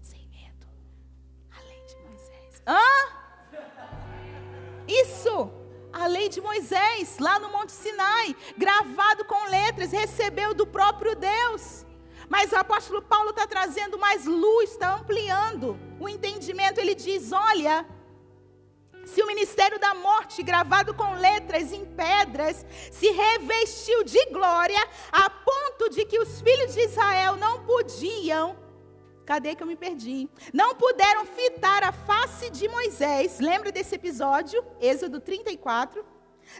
Sem 0.00 0.28
medo. 0.28 0.66
A 1.50 1.60
lei 1.62 1.82
de 1.84 1.96
Moisés. 1.96 2.62
Hã? 2.66 3.22
Isso 4.88 5.61
a 5.92 6.06
lei 6.06 6.28
de 6.28 6.40
Moisés, 6.40 7.18
lá 7.18 7.38
no 7.38 7.50
Monte 7.50 7.72
Sinai, 7.72 8.34
gravado 8.56 9.24
com 9.24 9.50
letras, 9.50 9.92
recebeu 9.92 10.54
do 10.54 10.66
próprio 10.66 11.14
Deus. 11.14 11.84
Mas 12.28 12.50
o 12.52 12.56
apóstolo 12.56 13.02
Paulo 13.02 13.30
está 13.30 13.46
trazendo 13.46 13.98
mais 13.98 14.24
luz, 14.24 14.70
está 14.70 14.94
ampliando 14.94 15.78
o 16.00 16.08
entendimento. 16.08 16.78
Ele 16.78 16.94
diz: 16.94 17.30
olha, 17.30 17.86
se 19.04 19.22
o 19.22 19.26
ministério 19.26 19.78
da 19.78 19.94
morte, 19.94 20.42
gravado 20.42 20.94
com 20.94 21.14
letras 21.14 21.72
em 21.72 21.84
pedras, 21.84 22.64
se 22.90 23.10
revestiu 23.10 24.04
de 24.04 24.24
glória, 24.26 24.80
a 25.10 25.28
ponto 25.28 25.90
de 25.90 26.04
que 26.04 26.18
os 26.18 26.40
filhos 26.40 26.72
de 26.72 26.80
Israel 26.82 27.36
não 27.36 27.64
podiam. 27.64 28.61
Cadê 29.24 29.54
que 29.54 29.62
eu 29.62 29.66
me 29.66 29.76
perdi? 29.76 30.28
Não 30.52 30.74
puderam 30.74 31.24
fitar 31.24 31.84
a 31.84 31.92
face 31.92 32.50
de 32.50 32.68
Moisés. 32.68 33.38
Lembra 33.38 33.70
desse 33.70 33.94
episódio? 33.94 34.64
Êxodo 34.80 35.20
34. 35.20 36.04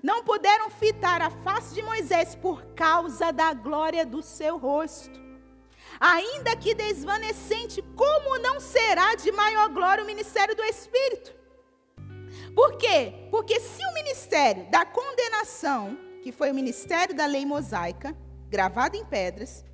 Não 0.02 0.22
puderam 0.22 0.70
fitar 0.70 1.20
a 1.20 1.30
face 1.30 1.74
de 1.74 1.82
Moisés 1.82 2.34
por 2.36 2.64
causa 2.74 3.32
da 3.32 3.52
glória 3.52 4.06
do 4.06 4.22
seu 4.22 4.56
rosto. 4.58 5.20
Ainda 5.98 6.56
que 6.56 6.74
desvanecente, 6.74 7.82
como 7.96 8.38
não 8.38 8.60
será 8.60 9.14
de 9.14 9.30
maior 9.32 9.68
glória 9.68 10.04
o 10.04 10.06
ministério 10.06 10.54
do 10.54 10.62
Espírito? 10.62 11.34
Por 12.54 12.76
quê? 12.76 13.12
Porque 13.30 13.58
se 13.60 13.84
o 13.84 13.94
ministério 13.94 14.70
da 14.70 14.84
condenação, 14.84 15.98
que 16.22 16.32
foi 16.32 16.50
o 16.50 16.54
ministério 16.54 17.14
da 17.14 17.26
lei 17.26 17.44
mosaica, 17.44 18.16
gravado 18.48 18.96
em 18.96 19.04
pedras, 19.04 19.64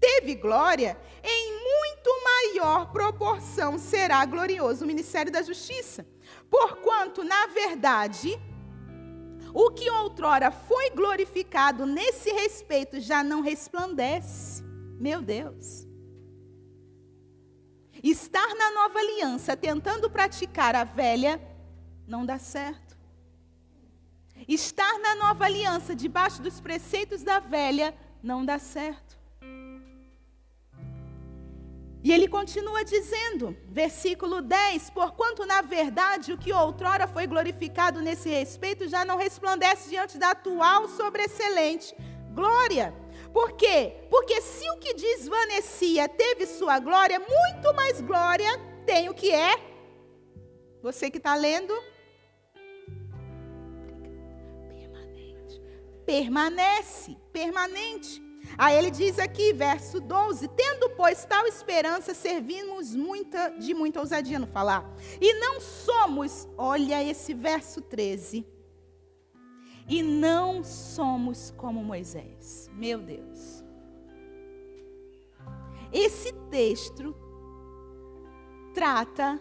teve 0.00 0.34
glória, 0.34 0.98
em 1.22 1.52
muito 1.62 2.10
maior 2.24 2.92
proporção 2.92 3.78
será 3.78 4.24
glorioso 4.24 4.84
o 4.84 4.86
ministério 4.86 5.30
da 5.30 5.42
justiça. 5.42 6.06
Porquanto, 6.50 7.24
na 7.24 7.46
verdade, 7.46 8.38
o 9.52 9.70
que 9.70 9.90
outrora 9.90 10.50
foi 10.50 10.90
glorificado 10.90 11.86
nesse 11.86 12.30
respeito 12.30 13.00
já 13.00 13.22
não 13.22 13.40
resplandece. 13.40 14.62
Meu 14.98 15.22
Deus. 15.22 15.86
Estar 18.02 18.54
na 18.54 18.70
nova 18.72 18.98
aliança 18.98 19.56
tentando 19.56 20.10
praticar 20.10 20.74
a 20.74 20.84
velha 20.84 21.40
não 22.06 22.24
dá 22.24 22.38
certo. 22.38 22.96
Estar 24.46 24.98
na 25.00 25.16
nova 25.16 25.44
aliança 25.44 25.94
debaixo 25.94 26.40
dos 26.40 26.60
preceitos 26.60 27.22
da 27.22 27.40
velha 27.40 27.94
não 28.22 28.44
dá 28.44 28.58
certo. 28.58 29.07
E 32.02 32.12
ele 32.12 32.28
continua 32.28 32.84
dizendo, 32.84 33.56
versículo 33.66 34.40
10: 34.40 34.90
Porquanto 34.90 35.44
na 35.44 35.62
verdade 35.62 36.32
o 36.32 36.38
que 36.38 36.52
outrora 36.52 37.08
foi 37.08 37.26
glorificado 37.26 38.00
nesse 38.00 38.28
respeito 38.28 38.88
já 38.88 39.04
não 39.04 39.16
resplandece 39.16 39.88
diante 39.88 40.16
da 40.16 40.30
atual 40.30 40.88
sobreexcelente 40.88 41.94
glória. 42.32 42.94
Por 43.32 43.52
quê? 43.52 43.94
Porque 44.08 44.40
se 44.40 44.68
o 44.70 44.78
que 44.78 44.94
desvanecia 44.94 46.08
teve 46.08 46.46
sua 46.46 46.78
glória, 46.78 47.18
muito 47.18 47.74
mais 47.74 48.00
glória 48.00 48.48
tem 48.86 49.08
o 49.08 49.14
que 49.14 49.30
é. 49.32 49.56
Você 50.80 51.10
que 51.10 51.18
está 51.18 51.34
lendo, 51.34 51.74
permanece, 56.06 57.16
permanente. 57.32 58.27
Aí 58.58 58.76
ele 58.76 58.90
diz 58.90 59.20
aqui, 59.20 59.52
verso 59.52 60.00
12: 60.00 60.48
Tendo, 60.48 60.90
pois, 60.90 61.24
tal 61.24 61.46
esperança, 61.46 62.12
servimos 62.12 62.96
muita, 62.96 63.50
de 63.50 63.72
muita 63.72 64.00
ousadia 64.00 64.36
no 64.36 64.48
falar. 64.48 64.84
E 65.20 65.32
não 65.34 65.60
somos, 65.60 66.48
olha 66.58 67.00
esse 67.02 67.32
verso 67.32 67.80
13. 67.80 68.44
E 69.88 70.02
não 70.02 70.64
somos 70.64 71.52
como 71.56 71.84
Moisés. 71.84 72.68
Meu 72.74 72.98
Deus. 72.98 73.64
Esse 75.92 76.32
texto 76.50 77.16
trata 78.74 79.40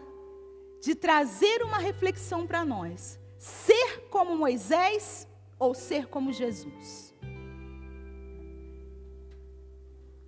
de 0.80 0.94
trazer 0.94 1.64
uma 1.64 1.80
reflexão 1.80 2.46
para 2.46 2.64
nós. 2.64 3.20
Ser 3.40 4.08
como 4.10 4.38
Moisés 4.38 5.28
ou 5.60 5.74
ser 5.74 6.08
como 6.08 6.32
Jesus? 6.32 7.17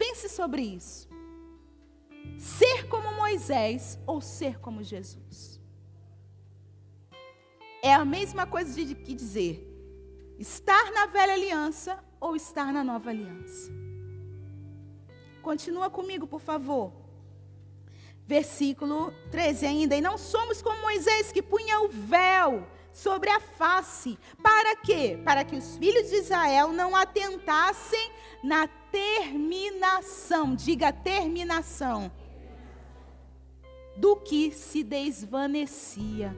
Pense 0.09 0.27
sobre 0.27 0.63
isso. 0.63 1.07
Ser 2.35 2.87
como 2.87 3.13
Moisés 3.13 3.99
ou 4.07 4.19
ser 4.19 4.59
como 4.59 4.81
Jesus? 4.81 5.61
É 7.79 7.93
a 7.93 8.03
mesma 8.03 8.47
coisa 8.47 8.73
de 8.73 8.95
que 8.95 9.13
dizer 9.13 9.63
estar 10.39 10.91
na 10.93 11.05
velha 11.05 11.33
aliança 11.33 12.03
ou 12.19 12.35
estar 12.35 12.73
na 12.73 12.83
nova 12.83 13.11
aliança. 13.11 13.71
Continua 15.43 15.91
comigo, 15.91 16.25
por 16.25 16.41
favor. 16.41 16.91
Versículo 18.25 19.13
13 19.29 19.67
ainda. 19.67 19.95
E 19.95 20.01
não 20.01 20.17
somos 20.17 20.59
como 20.59 20.81
Moisés 20.81 21.31
que 21.31 21.43
punha 21.43 21.81
o 21.81 21.89
véu 21.89 22.67
sobre 22.91 23.29
a 23.29 23.39
face. 23.39 24.17
Para 24.41 24.75
quê? 24.75 25.19
Para 25.23 25.43
que 25.43 25.55
os 25.55 25.77
filhos 25.77 26.09
de 26.09 26.15
Israel 26.15 26.71
não 26.71 26.95
atentassem 26.95 28.11
na 28.43 28.67
terminação, 28.67 30.55
diga 30.55 30.91
terminação, 30.91 32.11
do 33.95 34.15
que 34.15 34.51
se 34.51 34.83
desvanecia. 34.83 36.35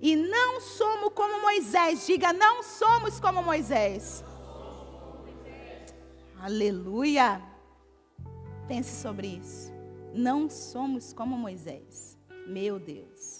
E 0.00 0.14
não 0.14 0.60
somos 0.60 1.12
como 1.12 1.42
Moisés, 1.42 2.06
diga, 2.06 2.32
não 2.32 2.62
somos 2.62 3.18
como 3.18 3.42
Moisés. 3.42 4.24
Aleluia. 6.40 7.42
Pense 8.68 9.02
sobre 9.02 9.26
isso. 9.26 9.72
Não 10.14 10.48
somos 10.48 11.12
como 11.12 11.36
Moisés. 11.36 12.16
Meu 12.46 12.78
Deus 12.78 13.37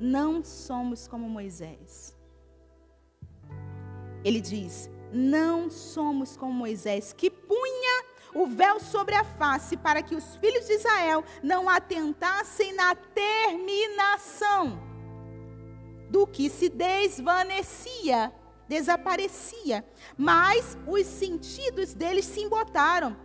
não 0.00 0.44
somos 0.44 1.06
como 1.08 1.28
Moisés. 1.28 2.16
Ele 4.24 4.40
diz: 4.40 4.90
não 5.12 5.70
somos 5.70 6.36
como 6.36 6.52
Moisés, 6.52 7.12
que 7.12 7.30
punha 7.30 8.04
o 8.34 8.46
véu 8.46 8.78
sobre 8.80 9.14
a 9.14 9.24
face 9.24 9.76
para 9.76 10.02
que 10.02 10.14
os 10.14 10.36
filhos 10.36 10.66
de 10.66 10.74
Israel 10.74 11.24
não 11.42 11.68
atentassem 11.68 12.74
na 12.74 12.94
terminação 12.94 14.78
do 16.10 16.26
que 16.26 16.50
se 16.50 16.68
desvanecia, 16.68 18.32
desaparecia. 18.68 19.84
Mas 20.16 20.76
os 20.86 21.06
sentidos 21.06 21.94
deles 21.94 22.26
se 22.26 22.40
embotaram, 22.40 23.16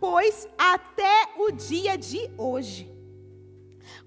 pois 0.00 0.48
até 0.58 1.28
o 1.38 1.52
dia 1.52 1.96
de 1.96 2.30
hoje 2.36 2.91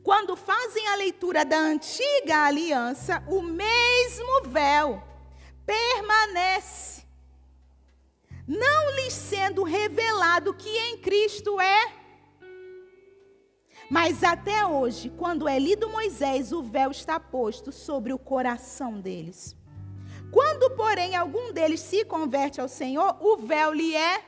quando 0.06 0.36
fazem 0.36 0.88
a 0.90 0.96
leitura 0.98 1.44
da 1.44 1.58
antiga 1.58 2.46
aliança, 2.46 3.24
o 3.28 3.42
mesmo 3.42 4.44
véu 4.44 5.02
permanece, 5.66 7.04
não 8.48 8.92
lhes 8.98 9.14
sendo 9.14 9.64
revelado 9.64 10.54
que 10.54 10.70
em 10.70 11.00
Cristo 11.00 11.60
é. 11.60 11.92
Mas 13.90 14.24
até 14.24 14.64
hoje, 14.64 15.10
quando 15.10 15.48
é 15.48 15.58
lido 15.58 15.90
Moisés, 15.90 16.52
o 16.52 16.62
véu 16.62 16.92
está 16.92 17.20
posto 17.20 17.72
sobre 17.72 18.14
o 18.14 18.20
coração 18.20 19.02
deles. 19.02 19.58
Quando, 20.32 20.70
porém, 20.76 21.16
algum 21.16 21.52
deles 21.52 21.80
se 21.80 22.06
converte 22.06 22.62
ao 22.62 22.68
Senhor, 22.68 23.18
o 23.20 23.38
véu 23.38 23.74
lhe 23.74 23.96
é 23.96 24.24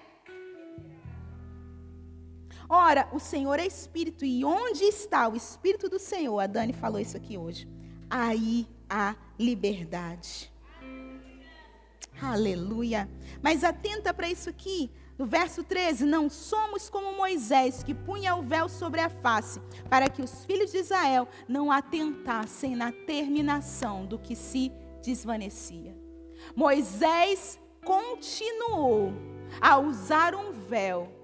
Ora, 2.70 3.08
o 3.14 3.20
Senhor 3.20 3.60
é 3.60 3.66
Espírito, 3.66 4.26
e 4.26 4.44
onde 4.44 4.84
está 4.84 5.28
o 5.28 5.36
Espírito 5.36 5.90
do 5.90 5.98
Senhor? 5.98 6.40
A 6.40 6.48
Dani 6.48 6.74
falou 6.74 7.00
isso 7.00 7.16
aqui 7.16 7.38
hoje. 7.38 7.68
Aí 8.10 8.68
há 8.90 9.16
liberdade. 9.40 10.52
Aleluia. 12.22 13.10
Mas 13.42 13.64
atenta 13.64 14.14
para 14.14 14.30
isso 14.30 14.50
aqui. 14.50 14.92
No 15.18 15.26
verso 15.26 15.64
13, 15.64 16.06
não 16.06 16.30
somos 16.30 16.90
como 16.90 17.16
Moisés, 17.16 17.84
que 17.84 17.94
punha 17.94 18.36
o 18.36 18.44
véu 18.44 18.70
sobre 18.70 19.02
a 19.02 19.10
face, 19.10 19.60
para 19.90 20.10
que 20.10 20.22
os 20.22 20.46
filhos 20.46 20.72
de 20.72 20.78
Israel 20.78 21.28
não 21.48 21.72
atentassem 21.72 22.76
na 22.76 22.92
terminação 22.92 24.06
do 24.06 24.20
que 24.20 24.36
se 24.36 24.72
desvanecia. 25.02 25.98
Moisés 26.56 27.60
continuou 27.84 29.12
a 29.60 29.80
usar 29.80 30.36
um 30.36 30.52
véu 30.52 31.17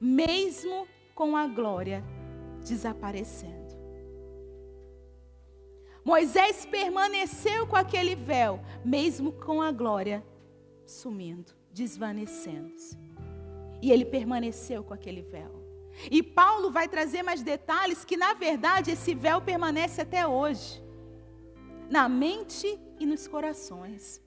mesmo 0.00 0.86
com 1.14 1.36
a 1.36 1.46
glória 1.46 2.04
desaparecendo. 2.64 3.66
Moisés 6.04 6.64
permaneceu 6.66 7.66
com 7.66 7.74
aquele 7.74 8.14
véu, 8.14 8.60
mesmo 8.84 9.32
com 9.32 9.60
a 9.60 9.72
glória 9.72 10.24
sumindo, 10.84 11.52
desvanecendo-se. 11.72 12.96
E 13.82 13.90
ele 13.90 14.04
permaneceu 14.04 14.84
com 14.84 14.94
aquele 14.94 15.22
véu. 15.22 15.50
E 16.10 16.22
Paulo 16.22 16.70
vai 16.70 16.86
trazer 16.88 17.22
mais 17.22 17.42
detalhes 17.42 18.04
que, 18.04 18.16
na 18.16 18.34
verdade, 18.34 18.92
esse 18.92 19.14
véu 19.14 19.40
permanece 19.40 20.00
até 20.00 20.26
hoje 20.26 20.84
na 21.90 22.08
mente 22.08 22.78
e 22.98 23.06
nos 23.06 23.26
corações. 23.26 24.20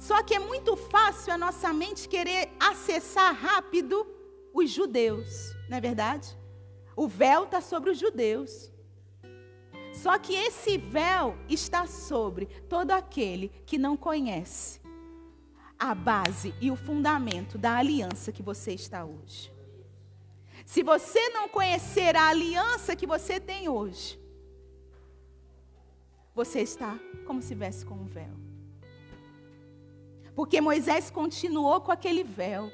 Só 0.00 0.22
que 0.22 0.34
é 0.34 0.38
muito 0.38 0.76
fácil 0.76 1.32
a 1.32 1.38
nossa 1.38 1.72
mente 1.72 2.08
querer 2.08 2.50
acessar 2.58 3.34
rápido 3.34 4.06
os 4.52 4.70
judeus, 4.70 5.54
não 5.68 5.78
é 5.78 5.80
verdade? 5.80 6.36
O 6.94 7.08
véu 7.08 7.44
está 7.44 7.60
sobre 7.60 7.90
os 7.90 7.98
judeus. 7.98 8.70
Só 9.92 10.18
que 10.18 10.34
esse 10.34 10.78
véu 10.78 11.36
está 11.48 11.86
sobre 11.86 12.46
todo 12.68 12.90
aquele 12.92 13.48
que 13.66 13.78
não 13.78 13.96
conhece 13.96 14.80
a 15.78 15.94
base 15.94 16.54
e 16.60 16.70
o 16.70 16.76
fundamento 16.76 17.58
da 17.58 17.76
aliança 17.76 18.32
que 18.32 18.42
você 18.42 18.72
está 18.72 19.04
hoje. 19.04 19.52
Se 20.64 20.82
você 20.82 21.28
não 21.30 21.48
conhecer 21.48 22.16
a 22.16 22.28
aliança 22.28 22.94
que 22.94 23.06
você 23.06 23.40
tem 23.40 23.68
hoje, 23.68 24.18
você 26.34 26.60
está 26.60 26.98
como 27.26 27.42
se 27.42 27.46
estivesse 27.46 27.84
com 27.84 27.94
um 27.94 28.06
véu. 28.06 28.32
Porque 30.34 30.60
Moisés 30.60 31.10
continuou 31.10 31.80
com 31.80 31.92
aquele 31.92 32.24
véu. 32.24 32.70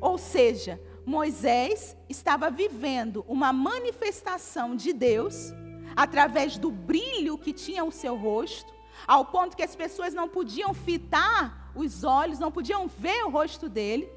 Ou 0.00 0.18
seja, 0.18 0.80
Moisés 1.04 1.96
estava 2.08 2.50
vivendo 2.50 3.24
uma 3.28 3.52
manifestação 3.52 4.76
de 4.76 4.92
Deus 4.92 5.52
através 5.96 6.56
do 6.56 6.70
brilho 6.70 7.36
que 7.36 7.52
tinha 7.52 7.84
o 7.84 7.92
seu 7.92 8.16
rosto, 8.16 8.72
ao 9.06 9.24
ponto 9.24 9.56
que 9.56 9.62
as 9.62 9.74
pessoas 9.74 10.14
não 10.14 10.28
podiam 10.28 10.72
fitar 10.72 11.72
os 11.74 12.04
olhos, 12.04 12.38
não 12.38 12.52
podiam 12.52 12.86
ver 12.86 13.24
o 13.24 13.30
rosto 13.30 13.68
dele. 13.68 14.08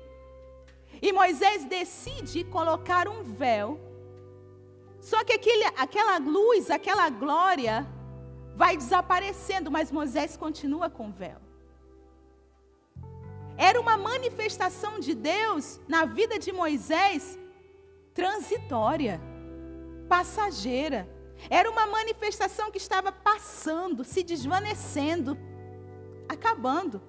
E 1.01 1.11
Moisés 1.11 1.65
decide 1.65 2.43
colocar 2.43 3.07
um 3.07 3.23
véu. 3.23 3.79
Só 5.01 5.23
que 5.23 5.33
aquele, 5.33 5.65
aquela 5.77 6.17
luz, 6.17 6.69
aquela 6.69 7.09
glória 7.09 7.85
vai 8.55 8.77
desaparecendo, 8.77 9.69
mas 9.69 9.91
Moisés 9.91 10.37
continua 10.37 10.89
com 10.89 11.09
o 11.09 11.11
véu. 11.11 11.44
Era 13.57 13.79
uma 13.79 13.97
manifestação 13.97 14.99
de 14.99 15.15
Deus 15.15 15.79
na 15.87 16.05
vida 16.05 16.37
de 16.37 16.51
Moisés 16.51 17.37
transitória, 18.13 19.19
passageira. 20.09 21.07
Era 21.49 21.69
uma 21.69 21.85
manifestação 21.85 22.71
que 22.71 22.77
estava 22.77 23.11
passando, 23.11 24.03
se 24.03 24.23
desvanecendo, 24.23 25.37
acabando. 26.27 27.01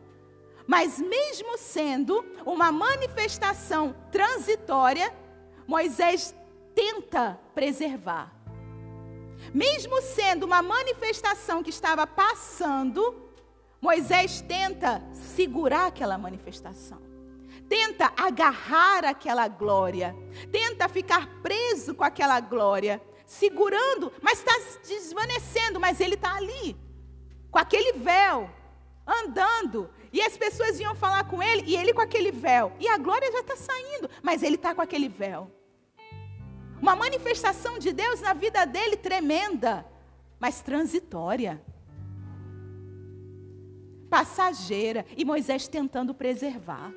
Mas 0.67 0.99
mesmo 0.99 1.57
sendo 1.57 2.25
uma 2.45 2.73
manifestação 2.73 3.95
transitória, 4.11 5.15
Moisés 5.67 6.35
tenta 6.75 7.39
preservar. 7.55 8.33
Mesmo 9.55 10.03
sendo 10.03 10.45
uma 10.45 10.61
manifestação 10.61 11.63
que 11.63 11.71
estava 11.71 12.07
passando, 12.07 13.26
Moisés 13.81 14.41
tenta 14.41 15.03
segurar 15.13 15.87
aquela 15.87 16.17
manifestação. 16.17 17.01
Tenta 17.69 18.13
agarrar 18.17 19.05
aquela 19.05 19.49
glória. 19.49 20.15
Tenta 20.51 20.89
ficar 20.89 21.27
preso 21.43 21.95
com 21.95 22.05
aquela 22.05 22.41
glória. 22.41 23.03
Segurando, 23.27 24.13
mas 24.23 24.39
está 24.39 24.53
desvanecendo, 24.87 25.81
mas 25.81 26.01
ele 26.01 26.15
está 26.15 26.37
ali. 26.37 26.77
Com 27.51 27.59
aquele 27.59 27.93
véu. 27.93 28.51
Andando. 29.07 29.91
E 30.13 30.23
as 30.23 30.37
pessoas 30.37 30.81
iam 30.81 30.95
falar 30.95 31.25
com 31.25 31.43
ele, 31.43 31.63
e 31.67 31.77
ele 31.77 31.93
com 31.93 32.01
aquele 32.01 32.33
véu. 32.33 32.73
E 32.81 32.89
a 32.89 32.97
glória 32.97 33.31
já 33.31 33.41
está 33.41 33.57
saindo, 33.57 34.09
mas 34.23 34.43
ele 34.43 34.57
está 34.57 34.75
com 34.75 34.81
aquele 34.81 35.09
véu. 35.09 35.51
Uma 36.81 36.95
manifestação 36.95 37.79
de 37.79 37.93
Deus 37.93 38.21
na 38.21 38.33
vida 38.33 38.65
dele 38.65 38.97
tremenda, 38.97 39.87
mas 40.39 40.61
transitória. 40.61 41.63
Passageira. 44.11 45.05
E 45.17 45.25
Moisés 45.25 45.69
tentando 45.69 46.15
preservar. 46.15 46.93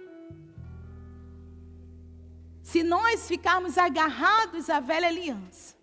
Se 2.61 2.83
nós 2.83 3.27
ficarmos 3.27 3.77
agarrados 3.77 4.69
à 4.69 4.79
velha 4.79 5.07
aliança, 5.07 5.75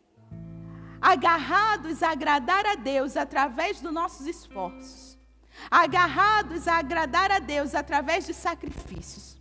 agarrados 1.00 2.02
a 2.02 2.10
agradar 2.10 2.64
a 2.64 2.76
Deus 2.76 3.16
através 3.16 3.80
dos 3.80 3.92
nossos 3.92 4.26
esforços, 4.26 5.18
agarrados 5.70 6.68
a 6.68 6.78
agradar 6.78 7.32
a 7.32 7.40
Deus 7.40 7.74
através 7.74 8.24
de 8.24 8.32
sacrifícios, 8.32 9.36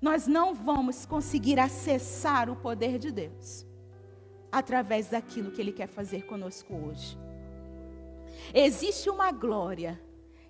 nós 0.00 0.26
não 0.26 0.54
vamos 0.54 1.06
conseguir 1.06 1.60
acessar 1.60 2.50
o 2.50 2.56
poder 2.56 2.98
de 2.98 3.12
Deus 3.12 3.66
através 4.50 5.08
daquilo 5.08 5.52
que 5.52 5.60
Ele 5.60 5.72
quer 5.72 5.86
fazer 5.86 6.26
conosco 6.26 6.74
hoje. 6.74 7.16
Existe 8.52 9.08
uma 9.08 9.30
glória 9.30 10.00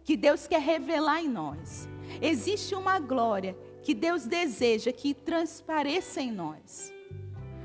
que 0.05 0.17
Deus 0.17 0.47
quer 0.47 0.61
revelar 0.61 1.21
em 1.21 1.29
nós. 1.29 1.89
Existe 2.21 2.75
uma 2.75 2.99
glória 2.99 3.57
que 3.83 3.95
Deus 3.95 4.27
deseja 4.27 4.93
que 4.93 5.15
transpareça 5.15 6.21
em 6.21 6.31
nós. 6.31 6.93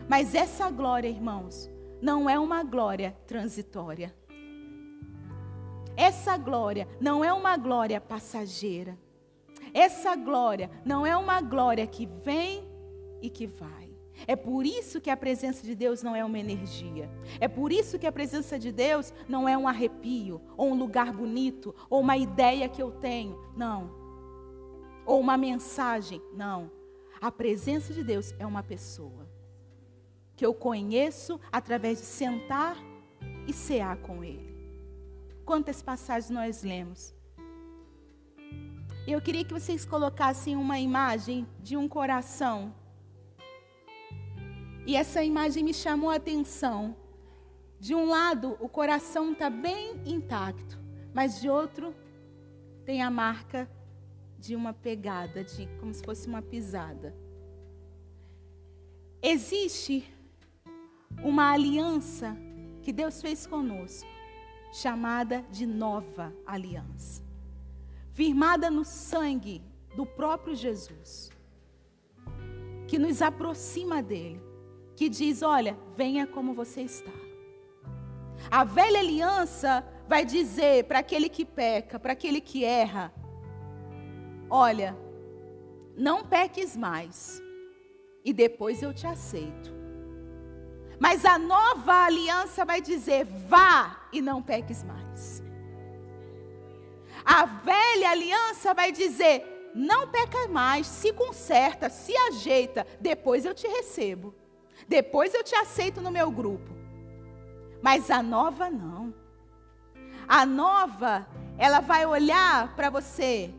Mas 0.07 0.36
essa 0.36 0.69
glória, 0.69 1.09
irmãos, 1.09 1.69
não 2.01 2.29
é 2.29 2.38
uma 2.38 2.63
glória 2.63 3.15
transitória. 3.25 4.13
Essa 5.97 6.38
glória 6.38 6.88
não 6.99 7.23
é 7.23 7.33
uma 7.33 7.57
glória 7.57 7.99
passageira. 7.99 8.97
Essa 9.73 10.15
glória 10.15 10.69
não 10.86 11.05
é 11.05 11.15
uma 11.17 11.41
glória 11.41 11.88
que 11.88 12.05
vem 12.05 12.63
e 13.21 13.29
que 13.29 13.47
vai. 13.47 13.84
É 14.28 14.36
por 14.36 14.66
isso 14.66 15.01
que 15.01 15.09
a 15.09 15.18
presença 15.18 15.63
de 15.63 15.76
Deus 15.76 16.01
não 16.01 16.16
é 16.16 16.24
uma 16.24 16.39
energia. 16.39 17.09
É 17.39 17.47
por 17.47 17.72
isso 17.72 17.99
que 17.99 18.07
a 18.07 18.11
presença 18.11 18.57
de 18.57 18.72
Deus 18.72 19.13
não 19.28 19.47
é 19.47 19.57
um 19.57 19.68
arrepio, 19.68 20.41
ou 20.55 20.72
um 20.72 20.76
lugar 20.76 21.11
bonito, 21.11 21.76
ou 21.89 22.01
uma 22.01 22.18
ideia 22.18 22.70
que 22.70 22.82
eu 22.82 22.91
tenho. 22.91 23.38
Não. 23.55 23.91
Ou 25.05 25.20
uma 25.20 25.38
mensagem. 25.38 26.22
Não. 26.34 26.72
A 27.22 27.32
presença 27.32 27.93
de 27.93 28.03
Deus 28.03 28.34
é 28.39 28.45
uma 28.45 28.63
pessoa 28.63 29.28
que 30.36 30.45
eu 30.45 30.53
conheço 30.53 31.39
através 31.51 31.99
de 31.99 32.05
sentar 32.05 32.78
e 33.47 33.53
cear 33.53 33.97
com 33.97 34.24
Ele. 34.24 34.53
Quantas 35.45 35.82
passagens 35.82 36.30
nós 36.30 36.63
lemos? 36.63 37.13
Eu 39.07 39.22
queria 39.22 39.45
que 39.45 39.53
vocês 39.53 39.86
colocassem 39.86 40.55
uma 40.55 40.80
imagem 40.80 41.47
de 41.61 41.78
um 41.78 41.88
coração. 41.88 42.74
E 44.86 44.95
essa 44.95 45.23
imagem 45.23 45.63
me 45.63 45.73
chamou 45.73 46.09
a 46.09 46.15
atenção. 46.15 46.95
De 47.79 47.95
um 47.95 48.07
lado, 48.07 48.57
o 48.59 48.69
coração 48.69 49.33
está 49.33 49.49
bem 49.49 50.01
intacto, 50.05 50.79
mas 51.13 51.41
de 51.41 51.49
outro, 51.49 51.93
tem 52.86 53.01
a 53.01 53.09
marca 53.09 53.69
de 54.38 54.55
uma 54.55 54.73
pegada, 54.73 55.43
de 55.43 55.67
como 55.79 55.93
se 55.93 56.03
fosse 56.03 56.27
uma 56.27 56.41
pisada. 56.41 57.15
Existe 59.21 60.07
uma 61.23 61.51
aliança 61.51 62.38
que 62.83 62.93
Deus 62.93 63.21
fez 63.21 63.47
conosco 63.47 64.07
chamada 64.71 65.41
de 65.49 65.65
nova 65.65 66.31
aliança, 66.45 67.23
firmada 68.13 68.69
no 68.69 68.86
sangue 68.86 69.63
do 69.95 70.05
próprio 70.05 70.53
Jesus, 70.53 71.31
que 72.88 72.99
nos 72.99 73.21
aproxima 73.21 74.03
dele, 74.03 74.44
que 74.95 75.09
diz: 75.09 75.41
Olha, 75.41 75.77
venha 75.95 76.25
como 76.25 76.53
você 76.53 76.81
está. 76.81 77.11
A 78.49 78.63
velha 78.63 78.99
aliança 78.99 79.85
vai 80.07 80.23
dizer 80.23 80.85
para 80.85 80.99
aquele 80.99 81.29
que 81.29 81.43
peca, 81.43 81.99
para 81.99 82.13
aquele 82.13 82.41
que 82.41 82.63
erra: 82.63 83.13
Olha, 84.49 84.95
não 85.97 86.23
peques 86.23 86.75
mais, 86.75 87.41
e 88.23 88.33
depois 88.33 88.81
eu 88.81 88.93
te 88.93 89.07
aceito. 89.07 89.73
Mas 90.99 91.25
a 91.25 91.37
nova 91.37 92.05
aliança 92.05 92.63
vai 92.63 92.81
dizer: 92.81 93.25
vá 93.25 94.07
e 94.11 94.21
não 94.21 94.41
peques 94.41 94.83
mais. 94.83 95.43
A 97.23 97.45
velha 97.45 98.11
aliança 98.11 98.73
vai 98.73 98.91
dizer: 98.91 99.71
não 99.73 100.07
peca 100.07 100.47
mais, 100.47 100.87
se 100.87 101.11
conserta, 101.11 101.89
se 101.89 102.15
ajeita, 102.15 102.85
depois 102.99 103.45
eu 103.45 103.53
te 103.53 103.67
recebo. 103.67 104.33
Depois 104.88 105.33
eu 105.33 105.43
te 105.43 105.55
aceito 105.55 106.01
no 106.01 106.11
meu 106.11 106.29
grupo. 106.31 106.73
Mas 107.81 108.09
a 108.09 108.21
nova 108.21 108.69
não. 108.69 109.13
A 110.27 110.45
nova, 110.45 111.27
ela 111.57 111.79
vai 111.79 112.05
olhar 112.05 112.75
para 112.75 112.89
você 112.89 113.53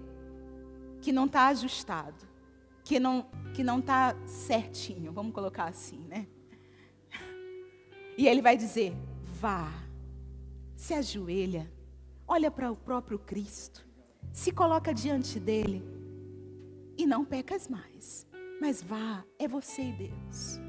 que 1.00 1.12
não 1.12 1.26
está 1.26 1.46
ajustado, 1.48 2.26
que 2.84 2.98
não 2.98 3.26
que 3.54 3.64
não 3.64 3.78
está 3.78 4.14
certinho, 4.26 5.10
vamos 5.12 5.32
colocar 5.32 5.64
assim, 5.64 6.00
né? 6.08 6.26
E 8.18 8.28
ele 8.28 8.42
vai 8.42 8.56
dizer: 8.56 8.92
vá, 9.40 9.72
se 10.76 10.92
ajoelha, 10.92 11.70
olha 12.28 12.50
para 12.50 12.70
o 12.70 12.76
próprio 12.76 13.18
Cristo, 13.18 13.86
se 14.32 14.52
coloca 14.52 14.92
diante 14.92 15.40
dele 15.40 15.82
e 16.98 17.06
não 17.06 17.24
pecas 17.24 17.68
mais. 17.68 18.26
Mas 18.60 18.82
vá, 18.82 19.24
é 19.38 19.46
você 19.46 19.82
e 19.82 19.92
Deus. 19.92 20.65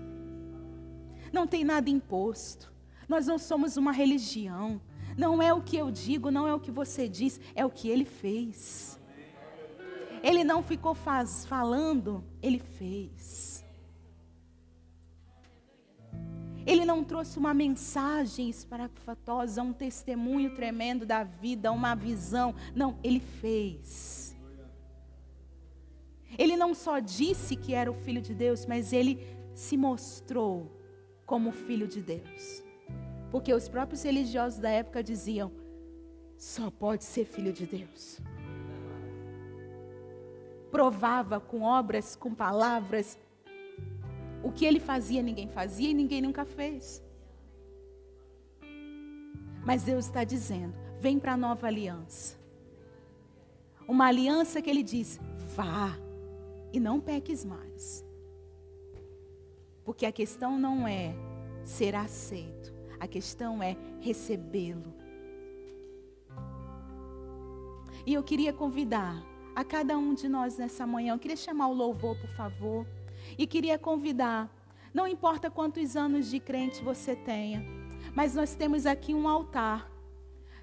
Não 1.32 1.48
tem 1.48 1.64
nada 1.64 1.90
imposto. 1.90 2.72
Nós 3.08 3.28
não 3.28 3.38
somos 3.38 3.78
uma 3.78 3.92
religião. 3.92 4.82
Não 5.18 5.42
é 5.42 5.52
o 5.52 5.62
que 5.62 5.76
eu 5.76 5.90
digo, 5.90 6.30
não 6.30 6.48
é 6.48 6.54
o 6.54 6.60
que 6.60 6.70
você 6.70 7.08
diz, 7.08 7.40
é 7.56 7.66
o 7.66 7.70
que 7.72 7.90
ele 7.90 8.06
fez. 8.06 9.00
Ele 10.22 10.44
não 10.44 10.62
ficou 10.62 10.94
faz, 10.94 11.46
falando, 11.46 12.24
ele 12.42 12.60
fez. 12.60 13.66
Ele 16.68 16.84
não 16.86 17.04
trouxe 17.04 17.40
uma 17.40 17.54
mensagem 17.54 18.50
esparafatosa, 18.50 19.64
um 19.64 19.72
testemunho 19.72 20.54
tremendo 20.54 21.06
da 21.06 21.24
vida, 21.24 21.72
uma 21.72 21.96
visão. 21.96 22.54
Não, 22.76 23.00
ele 23.04 23.22
fez. 23.22 24.36
Ele 26.38 26.58
não 26.58 26.76
só 26.76 27.00
disse 27.00 27.56
que 27.56 27.74
era 27.74 27.90
o 27.90 27.96
filho 27.96 28.22
de 28.22 28.36
Deus, 28.36 28.66
mas 28.66 28.92
ele 28.92 29.26
se 29.56 29.78
mostrou 29.78 30.77
como 31.28 31.52
filho 31.52 31.88
de 31.88 32.02
Deus. 32.02 32.64
Porque 33.30 33.54
os 33.54 33.70
próprios 33.70 34.02
religiosos 34.02 34.60
da 34.60 34.70
época 34.70 35.04
diziam: 35.04 35.52
só 36.38 36.72
pode 36.72 37.04
ser 37.04 37.26
filho 37.26 37.54
de 37.54 37.68
Deus. 37.68 38.20
Provava 40.72 41.40
com 41.40 41.62
obras, 41.62 42.16
com 42.16 42.34
palavras, 42.34 43.20
o 44.44 44.52
que 44.52 44.66
ele 44.66 44.80
fazia, 44.80 45.22
ninguém 45.22 45.50
fazia 45.50 45.90
e 45.90 45.94
ninguém 45.94 46.22
nunca 46.22 46.46
fez. 46.46 47.04
Mas 49.66 49.84
Deus 49.84 50.06
está 50.06 50.24
dizendo: 50.24 50.74
vem 51.00 51.20
para 51.20 51.34
a 51.34 51.38
nova 51.38 51.68
aliança. 51.68 52.38
Uma 53.86 54.08
aliança 54.08 54.62
que 54.62 54.70
ele 54.70 54.84
diz: 54.84 55.20
vá 55.56 55.98
e 56.72 56.80
não 56.80 57.02
peques 57.02 57.44
mais. 57.44 58.07
Porque 59.88 60.06
a 60.06 60.12
questão 60.12 60.60
não 60.60 60.86
é 60.86 61.16
ser 61.64 61.96
aceito, 61.96 62.74
a 63.00 63.08
questão 63.08 63.64
é 63.64 63.78
recebê-lo. 64.02 64.94
E 68.06 68.14
eu 68.14 68.22
queria 68.22 68.52
convidar 68.52 69.24
a 69.56 69.64
cada 69.64 69.98
um 69.98 70.14
de 70.14 70.28
nós 70.28 70.58
nessa 70.58 70.86
manhã, 70.86 71.14
eu 71.14 71.20
queria 71.20 71.38
chamar 71.38 71.70
o 71.70 71.74
louvor, 71.74 72.20
por 72.20 72.30
favor. 72.32 72.86
E 73.38 73.48
queria 73.48 73.80
convidar, 73.80 74.54
não 74.94 75.08
importa 75.08 75.50
quantos 75.50 75.96
anos 75.96 76.30
de 76.30 76.42
crente 76.42 76.84
você 76.84 77.16
tenha, 77.16 77.66
mas 78.14 78.36
nós 78.36 78.56
temos 78.56 78.86
aqui 78.86 79.14
um 79.14 79.26
altar, 79.26 79.90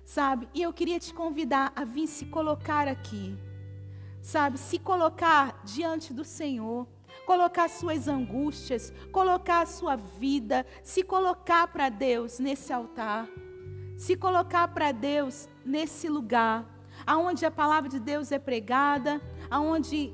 sabe? 0.04 0.50
E 0.52 0.60
eu 0.60 0.70
queria 0.70 1.00
te 1.00 1.14
convidar 1.14 1.72
a 1.74 1.82
vir 1.82 2.08
se 2.08 2.26
colocar 2.26 2.86
aqui, 2.86 3.34
sabe? 4.20 4.58
Se 4.58 4.78
colocar 4.78 5.62
diante 5.64 6.12
do 6.12 6.24
Senhor, 6.26 6.86
colocar 7.24 7.68
suas 7.68 8.06
angústias, 8.08 8.92
colocar 9.10 9.62
a 9.62 9.66
sua 9.66 9.96
vida, 9.96 10.66
se 10.82 11.02
colocar 11.02 11.68
para 11.68 11.88
Deus 11.88 12.38
nesse 12.38 12.72
altar, 12.72 13.28
se 13.96 14.16
colocar 14.16 14.68
para 14.68 14.92
Deus 14.92 15.48
nesse 15.64 16.08
lugar, 16.08 16.64
aonde 17.06 17.44
a 17.44 17.50
palavra 17.50 17.88
de 17.88 17.98
Deus 17.98 18.30
é 18.32 18.38
pregada, 18.38 19.20
aonde 19.50 20.12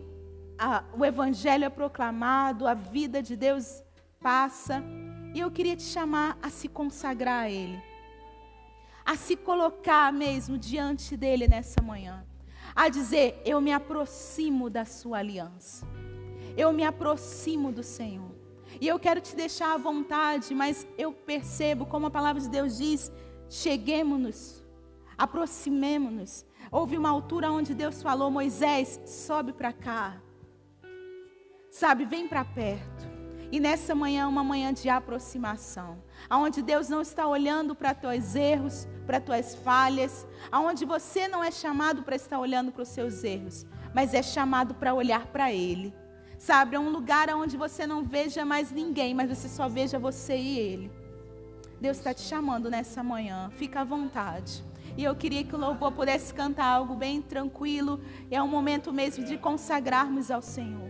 a, 0.59 0.85
o 0.93 1.05
Evangelho 1.05 1.65
é 1.65 1.71
proclamado, 1.71 2.67
a 2.67 2.75
vida 2.75 3.23
de 3.23 3.37
Deus 3.37 3.83
passa. 4.21 4.83
E 5.35 5.41
eu 5.41 5.51
queria 5.51 5.77
te 5.77 5.83
chamar 5.83 6.39
a 6.43 6.51
se 6.51 6.69
consagrar 6.69 7.45
a 7.45 7.51
Ele, 7.51 7.81
a 9.05 9.17
se 9.17 9.37
colocar 9.37 10.13
mesmo 10.13 10.59
diante 10.59 11.17
dEle 11.17 11.49
nessa 11.49 11.81
manhã, 11.81 12.25
a 12.75 12.89
dizer: 12.89 13.41
Eu 13.45 13.61
me 13.61 13.73
aproximo 13.73 14.69
da 14.69 14.85
Sua 14.85 15.19
aliança, 15.19 15.87
eu 16.57 16.73
me 16.73 16.85
aproximo 16.85 17.73
do 17.73 17.83
Senhor. 17.83 18.31
E 18.81 18.87
eu 18.87 18.99
quero 18.99 19.21
te 19.21 19.35
deixar 19.35 19.75
à 19.75 19.79
vontade, 19.79 20.55
mas 20.55 20.87
eu 20.97 21.13
percebo, 21.13 21.87
como 21.87 22.07
a 22.07 22.11
palavra 22.11 22.41
de 22.41 22.49
Deus 22.49 22.79
diz: 22.79 23.11
cheguemos-nos, 23.49 24.65
aproximemos-nos. 25.19 26.45
Houve 26.71 26.97
uma 26.97 27.11
altura 27.11 27.51
onde 27.51 27.75
Deus 27.75 28.03
falou: 28.03 28.31
Moisés, 28.31 29.01
sobe 29.05 29.53
para 29.53 29.73
cá. 29.73 30.21
Sabe, 31.71 32.05
vem 32.05 32.29
para 32.29 32.45
perto. 32.45 33.09
E 33.53 33.59
nessa 33.59 33.95
manhã, 33.95 34.29
uma 34.29 34.45
manhã 34.45 34.73
de 34.73 34.89
aproximação, 34.89 36.01
aonde 36.29 36.63
Deus 36.63 36.89
não 36.89 37.01
está 37.01 37.27
olhando 37.27 37.75
para 37.75 37.93
teus 37.93 38.37
erros, 38.37 38.87
para 39.07 39.21
tuas 39.21 39.57
falhas, 39.57 40.25
aonde 40.53 40.85
você 40.85 41.27
não 41.27 41.43
é 41.43 41.51
chamado 41.51 42.05
para 42.05 42.15
estar 42.15 42.39
olhando 42.39 42.71
para 42.71 42.83
os 42.83 42.89
seus 42.89 43.25
erros, 43.25 43.67
mas 43.93 44.15
é 44.15 44.23
chamado 44.23 44.75
para 44.75 44.95
olhar 44.95 45.27
para 45.27 45.53
Ele. 45.53 45.93
Sabe, 46.41 46.75
é 46.75 46.81
um 46.81 46.89
lugar 46.89 47.29
onde 47.35 47.55
você 47.55 47.87
não 47.87 48.03
veja 48.03 48.47
mais 48.47 48.73
ninguém, 48.73 49.13
mas 49.13 49.29
você 49.29 49.47
só 49.47 49.69
veja 49.69 49.99
você 49.99 50.35
e 50.39 50.59
Ele. 50.59 50.91
Deus 51.79 51.99
está 51.99 52.15
te 52.15 52.23
chamando 52.23 52.71
nessa 52.71 53.03
manhã, 53.03 53.51
fica 53.59 53.83
à 53.83 53.85
vontade. 53.85 54.65
E 54.97 55.05
eu 55.05 55.15
queria 55.15 55.45
que 55.45 55.55
o 55.55 55.59
louvor 55.59 55.93
pudesse 55.93 56.33
cantar 56.33 56.65
algo 56.65 56.95
bem 56.95 57.21
tranquilo. 57.21 58.01
É 58.31 58.43
um 58.43 58.49
momento 58.49 58.91
mesmo 58.91 59.23
de 59.23 59.37
consagrarmos 59.37 60.31
ao 60.31 60.41
Senhor. 60.41 60.89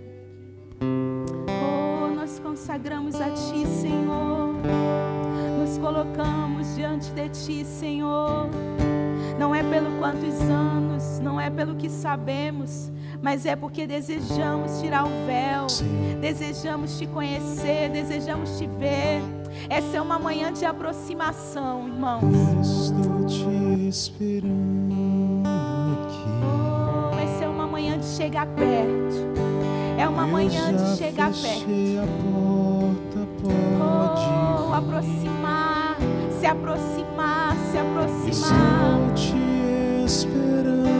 Oh, 1.48 2.14
nós 2.14 2.38
consagramos 2.38 3.16
a 3.16 3.30
Ti, 3.30 3.66
Senhor. 3.66 4.55
Nos 5.59 5.78
colocamos 5.78 6.76
diante 6.76 7.11
de 7.11 7.28
Ti, 7.28 7.64
Senhor. 7.64 8.48
Não 9.36 9.53
é 9.53 9.64
pelo 9.64 9.98
quantos 9.98 10.40
anos, 10.42 11.18
não 11.18 11.40
é 11.40 11.51
pelo 11.51 11.74
que 11.74 11.90
sabemos, 11.90 12.88
mas 13.23 13.45
é 13.47 13.55
porque 13.55 13.87
desejamos 13.87 14.81
tirar 14.81 15.05
o 15.05 15.11
véu, 15.27 15.66
desejamos 16.21 16.99
te 16.99 17.07
conhecer, 17.07 17.91
desejamos 17.91 18.59
te 18.59 18.66
ver. 18.66 19.21
Essa 19.68 19.99
é 19.99 20.01
uma 20.01 20.18
manhã 20.18 20.53
de 20.53 20.64
aproximação, 20.64 21.87
irmãos. 21.89 22.23
Estou 22.87 23.25
te 23.27 23.89
esperando 23.89 25.43
aqui. 25.45 26.31
Oh, 26.43 27.18
essa 27.18 27.45
é 27.45 27.49
uma 27.49 27.66
manhã 27.66 27.99
de 27.99 28.07
chegar 28.07 28.47
perto. 28.47 29.31
É 29.99 30.09
uma 30.09 30.27
manhã 30.27 30.73
de 30.75 30.97
chegar 30.97 31.31
perto. 31.31 31.66
a 32.03 32.07
porta, 32.25 33.29
pode 33.43 34.31
Oh, 34.71 34.73
aproximar, 34.75 35.97
se 36.39 36.47
aproximar, 36.47 37.55
se 37.71 37.79
aproximar. 37.79 39.11
Estou 39.11 39.14
te 39.14 40.05
esperando 40.07 40.99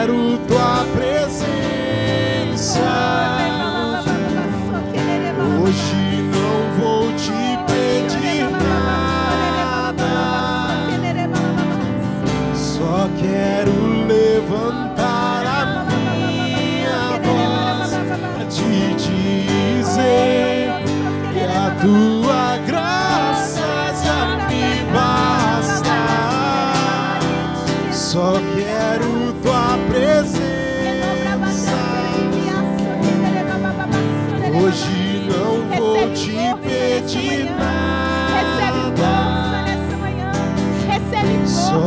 quero 0.00 0.38
tua 0.48 0.86
presença. 0.94 1.19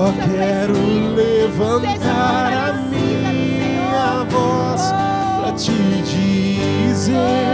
Só 0.03 0.11
quero 0.11 0.73
levantar 1.15 2.51
a 2.51 2.73
minha 2.73 4.25
voz 4.29 4.91
para 4.91 5.53
te 5.53 5.71
dizer. 6.01 7.52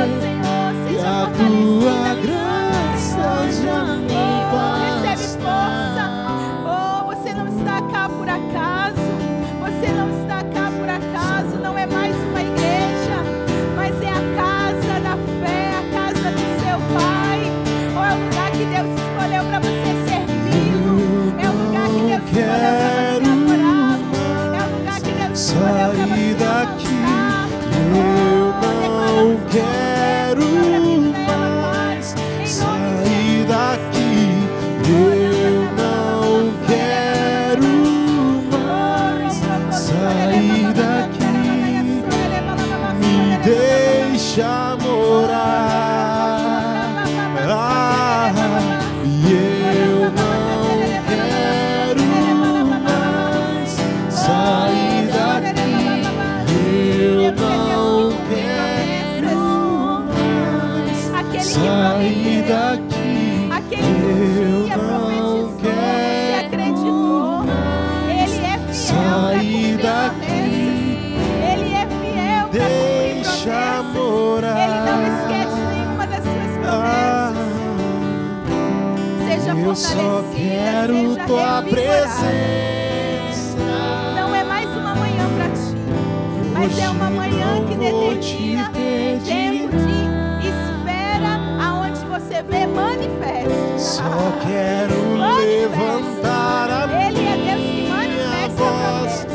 mas 86.70 86.78
é 86.78 86.90
uma 86.90 87.10
manhã 87.10 87.66
que 87.68 87.76
determina 87.76 88.70
tempo 88.70 89.76
de 89.76 90.48
espera 90.48 91.40
aonde 91.60 92.00
você 92.06 92.44
vê 92.44 92.68
manifesta. 92.68 93.80
Só 93.80 94.04
quero 94.46 95.18
levantar 95.40 96.70
a 96.70 96.88
minha 96.88 97.10
Ele 97.10 97.28
é 97.28 97.56
Deus 97.56 97.66
que 97.72 97.90
manifesta 97.90 98.50
voz 98.56 99.26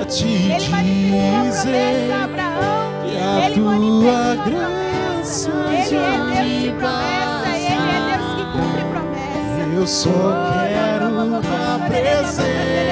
a 0.00 0.04
te 0.04 0.26
Ele 0.26 0.68
manifesta 0.68 1.42
dizer 1.44 1.74
a 1.74 2.02
promessa 2.02 2.12
a 2.12 2.24
Abraão. 2.24 2.80
Que 3.04 3.16
a 3.16 3.46
Ele 3.46 3.54
tua 3.54 4.34
graça 4.46 5.50
Ele 5.70 5.96
é 5.96 6.42
Deus 6.42 6.78
promessa, 6.78 7.48
Ele 7.56 7.66
é 7.66 8.00
Deus 8.10 8.28
que 8.34 8.44
cumpre 8.52 8.82
promessa. 8.90 9.60
Eu 9.76 9.86
só 9.86 10.10
quero 10.66 11.06
a 11.20 11.78
presença 11.88 12.89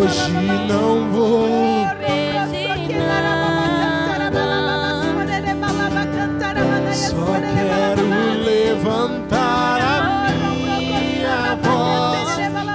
Hoje 0.00 0.30
não 0.68 1.10
vou. 1.10 1.48
Só 6.92 7.40
quero 7.52 8.04
levantar 8.44 9.80
a 9.80 10.30
minha 10.30 11.56
voz 11.62 12.28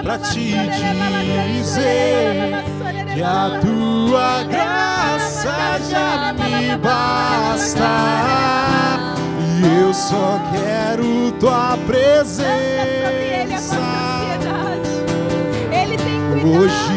para 0.04 0.18
te 0.18 0.56
dizer 1.54 2.64
que 3.14 3.24
a 3.24 3.60
tua 3.62 4.44
graça 4.44 5.80
já 5.90 6.34
me 6.34 6.76
basta. 6.78 7.92
E 9.40 9.82
eu 9.82 9.94
só 9.94 10.42
quero 10.52 11.32
tua 11.40 11.78
presença. 11.88 12.64
Hoje 16.46 16.93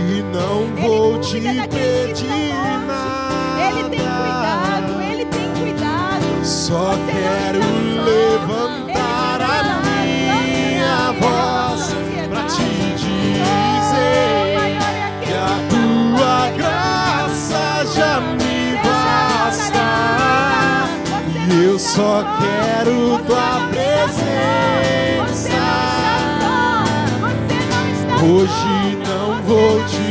ele 0.87 1.19
cuida 1.41 1.69
pedir 1.69 2.15
que 2.15 2.85
estão. 2.87 3.59
Ele 3.59 3.83
tem 3.89 3.99
cuidado, 3.99 5.03
Ele 5.03 5.25
tem 5.27 5.49
cuidado. 5.61 6.45
Só 6.45 6.93
Você 6.93 7.13
quero 7.13 7.61
levantar 8.05 9.41
a 9.43 9.81
minha 9.83 11.13
voz 11.21 11.83
para 12.31 12.43
te 12.45 12.69
dizer 12.95 13.77
que 15.25 15.33
a 15.35 15.59
tua 15.71 16.51
graça 16.57 17.63
já 17.95 18.21
me 18.21 18.77
basta. 18.85 19.87
E 21.53 21.53
eu 21.65 21.79
só 21.79 22.25
quero 22.39 23.19
tua 23.27 23.69
presença. 23.71 24.47
Hoje 28.23 28.99
não 29.07 29.43
vou 29.43 29.77
te 29.85 30.06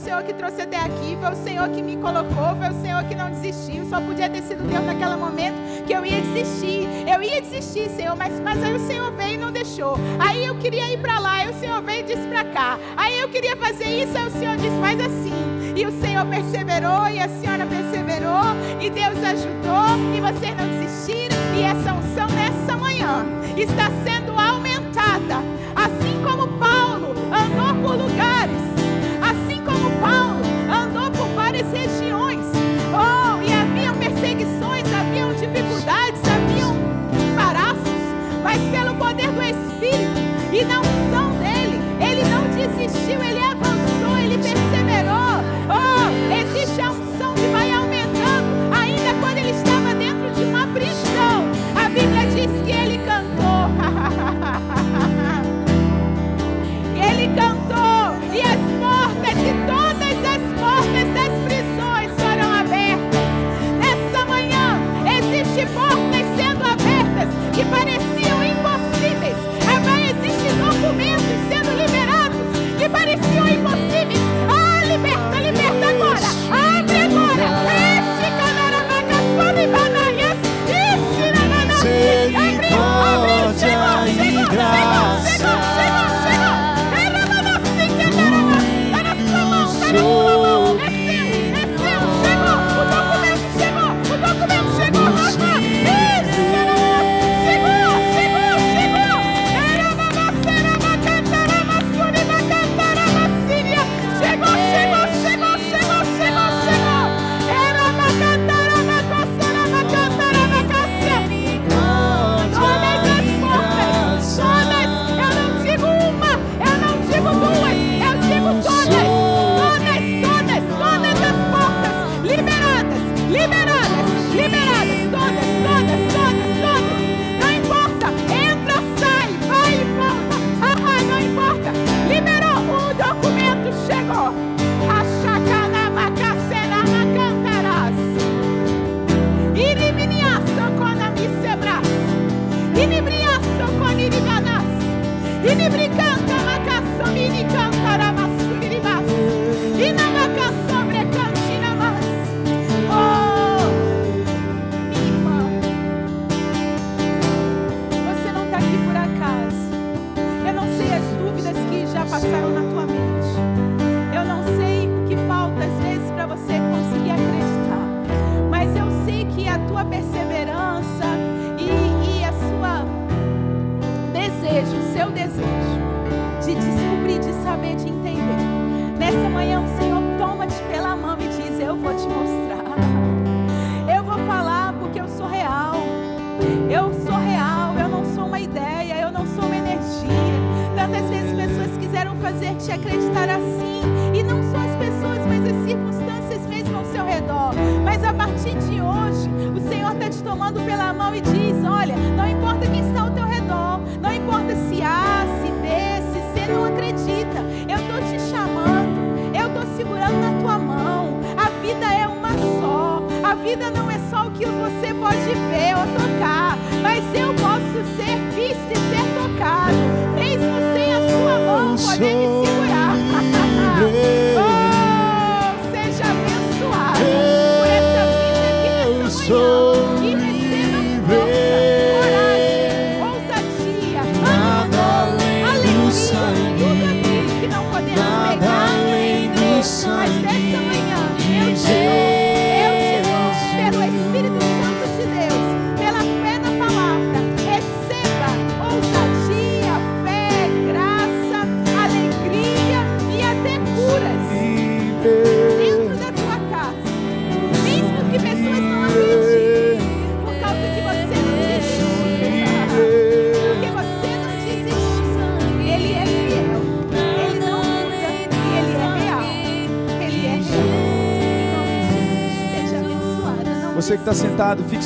Senhor 0.00 0.22
que 0.22 0.32
trouxe 0.32 0.62
até 0.62 0.78
aqui, 0.78 1.16
foi 1.20 1.30
o 1.30 1.36
Senhor 1.36 1.68
que 1.68 1.82
me 1.82 1.96
colocou, 1.96 2.56
foi 2.56 2.70
o 2.70 2.80
Senhor 2.80 3.04
que 3.04 3.14
não 3.14 3.30
desistiu. 3.30 3.84
Só 3.84 4.00
podia 4.00 4.30
ter 4.30 4.42
sido 4.42 4.66
Deus 4.66 4.84
naquele 4.84 5.16
momento 5.16 5.84
que 5.86 5.92
eu 5.92 6.04
ia 6.04 6.20
desistir. 6.22 6.88
Eu 7.06 7.22
ia 7.22 7.40
desistir, 7.42 7.90
Senhor, 7.90 8.16
mas, 8.16 8.40
mas 8.40 8.62
aí 8.62 8.74
o 8.74 8.86
Senhor 8.86 9.12
veio 9.12 9.34
e 9.34 9.36
não 9.36 9.52
deixou. 9.52 9.96
Aí 10.18 10.44
eu 10.44 10.56
queria 10.56 10.90
ir 10.90 10.98
para 10.98 11.18
lá, 11.18 11.34
aí 11.34 11.50
o 11.50 11.54
Senhor 11.54 11.82
veio 11.82 12.00
e 12.00 12.02
disse 12.02 12.26
para 12.28 12.44
cá. 12.44 12.78
Aí 12.96 13.20
eu 13.20 13.28
queria 13.28 13.56
fazer 13.56 14.02
isso, 14.02 14.16
aí 14.16 14.26
o 14.26 14.30
Senhor 14.30 14.56
disse, 14.56 14.80
faz 14.80 15.00
assim. 15.00 15.50
E 15.76 15.86
o 15.86 15.92
Senhor 16.00 16.24
perseverou, 16.26 17.08
e 17.08 17.20
a 17.20 17.28
senhora 17.28 17.64
perseverou, 17.64 18.42
e 18.80 18.90
Deus 18.90 19.22
ajudou, 19.22 20.14
e 20.14 20.20
vocês 20.20 20.56
não 20.56 20.68
desistiram, 20.68 21.36
e 21.56 21.62
essa 21.62 21.94
unção 21.94 22.28
nessa 22.28 22.76
manhã 22.76 23.24
está 23.56 23.90
sendo 24.04 24.19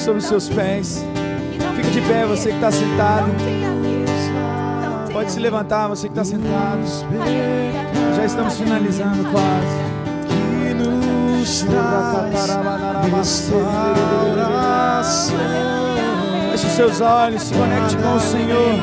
sobre 0.05 0.19
os 0.19 0.27
seus 0.27 0.49
pés. 0.51 1.03
Fique 1.77 1.91
de 1.91 2.01
pé, 2.03 2.27
você 2.27 2.51
que 2.51 2.57
está 2.57 2.71
sentado. 2.71 3.31
Pode 5.11 5.33
se 5.33 5.41
levantar, 5.41 5.89
você 5.89 6.09
que 6.09 6.13
está 6.13 6.25
sentado. 6.25 6.81
Já 8.15 8.25
estamos 8.27 8.55
finalizando 8.59 9.25
quase. 9.31 9.79
Que 10.29 10.75
nos 10.75 11.63
traz 11.63 12.53
Feche 16.51 16.67
os 16.67 16.73
seus 16.73 17.01
olhos, 17.01 17.43
se 17.43 17.55
conecte 17.55 17.97
com 17.97 18.15
o 18.15 18.21
Senhor. 18.21 18.75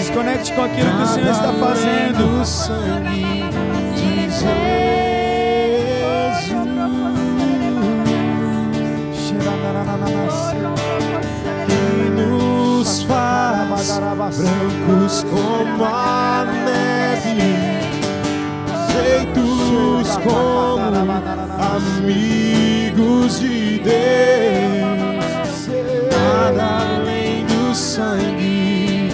Se 0.00 0.12
conecte 0.12 0.52
com 0.52 0.62
aquilo 0.62 0.90
que 0.96 1.02
o 1.02 1.06
Senhor 1.06 1.32
está 1.32 1.52
fazendo. 1.54 2.40
permanece. 15.56 17.36
Aceitos 18.72 20.08
como 20.22 21.12
amigos 21.76 23.40
de 23.40 23.80
Deus. 23.80 25.68
Nada 26.12 26.64
além 27.00 27.44
do 27.46 27.74
sangue, 27.74 29.10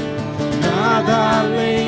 nada 0.61 1.41
além 1.41 1.82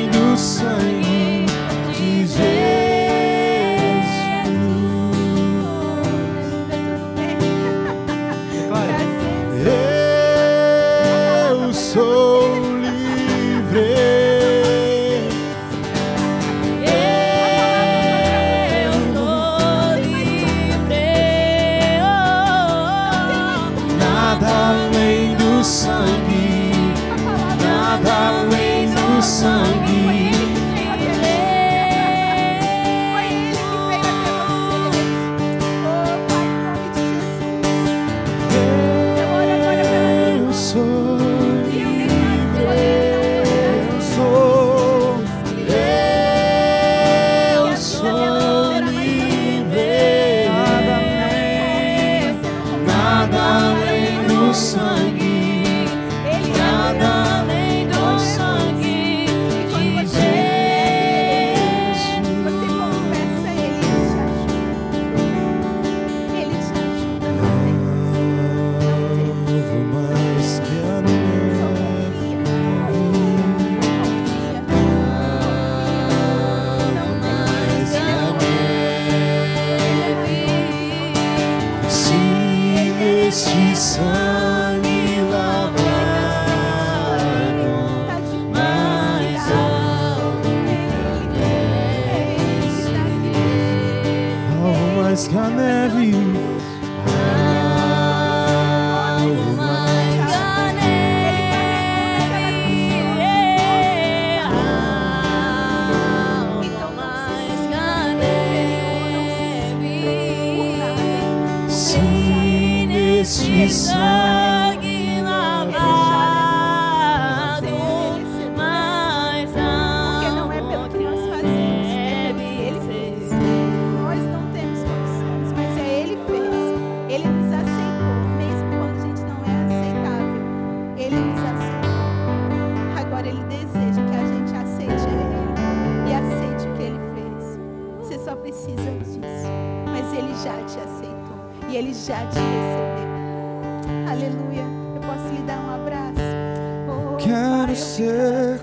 quero 147.25 147.75
ser 147.75 148.59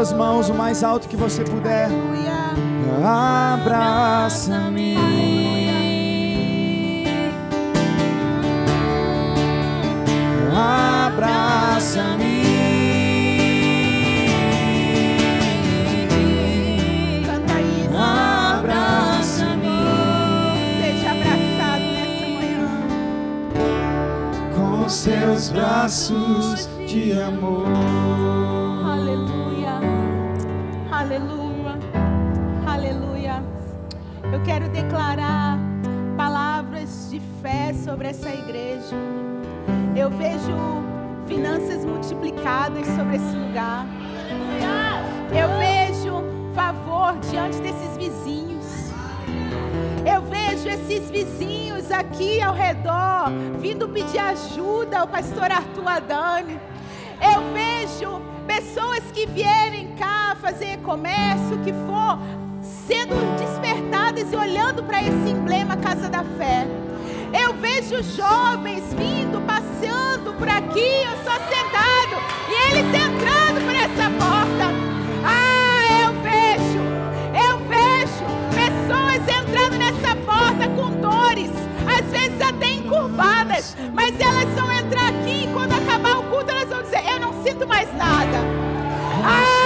suas 0.00 0.12
mãos 0.14 0.48
o 0.48 0.54
mais 0.54 0.82
alto 0.82 1.06
que 1.06 1.16
você 1.16 1.44
puder. 1.44 1.90
Abraça-me. 3.04 4.96
Abraça-me. 10.56 12.40
Canta 17.26 17.60
isso. 17.60 17.90
Abraça-me. 18.56 19.68
Seja 20.80 21.10
abraçado 21.10 21.84
nessa 21.92 22.26
manhã. 22.26 22.70
Com 24.56 24.88
seus 24.88 25.50
braços 25.50 26.70
de 26.86 27.12
amor. 27.20 27.89
Essa 38.10 38.28
igreja. 38.30 38.96
Eu 39.96 40.10
vejo 40.10 40.82
finanças 41.26 41.84
multiplicadas 41.84 42.84
sobre 42.88 43.16
esse 43.16 43.36
lugar. 43.36 43.86
Eu 45.32 45.48
vejo 45.58 46.24
favor 46.52 47.16
diante 47.30 47.58
desses 47.58 47.96
vizinhos. 47.96 48.66
Eu 50.04 50.22
vejo 50.22 50.68
esses 50.68 51.08
vizinhos 51.08 51.90
aqui 51.92 52.42
ao 52.42 52.52
redor 52.52 53.30
vindo 53.60 53.88
pedir 53.88 54.18
ajuda 54.18 54.98
ao 54.98 55.06
pastor 55.06 55.52
Arthur 55.52 55.86
Adani. 55.86 56.58
Eu 57.22 57.42
vejo 57.52 58.20
pessoas 58.44 59.04
que 59.12 59.24
vierem 59.26 59.94
cá 59.94 60.36
fazer 60.40 60.78
comércio, 60.78 61.58
que 61.62 61.72
for, 61.72 62.18
sendo 62.60 63.14
despertadas 63.38 64.32
e 64.32 64.36
olhando 64.36 64.82
para 64.82 65.00
esse 65.00 65.30
emblema 65.30 65.76
Casa 65.76 66.08
da 66.08 66.24
Fé. 66.24 66.66
Eu 67.32 67.54
vejo 67.54 68.02
jovens 68.02 68.92
vindo, 68.94 69.40
passeando 69.46 70.32
por 70.34 70.48
aqui, 70.48 70.80
eu 70.80 71.16
sou 71.22 71.38
sentado, 71.48 72.16
e 72.48 72.52
eles 72.70 72.86
entrando 72.94 73.64
por 73.64 73.74
essa 73.74 74.10
porta. 74.18 74.72
Ah, 75.24 76.02
eu 76.02 76.12
vejo, 76.22 76.80
eu 77.48 77.58
vejo 77.68 78.24
pessoas 78.54 79.22
entrando 79.28 79.78
nessa 79.78 80.16
porta 80.16 80.68
com 80.70 80.90
dores, 81.00 81.50
às 81.86 82.10
vezes 82.10 82.40
até 82.40 82.72
encurvadas, 82.72 83.76
mas 83.92 84.18
elas 84.18 84.48
vão 84.54 84.72
entrar 84.72 85.08
aqui 85.08 85.44
e 85.44 85.52
quando 85.52 85.72
acabar 85.72 86.18
o 86.18 86.22
culto 86.24 86.50
elas 86.50 86.68
vão 86.68 86.82
dizer: 86.82 87.02
Eu 87.08 87.20
não 87.20 87.32
sinto 87.44 87.66
mais 87.66 87.88
nada. 87.96 88.38
Ah, 89.24 89.59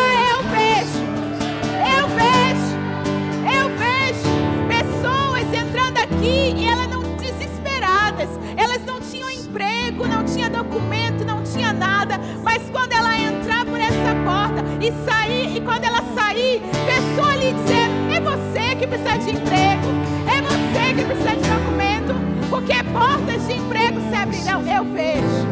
e 14.89 14.93
sair, 15.05 15.57
e 15.57 15.61
quando 15.63 15.85
ela 15.85 16.03
sair, 16.15 16.61
pessoa 16.85 17.33
ali 17.33 17.53
dizer: 17.55 17.89
É 18.15 18.21
você 18.21 18.77
que 18.77 18.87
precisa 18.87 19.17
de 19.17 19.31
emprego, 19.31 19.89
é 20.29 20.43
você 20.43 20.95
que 20.95 21.05
precisa 21.05 21.37
de 21.37 21.49
documento, 21.49 22.15
porque 22.51 22.75
portas 22.93 23.47
de 23.47 23.55
emprego 23.55 24.01
se 24.11 24.15
abrirão. 24.15 24.61
Eu 24.61 24.85
vejo. 24.85 25.45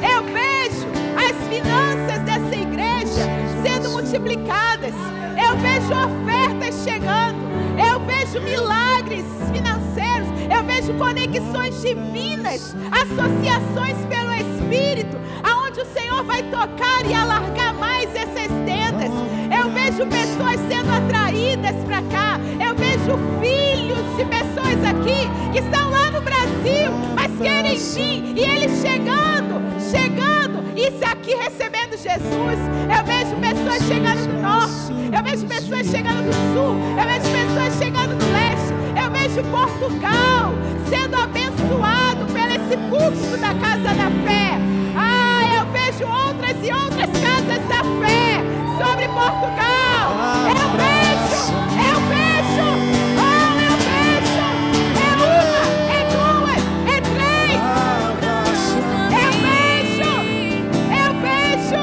Eu 0.00 0.22
vejo 0.22 0.86
as 1.16 1.48
finanças 1.48 2.22
dessa 2.24 2.54
igreja 2.54 3.26
sendo 3.62 3.90
multiplicadas. 3.90 4.94
Eu 5.36 5.56
vejo 5.56 5.92
ofertas 5.92 6.84
chegando. 6.84 7.38
Eu 7.76 7.98
vejo 8.06 8.40
milagres 8.40 9.24
financeiros. 9.52 10.28
Eu 10.48 10.62
vejo 10.64 10.94
conexões 10.94 11.80
divinas, 11.82 12.74
associações 12.92 13.96
pelo 14.06 14.32
Espírito, 14.32 15.16
aonde 15.78 15.82
o 15.82 15.86
Senhor 15.92 16.24
vai 16.24 16.42
tocar 16.44 17.06
e 17.06 17.14
alargar 17.14 17.74
mais 17.74 18.14
essas 18.14 18.48
tendas. 18.64 19.10
Eu 19.50 19.70
vejo 19.70 20.06
pessoas 20.06 20.56
sendo 20.68 20.90
atraídas 20.90 21.76
para 21.84 22.02
cá. 22.02 22.40
Eu 22.60 22.74
vejo 22.74 23.18
filhos 23.40 24.16
de 24.16 24.24
pessoas 24.24 24.84
aqui 24.84 25.28
que 25.52 25.58
estão 25.58 25.90
lá 25.90 26.10
no 26.10 26.20
Brasil, 26.20 26.90
mas 27.14 27.30
querem 27.40 27.76
vir 27.76 28.36
e 28.36 28.40
eles 28.40 28.80
chegando, 28.80 29.62
chegando 29.90 30.64
e 30.76 30.90
se 30.98 31.04
aqui 31.04 31.34
recebendo 31.34 31.96
Jesus. 31.96 32.58
Eu 32.88 33.04
vejo 33.04 33.36
pessoas 33.36 33.82
chegando 33.86 34.26
do 34.26 34.42
norte, 34.42 35.16
eu 35.16 35.22
vejo 35.22 35.46
pessoas 35.46 35.86
chegando 35.86 36.26
do 36.26 36.34
sul, 36.52 36.76
eu 36.98 37.06
vejo 37.06 37.30
pessoas 37.30 37.78
chegando 37.78 38.18
do 38.18 38.32
leste, 38.32 38.72
eu 39.00 39.10
vejo 39.10 39.42
Portugal 39.50 40.54
sendo 40.88 41.16
abençoado 41.16 42.26
pelo 42.32 42.52
esse 42.52 43.38
da 43.38 43.54
casa 43.54 43.94
da 43.94 44.10
fé. 44.26 44.67
Vejo 45.98 46.12
outras 46.12 46.56
e 46.62 46.70
outras 46.72 47.10
casas 47.10 47.58
da 47.66 47.82
fé 47.98 48.38
sobre 48.78 49.08
Portugal. 49.08 50.14
Eu 50.46 50.68
vejo, 50.78 51.42
eu 51.74 51.98
vejo, 52.06 52.68
oh, 53.18 53.50
eu 53.66 53.74
vejo. 53.82 54.46
É 54.94 55.10
uma, 55.16 55.34
é 55.90 56.00
duas, 56.14 56.62
é 56.86 56.96
três. 57.00 57.58
Eu 59.10 59.32
vejo, 59.42 60.12
eu 60.94 61.10
vejo. 61.24 61.82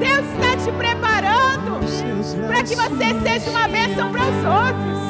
Deus 0.00 0.24
está 0.32 0.52
te 0.56 0.70
preparando 0.72 1.70
para 2.46 2.60
que 2.62 2.74
você 2.74 3.06
seja 3.22 3.50
uma 3.50 3.68
bênção 3.68 4.06
para 4.12 4.22
os 4.22 4.38
outros. 4.46 5.00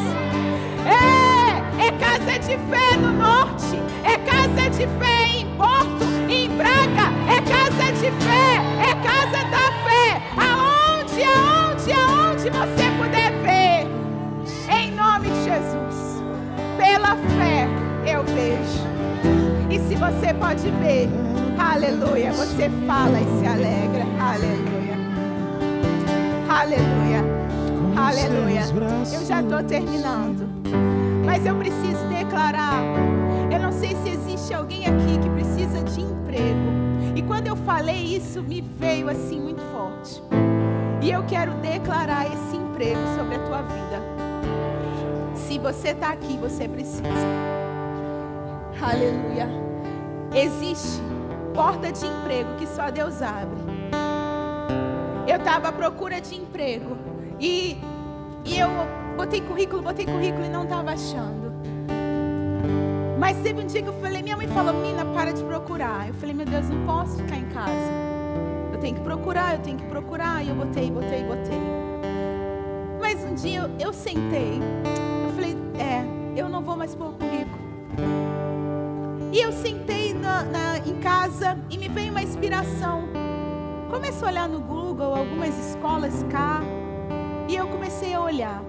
É, 0.85 1.87
é 1.87 1.89
casa 1.93 2.39
de 2.41 2.57
fé 2.59 2.97
no 2.97 3.13
norte, 3.13 3.81
é 4.03 4.19
casa 4.19 4.69
de 4.71 4.89
fé 4.99 5.27
em 5.37 5.47
Porto, 5.57 6.03
é 6.03 6.06
casa 7.49 7.93
de 7.93 8.11
fé, 8.25 8.61
é 8.81 8.95
casa 9.03 9.45
da 9.51 9.67
fé. 9.85 10.23
Aonde, 10.37 11.23
aonde, 11.23 11.93
aonde 11.93 12.51
você 12.51 12.91
puder 12.99 13.33
ver, 13.43 13.87
em 14.75 14.93
nome 14.93 15.29
de 15.29 15.45
Jesus, 15.45 16.23
pela 16.77 17.17
fé 17.39 17.69
eu 18.07 18.23
vejo. 18.25 18.87
E 19.71 19.79
se 19.81 19.95
você 19.97 20.33
pode 20.35 20.71
ver, 20.83 21.09
aleluia, 21.59 22.33
você 22.33 22.71
fala 22.87 23.19
e 23.21 23.41
se 23.41 23.47
alegra, 23.47 24.05
aleluia, 24.21 24.97
aleluia, 26.49 27.25
aleluia. 27.97 28.63
Eu 29.13 29.27
já 29.27 29.41
estou 29.41 29.63
terminando, 29.63 30.49
mas 31.25 31.45
eu 31.45 31.57
preciso 31.57 32.07
declarar. 32.09 32.83
Eu 33.51 33.59
não 33.61 33.73
sei 33.73 33.97
se 34.03 34.11
existe 34.11 34.55
alguém 34.55 34.87
aqui 34.87 35.19
que 35.19 35.29
precisa 35.31 35.83
de 35.83 36.01
emprego, 36.01 36.86
quando 37.27 37.49
eu 37.49 37.57
falei 37.57 38.03
isso, 38.17 38.43
me 38.43 38.61
veio 38.61 39.09
assim 39.09 39.41
muito 39.41 39.61
forte. 39.73 40.23
E 41.03 41.11
eu 41.11 41.25
quero 41.25 41.53
declarar 41.55 42.27
esse 42.27 42.57
emprego 42.57 43.01
sobre 43.17 43.37
a 43.37 43.39
tua 43.45 43.63
vida. 43.63 44.03
Se 45.35 45.59
você 45.59 45.89
está 45.89 46.11
aqui, 46.11 46.37
você 46.37 46.69
precisa. 46.69 47.03
Aleluia. 48.81 49.49
Existe 50.35 51.03
porta 51.55 51.91
de 51.91 52.05
emprego 52.05 52.57
que 52.59 52.67
só 52.67 52.91
Deus 52.91 53.23
abre. 53.23 53.61
Eu 55.27 55.37
estava 55.37 55.69
à 55.69 55.73
procura 55.73 56.21
de 56.21 56.37
emprego 56.37 56.97
e, 57.41 57.79
e 58.45 58.59
eu 58.59 58.69
botei 59.17 59.41
currículo, 59.41 59.83
botei 59.83 60.05
currículo 60.07 60.45
e 60.45 60.49
não 60.49 60.65
estava 60.65 60.93
achando. 60.93 61.56
Mas 63.19 63.39
teve 63.39 63.63
um 63.63 63.67
dia 63.67 63.83
que 63.83 63.89
eu 63.89 63.95
falei, 63.95 64.23
minha 64.23 64.37
mãe 64.37 64.47
falou, 64.49 64.75
menina, 64.75 65.05
para 65.07 65.33
de 65.33 65.43
procurar. 65.43 66.07
Eu 66.07 66.15
falei, 66.15 66.35
meu 66.35 66.45
Deus, 66.45 66.69
não 66.69 66.85
posso 66.85 67.17
ficar 67.17 67.37
em 67.37 67.47
casa. 67.47 67.73
Eu 68.73 68.79
tenho 68.79 68.95
que 68.95 69.01
procurar, 69.01 69.55
eu 69.55 69.61
tenho 69.61 69.79
que 69.79 69.87
procurar. 69.87 70.45
E 70.45 70.51
eu 70.51 70.55
botei, 70.55 70.91
botei, 70.91 71.25
botei. 71.25 71.61
Mas 73.01 73.25
um 73.25 73.35
dia 73.35 73.61
eu, 73.61 73.87
eu 73.87 73.93
sentei, 73.93 74.61
eu 75.25 75.33
falei, 75.35 75.57
é, 75.79 76.05
eu 76.39 76.49
não 76.49 76.63
vou 76.63 76.77
mais 76.77 76.95
pôr 76.95 77.09
o 77.09 77.13
currículo. 77.13 77.57
E 79.33 79.41
eu 79.41 79.53
sentei 79.53 80.13
na, 80.13 80.43
na, 80.45 80.79
em 80.79 80.97
casa 81.01 81.59
e 81.71 81.79
me 81.79 81.89
veio 81.89 82.11
uma 82.11 82.23
inspiração. 82.23 83.09
Comecei 83.91 84.27
a 84.27 84.31
olhar 84.31 84.49
no 84.49 84.61
Google 84.61 85.15
algumas 85.15 85.57
escolas 85.71 86.23
cá. 86.31 86.61
E 87.49 87.57
eu 87.57 87.67
comecei 87.69 88.13
a 88.13 88.21
olhar. 88.21 88.66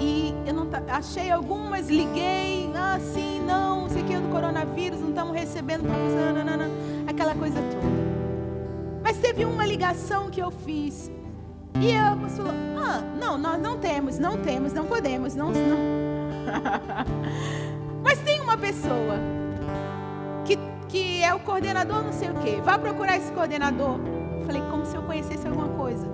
E 0.00 0.34
eu 0.46 0.54
não 0.54 0.66
achei 0.88 1.30
algumas, 1.30 1.88
liguei, 1.88 2.70
ah, 2.74 2.98
sim, 2.98 3.40
não, 3.46 3.88
sei 3.88 4.02
que 4.02 4.14
é 4.14 4.20
do 4.20 4.28
coronavírus, 4.28 4.98
não 5.00 5.10
estamos 5.10 5.34
recebendo 5.34 5.82
professor, 5.82 6.32
não, 6.44 6.70
aquela 7.06 7.34
coisa 7.34 7.60
toda. 7.60 8.00
Mas 9.02 9.18
teve 9.18 9.44
uma 9.44 9.66
ligação 9.66 10.30
que 10.30 10.40
eu 10.40 10.50
fiz. 10.50 11.10
E 11.74 11.94
moça 12.16 12.36
falou: 12.36 12.52
Ah, 12.78 13.02
não, 13.18 13.38
nós 13.38 13.60
não 13.60 13.78
temos, 13.78 14.18
não 14.18 14.38
temos, 14.38 14.72
não 14.72 14.86
podemos, 14.86 15.34
não. 15.34 15.50
não. 15.50 15.78
Mas 18.02 18.18
tem 18.20 18.40
uma 18.40 18.56
pessoa 18.56 19.18
que, 20.44 20.58
que 20.88 21.22
é 21.22 21.34
o 21.34 21.40
coordenador, 21.40 22.02
não 22.02 22.12
sei 22.12 22.30
o 22.30 22.34
quê. 22.34 22.60
Vá 22.62 22.78
procurar 22.78 23.16
esse 23.16 23.32
coordenador. 23.32 23.98
Eu 24.38 24.46
falei, 24.46 24.62
como 24.70 24.84
se 24.84 24.96
eu 24.96 25.02
conhecesse 25.02 25.46
alguma 25.46 25.68
coisa. 25.68 26.06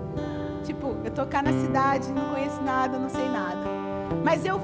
Tipo, 0.64 0.96
eu 1.04 1.10
tô 1.10 1.24
cá 1.26 1.42
na 1.42 1.52
cidade, 1.52 2.10
não 2.12 2.34
conheço 2.34 2.60
nada, 2.62 2.98
não 2.98 3.08
sei 3.08 3.28
nada. 3.28 3.75
Mas 4.24 4.44
eu, 4.44 4.60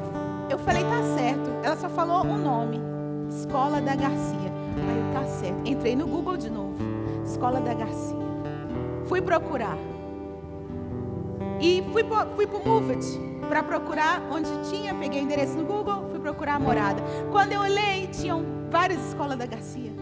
eu 0.50 0.58
falei, 0.58 0.82
tá 0.82 1.02
certo. 1.16 1.50
Ela 1.62 1.76
só 1.76 1.88
falou 1.88 2.24
um 2.24 2.36
nome: 2.36 2.80
Escola 3.28 3.80
da 3.80 3.94
Garcia. 3.94 4.52
Aí 4.88 4.98
eu, 4.98 5.20
tá 5.20 5.26
certo. 5.26 5.60
Entrei 5.64 5.96
no 5.96 6.06
Google 6.06 6.36
de 6.36 6.50
novo: 6.50 6.76
Escola 7.24 7.60
da 7.60 7.74
Garcia. 7.74 8.16
Fui 9.06 9.20
procurar. 9.20 9.76
E 11.60 11.84
fui, 11.92 12.04
fui 12.34 12.46
pro 12.46 12.64
Movet 12.64 13.04
para 13.48 13.62
procurar 13.62 14.22
onde 14.30 14.50
tinha. 14.70 14.94
Peguei 14.94 15.20
o 15.20 15.24
endereço 15.24 15.56
no 15.56 15.64
Google, 15.64 16.08
fui 16.10 16.18
procurar 16.18 16.54
a 16.54 16.58
morada. 16.58 17.02
Quando 17.30 17.52
eu 17.52 17.60
olhei, 17.60 18.06
tinham 18.08 18.42
várias 18.70 19.06
escolas 19.08 19.38
da 19.38 19.46
Garcia. 19.46 19.92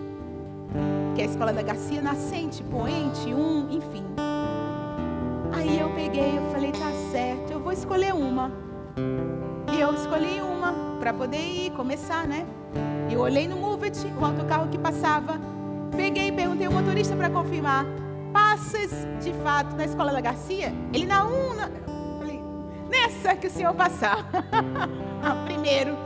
Que 1.15 1.23
é 1.23 1.25
a 1.25 1.29
escola 1.29 1.53
da 1.53 1.63
Garcia 1.63 2.01
Nascente, 2.01 2.63
Poente, 2.63 3.35
Um, 3.35 3.69
enfim. 3.71 4.05
Aí 5.53 5.79
eu 5.79 5.91
peguei, 5.91 6.39
eu 6.39 6.51
falei, 6.53 6.73
tá 6.73 6.93
certo, 7.11 7.53
eu 7.53 7.61
vou 7.61 7.73
escolher 7.73 8.15
uma. 8.15 8.70
E 9.73 9.81
eu 9.81 9.95
escolhi 9.95 10.41
uma 10.41 10.75
para 10.99 11.13
poder 11.13 11.39
ir, 11.39 11.71
começar, 11.73 12.27
né? 12.27 12.47
Eu 13.11 13.21
olhei 13.21 13.49
no 13.49 13.57
Movet, 13.57 13.97
o 14.21 14.25
autocarro 14.25 14.69
que 14.69 14.79
passava. 14.79 15.41
Peguei 15.97 16.29
e 16.29 16.33
perguntei 16.33 16.67
ao 16.67 16.73
motorista 16.73 17.17
para 17.17 17.31
confirmar. 17.31 17.85
Passas 18.33 18.91
de 19.23 19.33
fato 19.43 19.75
na 19.75 19.85
escola 19.85 20.13
da 20.13 20.21
Garcia? 20.21 20.73
Ele 20.93 21.07
na 21.07 21.25
uma. 21.25 21.71
Falei, 22.19 22.43
nessa 22.89 23.35
que 23.35 23.47
o 23.47 23.51
senhor 23.51 23.75
passar. 23.75 24.25
Primeiro. 25.47 25.97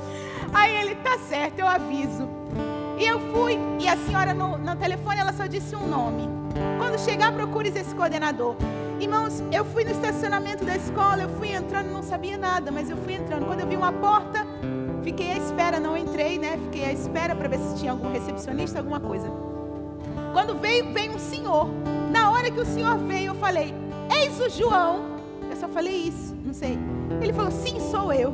Aí 0.52 0.74
ele, 0.76 0.94
tá 0.96 1.18
certo, 1.18 1.58
eu 1.58 1.66
aviso. 1.66 2.28
E 2.98 3.04
eu 3.04 3.18
fui, 3.32 3.58
e 3.80 3.88
a 3.88 3.96
senhora 3.96 4.32
no, 4.32 4.56
no 4.56 4.76
telefone 4.76 5.18
ela 5.18 5.32
só 5.32 5.46
disse 5.46 5.74
um 5.74 5.86
nome. 5.86 6.43
Quando 6.78 6.98
chegar, 6.98 7.32
procure 7.32 7.68
esse 7.68 7.94
coordenador. 7.94 8.56
Irmãos, 9.00 9.42
eu 9.52 9.64
fui 9.64 9.84
no 9.84 9.90
estacionamento 9.90 10.64
da 10.64 10.76
escola, 10.76 11.22
eu 11.22 11.28
fui 11.30 11.52
entrando, 11.52 11.90
não 11.90 12.02
sabia 12.02 12.38
nada, 12.38 12.70
mas 12.70 12.88
eu 12.88 12.96
fui 12.96 13.14
entrando. 13.14 13.44
Quando 13.46 13.60
eu 13.60 13.66
vi 13.66 13.76
uma 13.76 13.92
porta, 13.92 14.46
fiquei 15.02 15.32
à 15.32 15.36
espera, 15.36 15.80
não 15.80 15.96
entrei, 15.96 16.38
né? 16.38 16.58
Fiquei 16.64 16.84
à 16.84 16.92
espera 16.92 17.34
para 17.34 17.48
ver 17.48 17.58
se 17.58 17.78
tinha 17.78 17.92
algum 17.92 18.12
recepcionista, 18.12 18.78
alguma 18.78 19.00
coisa. 19.00 19.30
Quando 20.32 20.58
veio, 20.58 20.92
veio 20.92 21.12
um 21.12 21.18
senhor. 21.18 21.68
Na 22.10 22.30
hora 22.30 22.50
que 22.50 22.60
o 22.60 22.66
senhor 22.66 22.96
veio, 22.98 23.28
eu 23.28 23.34
falei: 23.34 23.74
Eis 24.20 24.40
o 24.40 24.48
João. 24.48 25.14
Eu 25.50 25.56
só 25.56 25.68
falei 25.68 25.94
isso, 25.94 26.34
não 26.44 26.54
sei. 26.54 26.78
Ele 27.20 27.32
falou: 27.32 27.50
Sim, 27.50 27.78
sou 27.90 28.12
eu. 28.12 28.32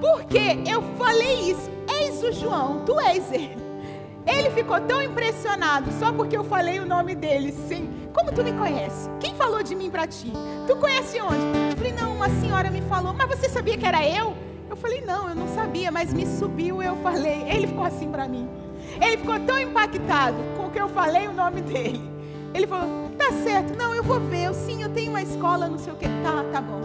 Porque 0.00 0.58
eu 0.68 0.82
falei 0.96 1.50
isso. 1.50 1.70
Eis 1.88 2.22
o 2.22 2.32
João, 2.32 2.84
tu 2.84 2.98
és 3.00 3.30
ele. 3.32 3.67
Ele 4.28 4.50
ficou 4.50 4.78
tão 4.82 5.02
impressionado 5.02 5.90
só 5.98 6.12
porque 6.12 6.36
eu 6.36 6.44
falei 6.44 6.78
o 6.78 6.86
nome 6.86 7.14
dele, 7.14 7.50
sim. 7.66 7.88
Como 8.12 8.30
tu 8.30 8.44
me 8.44 8.52
conhece? 8.52 9.08
Quem 9.18 9.34
falou 9.34 9.62
de 9.62 9.74
mim 9.74 9.90
para 9.90 10.06
ti? 10.06 10.30
Tu 10.66 10.76
conhece 10.76 11.18
onde? 11.18 11.36
Eu 11.70 11.76
falei, 11.76 11.92
não, 11.92 12.14
uma 12.14 12.28
senhora 12.28 12.70
me 12.70 12.82
falou, 12.82 13.14
mas 13.14 13.26
você 13.28 13.48
sabia 13.48 13.78
que 13.78 13.86
era 13.86 14.06
eu? 14.06 14.36
Eu 14.68 14.76
falei, 14.76 15.00
não, 15.00 15.30
eu 15.30 15.34
não 15.34 15.48
sabia, 15.48 15.90
mas 15.90 16.12
me 16.12 16.26
subiu, 16.26 16.82
eu 16.82 16.94
falei. 16.96 17.42
Ele 17.48 17.66
ficou 17.66 17.84
assim 17.84 18.10
para 18.10 18.28
mim. 18.28 18.46
Ele 19.00 19.16
ficou 19.16 19.40
tão 19.40 19.58
impactado 19.58 20.36
com 20.56 20.66
o 20.66 20.70
que 20.70 20.80
eu 20.80 20.88
falei 20.88 21.26
o 21.26 21.32
nome 21.32 21.62
dele. 21.62 22.00
Ele 22.52 22.66
falou, 22.66 23.10
tá 23.16 23.32
certo, 23.32 23.76
não, 23.78 23.94
eu 23.94 24.02
vou 24.02 24.20
ver. 24.20 24.44
Eu, 24.44 24.54
sim, 24.54 24.82
eu 24.82 24.90
tenho 24.90 25.10
uma 25.10 25.22
escola, 25.22 25.68
não 25.68 25.78
sei 25.78 25.92
o 25.92 25.96
que. 25.96 26.06
Tá, 26.06 26.44
tá 26.52 26.60
bom. 26.60 26.80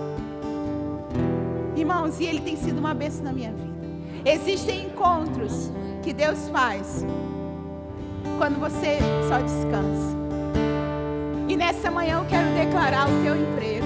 Irmãos, 1.75 2.21
e 2.21 2.25
ele 2.25 2.39
tem 2.39 2.55
sido 2.55 2.77
uma 2.77 2.93
bênção 2.93 3.25
na 3.25 3.33
minha 3.33 3.51
vida. 3.51 3.73
Existem 4.23 4.85
encontros 4.85 5.69
que 6.01 6.13
Deus 6.13 6.47
faz 6.49 7.05
quando 8.37 8.59
você 8.59 8.99
só 9.27 9.39
descansa. 9.39 10.15
E 11.47 11.55
nessa 11.55 11.91
manhã 11.91 12.19
eu 12.19 12.25
quero 12.25 12.49
declarar 12.49 13.07
o 13.07 13.23
teu 13.23 13.35
emprego, 13.35 13.85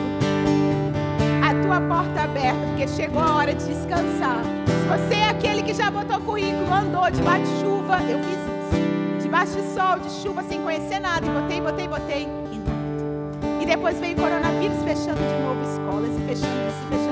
a 1.44 1.54
tua 1.64 1.82
porta 1.82 2.22
aberta, 2.22 2.60
porque 2.68 2.88
chegou 2.88 3.22
a 3.22 3.36
hora 3.36 3.54
de 3.54 3.66
descansar. 3.66 4.42
Se 4.66 4.88
você 4.88 5.16
é 5.16 5.30
aquele 5.30 5.64
que 5.64 5.74
já 5.74 5.92
botou 5.92 6.20
currículo, 6.22 6.74
andou 6.74 7.10
debaixo 7.12 7.46
de 7.46 7.60
chuva, 7.62 8.00
eu 8.04 8.20
fiz 8.20 8.38
isso. 8.38 9.22
Debaixo 9.22 9.54
de 9.54 9.74
sol, 9.74 10.00
de 10.00 10.10
chuva, 10.10 10.44
sem 10.44 10.62
conhecer 10.62 11.00
nada, 11.00 11.26
e 11.26 11.30
botei, 11.30 11.60
botei, 11.60 11.88
botei, 11.88 12.24
e 12.24 12.58
nada. 12.58 13.62
E 13.62 13.66
depois 13.66 14.00
veio 14.00 14.18
o 14.18 14.22
coronavírus 14.22 14.78
fechando 14.84 15.20
de 15.20 15.44
novo 15.44 15.62
escolas, 15.64 16.16
e 16.16 16.22
fechando 16.22 16.68
isso, 16.68 16.86
fechando. 16.90 17.07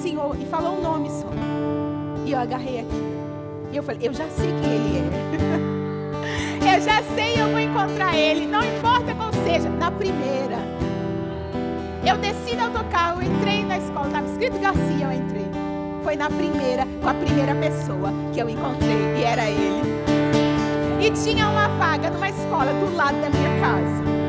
Senhor. 0.00 0.36
E 0.40 0.44
falou 0.46 0.78
um 0.78 0.82
nome 0.82 1.10
só. 1.10 1.28
E 2.24 2.32
eu 2.32 2.38
agarrei 2.38 2.80
aqui. 2.80 3.02
E 3.72 3.76
eu 3.76 3.82
falei, 3.82 4.00
eu 4.02 4.12
já 4.12 4.28
sei 4.28 4.48
quem 4.60 4.72
ele 4.72 4.98
é. 6.62 6.74
eu 6.76 6.80
já 6.80 7.02
sei, 7.14 7.40
eu 7.40 7.48
vou 7.48 7.58
encontrar 7.58 8.16
ele. 8.16 8.46
Não 8.46 8.62
importa 8.62 9.14
qual 9.14 9.32
seja. 9.44 9.68
Na 9.68 9.90
primeira. 9.90 10.58
Eu 12.04 12.16
desci 12.16 12.56
no 12.56 12.64
autocarro, 12.64 13.22
eu 13.22 13.30
entrei 13.30 13.64
na 13.64 13.78
escola. 13.78 14.06
Estava 14.06 14.26
escrito 14.26 14.58
Garcia, 14.58 15.06
eu 15.06 15.12
entrei. 15.12 15.46
Foi 16.02 16.16
na 16.16 16.28
primeira, 16.30 16.86
com 17.00 17.08
a 17.08 17.14
primeira 17.14 17.54
pessoa 17.54 18.12
que 18.32 18.40
eu 18.40 18.48
encontrei. 18.48 19.18
E 19.18 19.22
era 19.22 19.48
ele. 19.48 19.90
E 21.00 21.10
tinha 21.10 21.48
uma 21.48 21.68
vaga 21.68 22.10
numa 22.10 22.28
escola 22.28 22.72
do 22.72 22.94
lado 22.94 23.20
da 23.20 23.30
minha 23.30 23.60
casa. 23.60 24.19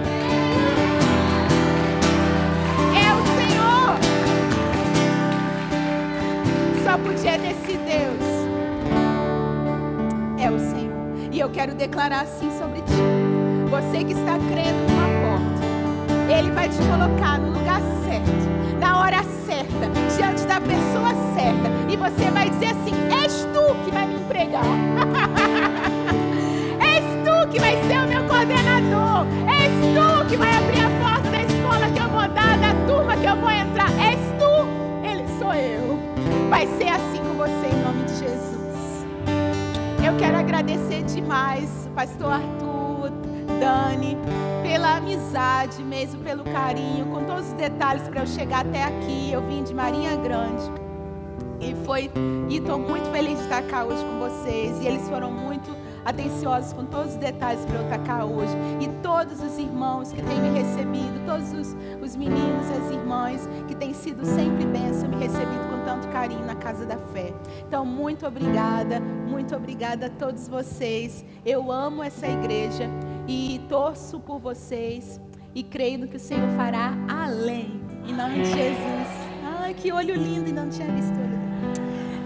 Só 6.91 6.97
podia 6.97 7.37
desse 7.37 7.77
Deus 7.77 8.25
é 10.37 10.51
o 10.51 10.59
Senhor. 10.59 10.91
E 11.31 11.39
eu 11.39 11.49
quero 11.49 11.73
declarar 11.73 12.23
assim 12.23 12.51
sobre 12.59 12.81
ti. 12.81 12.91
Você 13.69 14.03
que 14.03 14.11
está 14.11 14.37
crendo 14.51 14.81
numa 14.89 15.07
porta, 15.23 15.63
Ele 16.29 16.51
vai 16.51 16.67
te 16.67 16.75
colocar 16.79 17.39
no 17.39 17.53
lugar 17.57 17.79
certo, 18.03 18.29
na 18.77 18.99
hora 18.99 19.23
certa, 19.45 19.89
diante 20.17 20.43
da 20.43 20.59
pessoa 20.59 21.15
certa. 21.33 21.71
E 21.89 21.95
você 21.95 22.29
vai 22.29 22.49
dizer 22.49 22.67
assim: 22.67 22.91
És 23.23 23.47
tu 23.53 23.73
que 23.85 23.91
vai 23.91 24.07
me 24.07 24.15
empregar. 24.15 24.65
És 26.93 27.05
tu 27.23 27.47
que 27.51 27.59
vai 27.61 27.81
ser 27.87 27.99
o 27.99 28.07
meu 28.09 28.25
coordenador. 28.25 29.25
És 29.47 29.71
tu 29.95 30.25
que 30.29 30.35
vai 30.35 30.53
abrir 30.57 30.81
a 30.81 30.89
porta 30.99 31.29
da 31.29 31.41
escola 31.41 31.89
que 31.89 32.01
eu 32.01 32.09
vou 32.09 32.27
dar, 32.27 32.57
da 32.57 32.73
turma 32.85 33.15
que 33.15 33.27
eu 33.27 33.37
vou 33.37 33.49
entrar. 33.49 33.89
És 34.11 34.20
Vai 36.61 36.67
ser 36.77 36.89
assim 36.89 37.17
com 37.17 37.33
você 37.33 37.75
em 37.75 37.83
nome 37.83 38.03
de 38.03 38.19
Jesus. 38.19 39.07
Eu 40.05 40.15
quero 40.19 40.37
agradecer 40.37 41.01
demais, 41.05 41.89
Pastor 41.95 42.33
Arthur, 42.33 43.09
Dani, 43.59 44.15
pela 44.61 44.97
amizade, 44.97 45.81
mesmo 45.81 46.21
pelo 46.21 46.43
carinho, 46.43 47.07
com 47.07 47.23
todos 47.23 47.47
os 47.47 47.53
detalhes 47.53 48.07
para 48.07 48.21
eu 48.21 48.27
chegar 48.27 48.63
até 48.63 48.83
aqui. 48.83 49.31
Eu 49.31 49.41
vim 49.41 49.63
de 49.63 49.73
Marinha 49.73 50.15
Grande. 50.17 50.71
E 51.59 51.73
foi 51.83 52.11
e 52.47 52.57
estou 52.57 52.77
muito 52.77 53.09
feliz 53.09 53.39
de 53.39 53.43
estar 53.45 53.63
cá 53.63 53.83
hoje 53.83 54.05
com 54.05 54.19
vocês. 54.19 54.79
E 54.83 54.85
eles 54.85 55.09
foram 55.09 55.31
muito 55.31 55.80
atenciosos 56.05 56.73
com 56.73 56.85
todos 56.85 57.13
os 57.13 57.17
detalhes 57.17 57.63
para 57.65 57.77
eu 57.77 58.05
cá 58.05 58.25
hoje. 58.25 58.53
E 58.79 58.87
todos 59.01 59.41
os 59.41 59.57
irmãos 59.57 60.11
que 60.11 60.21
têm 60.21 60.39
me 60.39 60.59
recebido, 60.59 61.25
todos 61.25 61.51
os, 61.53 61.75
os 62.01 62.15
meninos 62.15 62.69
e 62.69 62.73
as 62.73 62.91
irmãs 62.91 63.47
que 63.67 63.75
têm 63.75 63.93
sido 63.93 64.25
sempre 64.25 64.65
bênção, 64.65 65.09
me 65.09 65.17
recebido 65.17 65.69
com 65.69 65.83
tanto 65.85 66.07
carinho 66.09 66.45
na 66.45 66.55
casa 66.55 66.85
da 66.85 66.97
fé. 66.97 67.33
Então, 67.67 67.85
muito 67.85 68.25
obrigada, 68.25 68.99
muito 68.99 69.55
obrigada 69.55 70.07
a 70.07 70.09
todos 70.09 70.47
vocês. 70.47 71.23
Eu 71.45 71.71
amo 71.71 72.03
essa 72.03 72.27
igreja 72.27 72.89
e 73.27 73.61
torço 73.69 74.19
por 74.19 74.39
vocês 74.39 75.19
e 75.53 75.63
creio 75.63 75.99
no 75.99 76.07
que 76.07 76.17
o 76.17 76.19
Senhor 76.19 76.47
fará 76.55 76.93
além. 77.07 77.81
Em 78.07 78.13
nome 78.13 78.41
de 78.41 78.45
Jesus. 78.45 79.07
Ai, 79.59 79.73
que 79.73 79.91
olho 79.91 80.15
lindo, 80.15 80.47
ainda 80.47 80.63
não 80.63 80.69
tinha 80.69 80.87
visto. 80.91 81.21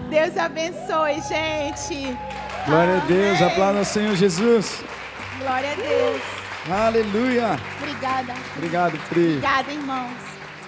Deus 0.08 0.36
abençoe, 0.36 1.20
gente. 1.22 2.16
Glória 2.66 2.96
a 2.96 3.04
Deus, 3.06 3.40
aplauda 3.42 3.78
ao 3.80 3.84
Senhor 3.84 4.16
Jesus. 4.16 4.82
Glória 5.38 5.72
a 5.72 5.74
Deus. 5.74 6.22
Aleluia. 6.68 7.58
Obrigada. 7.80 8.34
Obrigado, 8.56 8.98
Pri. 9.08 9.26
Obrigada, 9.36 9.72
irmãos. 9.72 10.12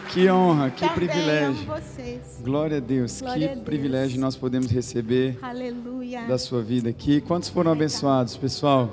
Que 0.09 0.31
honra, 0.31 0.71
que 0.71 0.81
Também 0.81 0.95
privilégio. 0.95 1.49
amo 1.49 1.81
vocês. 1.81 2.21
Glória 2.41 2.77
a 2.79 2.81
Deus, 2.81 3.21
Glória 3.21 3.47
que 3.47 3.53
a 3.53 3.55
Deus. 3.55 3.65
privilégio 3.65 4.21
nós 4.21 4.37
podemos 4.37 4.71
receber 4.71 5.39
Aleluia. 5.43 6.23
da 6.23 6.39
sua 6.39 6.63
vida 6.63 6.89
aqui. 6.89 7.21
Quantos 7.21 7.49
foram 7.51 7.73
abençoados, 7.73 8.37
pessoal? 8.37 8.89